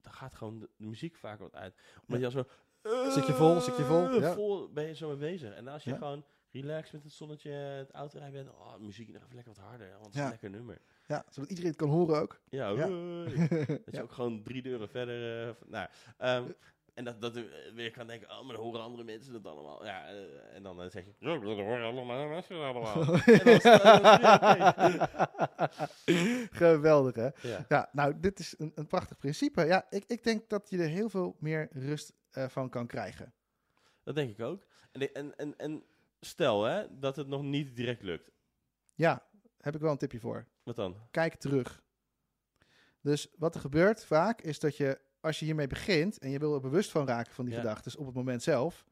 Dan 0.01 0.13
gaat 0.13 0.35
gewoon 0.35 0.59
de, 0.59 0.69
de 0.77 0.85
muziek 0.85 1.15
vaak 1.15 1.39
wat 1.39 1.55
uit. 1.55 1.75
Omdat 2.01 2.19
je 2.19 2.25
al 2.25 2.31
zo... 2.31 2.45
Zit 3.12 3.25
je 3.27 3.33
vol, 3.33 3.59
zit 3.59 3.77
je 3.77 3.83
vol, 3.83 4.07
eh, 4.09 4.19
ja. 4.19 4.33
Vol 4.33 4.69
ben 4.73 4.83
je 4.88 4.95
zo 4.95 5.07
mee 5.07 5.17
bezig. 5.17 5.53
En 5.53 5.67
als 5.67 5.83
je 5.83 5.89
Ja. 5.89 5.97
gewoon 5.97 6.25
relaxed 6.51 6.93
met 6.93 7.03
het 7.03 7.12
zonnetje 7.12 7.49
het 7.51 7.91
autorijden 7.91 8.43
bent... 8.43 8.55
Oh, 8.57 8.75
muziek 8.77 9.12
nog 9.13 9.21
even 9.23 9.35
lekker 9.35 9.53
wat 9.55 9.63
harder, 9.65 9.91
want 9.91 10.05
het 10.05 10.13
is 10.13 10.19
Ja. 10.19 10.23
een 10.25 10.31
lekker 10.31 10.49
nummer. 10.49 10.81
Ja, 11.07 11.25
zodat 11.29 11.49
iedereen 11.49 11.69
het 11.71 11.79
kan 11.79 11.89
horen 11.89 12.19
ook. 12.21 12.41
Ja. 12.49 12.73
Dat 13.85 13.95
je 13.95 14.01
ook 14.01 14.12
gewoon 14.12 14.43
drie 14.43 14.62
deuren 14.62 14.89
verder... 14.89 15.47
eh, 15.47 15.53
v- 15.55 15.62
nou, 15.69 15.88
ehm, 16.17 16.51
en 16.99 17.05
dat, 17.05 17.21
dat 17.21 17.35
je 17.35 17.71
weer 17.75 17.91
kan 17.91 18.07
denken, 18.07 18.29
oh, 18.29 18.45
maar 18.45 18.55
dan 18.55 18.65
horen 18.65 18.81
andere 18.81 19.03
mensen 19.03 19.33
dat 19.33 19.45
allemaal. 19.45 19.85
Ja, 19.85 20.07
eh, 20.07 20.55
en 20.55 20.63
dan 20.63 20.81
eh, 20.81 20.89
zeg 20.89 21.05
je, 21.05 21.13
ja, 21.19 21.38
dat 21.39 21.57
horen 21.57 21.83
allemaal 21.85 22.27
mensen 22.27 22.55
allemaal. 22.55 23.03
eh, 26.05 26.47
Geweldig, 26.51 27.15
hè? 27.15 27.29
Ja. 27.49 27.65
Ja, 27.69 27.89
nou, 27.91 28.19
dit 28.19 28.39
is 28.39 28.55
een, 28.57 28.71
een 28.75 28.88
prachtig 28.88 29.17
principe. 29.17 29.65
Ja, 29.65 29.85
ik, 29.89 30.03
ik 30.07 30.23
denk 30.23 30.49
dat 30.49 30.69
je 30.69 30.77
er 30.77 30.88
heel 30.88 31.09
veel 31.09 31.35
meer 31.39 31.69
rust 31.71 32.13
eh, 32.31 32.47
van 32.49 32.69
kan 32.69 32.88
krijgen. 32.88 33.33
Dat 34.03 34.15
denk 34.15 34.29
ik 34.29 34.39
ook. 34.45 34.65
En, 34.91 35.13
en, 35.13 35.35
en, 35.35 35.57
en 35.57 35.83
stel 36.19 36.63
hè, 36.63 36.99
dat 36.99 37.15
het 37.15 37.27
nog 37.27 37.41
niet 37.41 37.75
direct 37.75 38.01
lukt. 38.01 38.31
Ja, 38.95 39.23
heb 39.57 39.75
ik 39.75 39.81
wel 39.81 39.91
een 39.91 39.97
tipje 39.97 40.19
voor. 40.19 40.45
Wat 40.63 40.75
dan? 40.75 40.95
Kijk 41.12 41.35
terug. 41.35 41.83
Dus 43.01 43.27
wat 43.38 43.55
er 43.55 43.62
gebeurt 43.62 44.05
vaak 44.05 44.41
is 44.41 44.59
dat 44.59 44.77
je, 44.77 44.99
als 45.21 45.39
je 45.39 45.45
hiermee 45.45 45.67
begint 45.67 46.17
en 46.17 46.29
je 46.29 46.39
wil 46.39 46.53
er 46.53 46.62
bewust 46.62 46.91
van 46.91 47.08
raken 47.08 47.34
van 47.34 47.45
die 47.45 47.53
Ja. 47.53 47.60
gedachten 47.60 47.99
op 47.99 48.05
het 48.05 48.15
moment 48.15 48.43
zelf, 48.43 48.86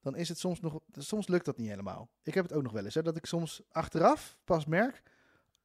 dan 0.00 0.16
is 0.16 0.28
het 0.28 0.38
soms 0.38 0.60
nog, 0.60 0.80
soms 0.92 1.28
lukt 1.28 1.44
dat 1.44 1.56
niet 1.56 1.68
helemaal. 1.68 2.08
Ik 2.22 2.34
heb 2.34 2.44
het 2.44 2.52
ook 2.52 2.62
nog 2.62 2.72
wel 2.72 2.84
eens, 2.84 2.94
hè, 2.94 3.02
dat 3.02 3.16
ik 3.16 3.26
soms 3.26 3.62
achteraf 3.70 4.38
pas 4.44 4.64
merk, 4.66 5.02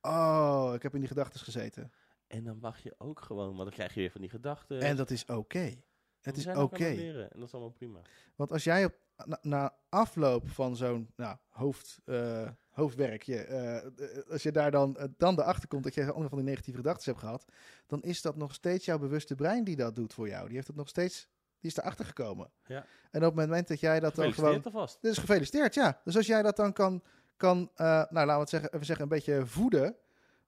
oh, 0.01 0.71
ik 0.75 0.81
heb 0.81 0.93
in 0.93 0.99
die 0.99 1.09
gedachten 1.09 1.39
gezeten. 1.39 1.91
En 2.27 2.43
dan 2.43 2.57
mag 2.59 2.79
je 2.83 2.95
ook 2.97 3.21
gewoon, 3.21 3.47
want 3.47 3.57
dan 3.57 3.69
krijg 3.69 3.93
je 3.93 3.99
weer 3.99 4.11
van 4.11 4.21
die 4.21 4.29
gedachten. 4.29 4.81
En 4.81 4.95
dat 4.95 5.09
is 5.09 5.25
oké. 5.25 5.81
Het 6.21 6.37
is 6.37 6.47
oké. 6.47 6.83
leren, 6.83 7.31
En 7.31 7.39
dat 7.39 7.47
is 7.47 7.53
allemaal 7.53 7.71
prima. 7.71 8.01
Want 8.35 8.51
als 8.51 8.63
jij 8.63 8.85
op, 8.85 8.93
na, 9.25 9.39
na 9.41 9.73
afloop 9.89 10.49
van 10.49 10.75
zo'n 10.75 11.09
nou, 11.15 11.37
hoofd, 11.49 11.99
eh, 12.05 12.49
hoofdwerkje, 12.79 13.37
eh, 13.37 14.31
als 14.31 14.43
je 14.43 14.51
daar 14.51 14.71
dan, 14.71 14.97
eh, 14.97 15.07
dan 15.17 15.39
erachter 15.39 15.67
komt 15.67 15.83
dat 15.83 15.93
je 15.93 16.11
andere 16.11 16.29
van 16.29 16.37
die 16.37 16.47
negatieve 16.47 16.79
gedachten 16.79 17.05
hebt 17.05 17.23
gehad, 17.23 17.45
dan 17.87 18.03
is 18.03 18.21
dat 18.21 18.35
nog 18.35 18.53
steeds 18.53 18.85
jouw 18.85 18.99
bewuste 18.99 19.35
brein 19.35 19.63
die 19.63 19.75
dat 19.75 19.95
doet 19.95 20.13
voor 20.13 20.27
jou. 20.27 20.45
Die 20.45 20.55
heeft 20.55 20.67
het 20.67 20.75
nog 20.75 20.87
steeds, 20.87 21.27
die 21.59 21.69
is 21.71 21.77
erachter 21.77 22.05
gekomen. 22.05 22.49
Ja. 22.65 22.85
En 23.11 23.25
op 23.25 23.35
het 23.35 23.45
moment 23.45 23.67
dat 23.67 23.79
jij 23.79 23.99
dat 23.99 24.15
dan 24.15 24.33
gewoon... 24.33 24.63
Alvast. 24.63 24.97
Dus 25.01 25.17
gefeliciteerd, 25.17 25.73
ja. 25.73 26.01
Dus 26.03 26.17
als 26.17 26.27
jij 26.27 26.41
dat 26.41 26.55
dan 26.55 26.73
kan, 26.73 27.03
kan 27.37 27.71
eh, 27.75 27.85
nou 27.85 28.25
laten 28.25 28.33
we 28.33 28.39
het 28.39 28.49
zeggen, 28.49 28.73
even 28.73 28.85
zeggen, 28.85 29.03
een 29.03 29.11
beetje 29.11 29.45
voeden, 29.45 29.95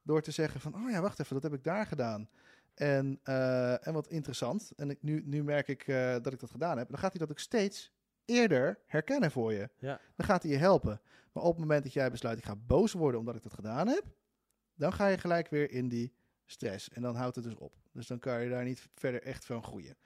door 0.01 0.21
te 0.21 0.31
zeggen 0.31 0.59
van, 0.59 0.75
oh 0.75 0.89
ja, 0.89 1.01
wacht 1.01 1.19
even, 1.19 1.33
dat 1.33 1.43
heb 1.43 1.53
ik 1.53 1.63
daar 1.63 1.85
gedaan. 1.85 2.29
En, 2.73 3.19
en 3.81 3.93
wat 3.93 4.07
interessant, 4.07 4.71
en 4.75 4.89
ik, 4.89 4.97
nu, 5.01 5.23
nu 5.25 5.43
merk 5.43 5.67
ik 5.67 5.85
dat 6.23 6.33
ik 6.33 6.39
dat 6.39 6.51
gedaan 6.51 6.77
heb, 6.77 6.89
dan 6.89 6.99
gaat 6.99 7.11
hij 7.11 7.19
dat 7.19 7.31
ook 7.31 7.39
steeds 7.39 7.91
eerder 8.25 8.79
herkennen 8.85 9.31
voor 9.31 9.53
je. 9.53 9.69
Ja. 9.79 9.99
Dan 10.15 10.25
gaat 10.25 10.43
hij 10.43 10.51
je 10.51 10.57
helpen. 10.57 11.01
Maar 11.31 11.43
op 11.43 11.51
het 11.51 11.59
moment 11.61 11.83
dat 11.83 11.93
jij 11.93 12.11
besluit, 12.11 12.37
ik 12.37 12.45
ga 12.45 12.55
boos 12.55 12.93
worden 12.93 13.19
omdat 13.19 13.35
ik 13.35 13.43
dat 13.43 13.53
gedaan 13.53 13.87
heb, 13.87 14.03
dan 14.75 14.93
ga 14.93 15.07
je 15.07 15.17
gelijk 15.17 15.49
weer 15.49 15.71
in 15.71 15.89
die 15.89 16.13
stress. 16.45 16.89
En 16.89 17.01
dan 17.01 17.15
houdt 17.15 17.35
het 17.35 17.43
dus 17.45 17.55
op. 17.55 17.75
Dus 17.91 18.07
dan 18.07 18.19
kan 18.19 18.43
je 18.43 18.49
daar 18.49 18.63
niet 18.63 18.89
verder 18.95 19.21
echt 19.21 19.45
van 19.45 19.63
groeien. 19.63 19.97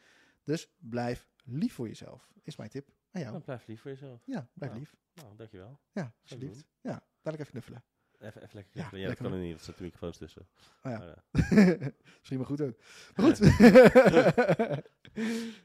Dus 0.43 0.69
blijf 0.77 1.27
lief 1.43 1.73
voor 1.73 1.87
jezelf, 1.87 2.31
is 2.43 2.55
mijn 2.55 2.69
tip 2.69 2.89
aan 3.11 3.21
jou. 3.21 3.33
Dan 3.33 3.43
blijf 3.43 3.67
lief 3.67 3.81
voor 3.81 3.91
jezelf. 3.91 4.21
Ja, 4.25 4.47
blijf 4.53 4.71
Ja. 4.73 4.79
lief. 4.79 4.95
Nou, 5.13 5.35
dankjewel. 5.35 5.79
Ja, 5.91 6.13
alsjeblieft. 6.21 6.65
Ja, 6.81 7.03
dadelijk 7.21 7.39
even 7.39 7.51
knuffelen. 7.51 7.83
Even, 8.19 8.41
even 8.43 8.55
lekker 8.55 8.71
Ja, 8.73 8.87
knuffelen. 8.87 9.01
Ja, 9.01 9.07
lekker 9.07 9.23
dat 9.23 9.31
kan 9.31 9.41
er 9.41 9.47
niet, 9.47 9.57
er 9.57 9.63
zitten 9.63 9.83
microfoons 9.83 10.17
tussen. 10.17 10.47
Oh 10.83 10.91
ja. 10.91 11.23
Eh, 11.31 11.31
Misschien 12.19 12.37
maar 12.37 12.45
goed 12.45 12.61
ook. 12.61 12.77
Maar 13.15 13.25
goed. 13.25 13.39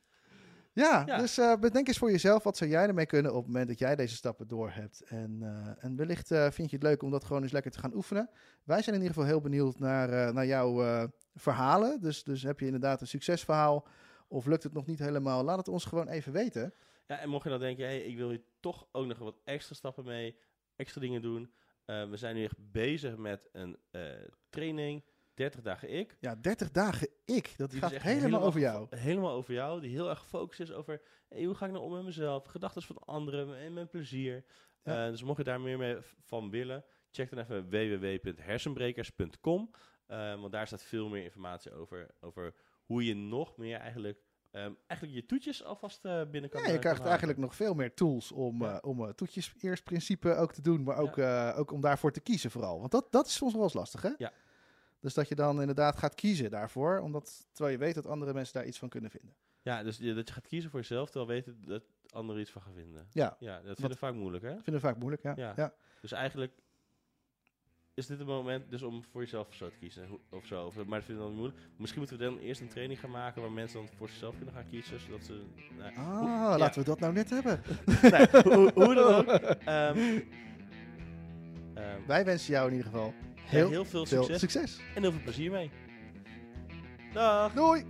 ja, 0.73 1.03
Ja. 1.07 1.19
dus 1.19 1.39
eh, 1.39 1.57
bedenk 1.57 1.87
eens 1.89 1.99
voor 1.99 2.11
jezelf, 2.11 2.43
wat 2.43 2.57
zou 2.57 2.71
jij 2.71 2.87
ermee 2.87 3.07
kunnen 3.07 3.31
op 3.31 3.37
het 3.37 3.47
moment 3.47 3.69
dat 3.69 3.79
jij 3.79 3.97
deze 3.97 4.15
stappen 4.15 4.49
door 4.49 4.71
hebt. 4.71 5.01
En, 5.01 5.39
eh, 5.43 5.85
en 5.85 5.97
wellicht 5.97 6.31
eh, 6.31 6.51
vind 6.51 6.71
je 6.71 6.77
het 6.77 6.85
leuk 6.85 7.03
om 7.03 7.11
dat 7.11 7.25
gewoon 7.25 7.43
eens 7.43 7.53
lekker 7.53 7.71
te 7.71 7.79
gaan 7.79 7.95
oefenen. 7.95 8.31
Wij 8.65 8.83
zijn 8.83 8.97
in 8.97 9.03
ieder 9.03 9.15
geval 9.17 9.31
heel 9.31 9.41
benieuwd 9.41 9.79
naar, 9.79 10.35
naar 10.35 10.47
jouw 10.47 11.09
verhalen. 11.35 12.01
Dus, 12.01 12.25
dus 12.25 12.43
heb 12.43 12.61
je 12.61 12.67
inderdaad 12.67 13.01
een 13.01 13.07
succesverhaal 13.07 13.87
of 14.29 14.47
lukt 14.47 14.63
het 14.63 14.73
nog 14.73 14.87
niet 14.87 14.99
helemaal? 14.99 15.45
Laat 15.45 15.57
het 15.59 15.69
ons 15.69 15.85
gewoon 15.85 16.09
even 16.09 16.33
weten. 16.33 16.75
Ja, 17.07 17.19
en 17.19 17.29
mocht 17.29 17.45
je 17.45 17.51
dan 17.51 17.59
denken, 17.61 17.85
hey, 17.85 18.01
ik 18.01 18.17
wil 18.17 18.29
hier 18.29 18.43
toch 18.61 18.87
ook 18.93 19.07
nog 19.07 19.19
wat 19.19 19.37
extra 19.45 19.75
stappen 19.75 20.05
mee, 20.05 20.37
extra 20.77 21.01
dingen 21.01 21.23
doen. 21.23 21.53
We 21.85 22.17
zijn 22.17 22.35
nu 22.35 22.45
echt 22.45 22.73
bezig 22.73 23.17
met 23.17 23.49
een 23.53 23.79
training, 24.51 25.05
30 25.35 25.61
dagen 25.61 25.91
ik. 25.91 26.17
Ja, 26.21 26.35
30 26.35 26.71
dagen 26.71 27.09
ik. 27.25 27.55
Dat 27.57 27.71
Die 27.71 27.81
gaat 27.81 27.93
echt 27.93 28.03
helemaal, 28.05 28.43
over 28.43 28.61
jou. 28.61 28.87
Helemaal 28.97 29.33
over 29.33 29.55
jou, 29.55 29.81
die 29.81 29.91
heel 29.91 30.09
erg 30.09 30.19
gefocust 30.19 30.61
is 30.61 30.73
over 30.73 31.01
hey, 31.29 31.45
hoe 31.45 31.55
ga 31.55 31.67
ik 31.67 31.73
nou 31.73 31.85
om 31.85 31.93
met 31.93 32.05
mezelf, 32.05 32.47
gedachten 32.47 32.83
van 32.83 32.99
anderen 32.99 33.59
en 33.59 33.73
mijn 33.73 33.89
plezier. 33.89 34.45
Ja. 34.83 35.05
Eh, 35.05 35.11
dus 35.11 35.23
mocht 35.23 35.39
je 35.39 35.45
daar 35.45 35.61
meer 35.61 35.79
mee 35.79 35.97
van 36.25 36.51
willen, 36.51 36.85
check 37.11 37.31
dan 37.31 37.39
even 37.39 37.71
www.hersenbrekers.com. 37.71 39.71
Eh, 40.07 40.41
want 40.41 40.53
daar 40.53 40.67
staat 40.67 40.83
veel 40.83 41.09
meer 41.09 41.25
informatie 41.25 41.73
over, 41.73 42.07
over 42.21 42.55
hoe 42.85 43.05
je 43.05 43.15
nog 43.15 43.57
meer 43.57 43.79
eigenlijk, 43.79 44.23
ehm, 44.51 44.73
eigenlijk 44.87 45.21
je 45.21 45.27
toetjes 45.27 45.65
alvast 45.65 46.05
eh, 46.05 46.23
binnen 46.31 46.51
kan 46.51 46.63
Ja, 46.63 46.69
je 46.69 46.79
krijgt 46.79 47.05
eigenlijk 47.05 47.39
nog 47.39 47.55
veel 47.55 47.75
meer 47.75 47.95
tools 47.95 48.33
om, 48.33 48.63
Ja. 48.63 48.79
om 48.79 49.15
toetjes 49.15 49.53
eerst 49.61 49.85
principe 49.85 50.35
ook 50.35 50.53
te 50.53 50.63
doen, 50.63 50.83
maar 50.83 50.97
ook, 50.97 51.19
ook 51.59 51.73
om 51.73 51.81
daarvoor 51.81 52.13
te 52.13 52.21
kiezen 52.21 52.51
vooral. 52.51 52.79
Want 52.79 52.91
dat, 52.91 53.13
dat 53.13 53.27
is 53.27 53.35
soms 53.35 53.53
wel 53.53 53.63
eens 53.63 53.73
lastig, 53.73 54.03
hè? 54.03 54.11
Ja. 54.19 54.33
Dus 55.01 55.15
dat 55.15 55.29
je 55.29 55.35
dan 55.35 55.61
inderdaad 55.61 55.97
gaat 55.97 56.15
kiezen 56.15 56.51
daarvoor, 56.51 56.99
omdat, 56.99 57.47
terwijl 57.53 57.77
je 57.79 57.85
weet 57.85 57.95
dat 57.95 58.07
andere 58.07 58.33
mensen 58.33 58.55
daar 58.55 58.67
iets 58.67 58.79
van 58.79 58.89
kunnen 58.89 59.11
vinden. 59.11 59.35
Ja, 59.63 59.83
dus 59.83 59.99
dat 59.99 60.27
je 60.29 60.33
gaat 60.33 60.47
kiezen 60.47 60.71
voor 60.71 60.81
jezelf, 60.81 61.11
terwijl 61.11 61.27
weten 61.31 61.63
dat 61.67 61.83
anderen 62.11 62.41
iets 62.41 62.51
van 62.51 62.63
gaan 62.63 62.75
vinden. 62.75 63.07
Ja, 63.13 63.37
Ja, 63.39 63.55
dat 63.61 63.75
vinden 63.75 63.91
we 63.91 63.97
vaak 64.07 64.15
moeilijk, 64.15 64.45
hè? 64.45 64.53
vinden 64.55 64.75
we 64.75 64.81
vaak 64.81 64.97
moeilijk, 64.97 65.23
ja. 65.23 65.33
Ja. 65.37 65.53
ja. 65.57 65.73
Dus 66.01 66.13
eigenlijk 66.13 66.53
is 67.95 68.07
dit 68.07 68.19
het 68.19 68.27
moment 68.27 68.71
dus 68.71 68.83
om 68.83 69.05
voor 69.05 69.21
jezelf 69.21 69.55
zo 69.55 69.69
te 69.69 69.77
kiezen, 69.77 70.09
of 70.31 70.47
zo. 70.47 70.65
Of, 70.67 70.75
maar 70.85 70.99
dat 70.99 71.05
vinden 71.05 71.25
we 71.25 71.29
dan 71.31 71.39
moeilijk. 71.39 71.61
Misschien 71.77 72.01
moeten 72.01 72.19
we 72.19 72.25
dan 72.25 72.39
eerst 72.39 72.61
een 72.61 72.69
training 72.69 73.01
gaan 73.01 73.11
maken 73.11 73.43
waar 73.43 73.53
mensen 73.53 73.79
dan 73.79 73.89
voor 73.97 74.09
zichzelf 74.09 74.37
kunnen 74.37 74.55
gaan 74.55 74.67
kiezen, 74.67 75.01
zodat 75.01 75.25
ze... 75.25 75.43
Nou, 75.79 75.95
Ah, 75.97 76.19
hoe- 76.19 76.29
ja. 76.29 76.59
laten 76.59 76.81
we 76.81 76.87
dat 76.89 77.01
nou 77.01 77.13
net 77.13 77.31
hebben. 77.31 77.61
Nee, 78.13 78.27
hoe, 78.55 78.71
hoe 78.75 78.95
dan 78.95 79.15
ook. 79.15 79.27
Ehm, 79.29 80.21
ehm, 81.75 82.07
Wij 82.07 82.25
wensen 82.25 82.53
jou 82.53 82.67
in 82.71 82.77
ieder 82.77 82.91
geval 82.91 83.15
heel, 83.51 83.69
heel 83.69 83.85
veel 83.85 84.07
veel 84.07 84.23
succes 84.23 84.41
succes. 84.41 84.81
en 84.95 85.03
heel 85.03 85.13
veel 85.13 85.21
plezier 85.23 85.51
mee. 85.51 85.71
Dag! 87.13 87.53
Doei! 87.53 87.85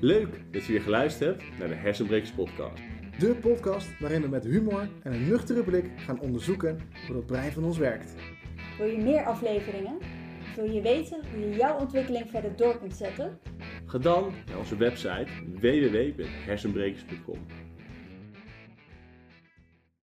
Leuk 0.00 0.40
dat 0.52 0.64
je 0.64 0.72
weer 0.72 0.82
geluisterd 0.82 1.40
hebt 1.40 1.58
naar 1.58 1.68
de 1.68 1.74
Hersenbrekers 1.74 2.32
podcast. 2.32 2.82
De 3.18 3.34
podcast 3.34 3.98
waarin 3.98 4.22
we 4.22 4.28
met 4.28 4.44
humor 4.44 4.88
en 5.02 5.12
een 5.12 5.28
nuchtere 5.28 5.62
blik 5.62 5.90
gaan 5.96 6.20
onderzoeken 6.20 6.80
hoe 7.06 7.14
dat 7.14 7.26
brein 7.26 7.52
van 7.52 7.64
ons 7.64 7.78
werkt. 7.78 8.14
Wil 8.78 8.86
je 8.86 8.98
meer 8.98 9.24
afleveringen? 9.24 9.98
Wil 10.56 10.70
je 10.70 10.80
weten 10.80 11.20
hoe 11.32 11.40
je 11.40 11.56
jouw 11.56 11.78
ontwikkeling 11.78 12.30
verder 12.30 12.56
door 12.56 12.78
kunt 12.78 12.94
zetten? 12.94 13.38
Ga 13.86 13.98
dan 13.98 14.32
naar 14.46 14.58
onze 14.58 14.76
website 14.76 15.26
www.hersenbrekers.com 15.60 17.46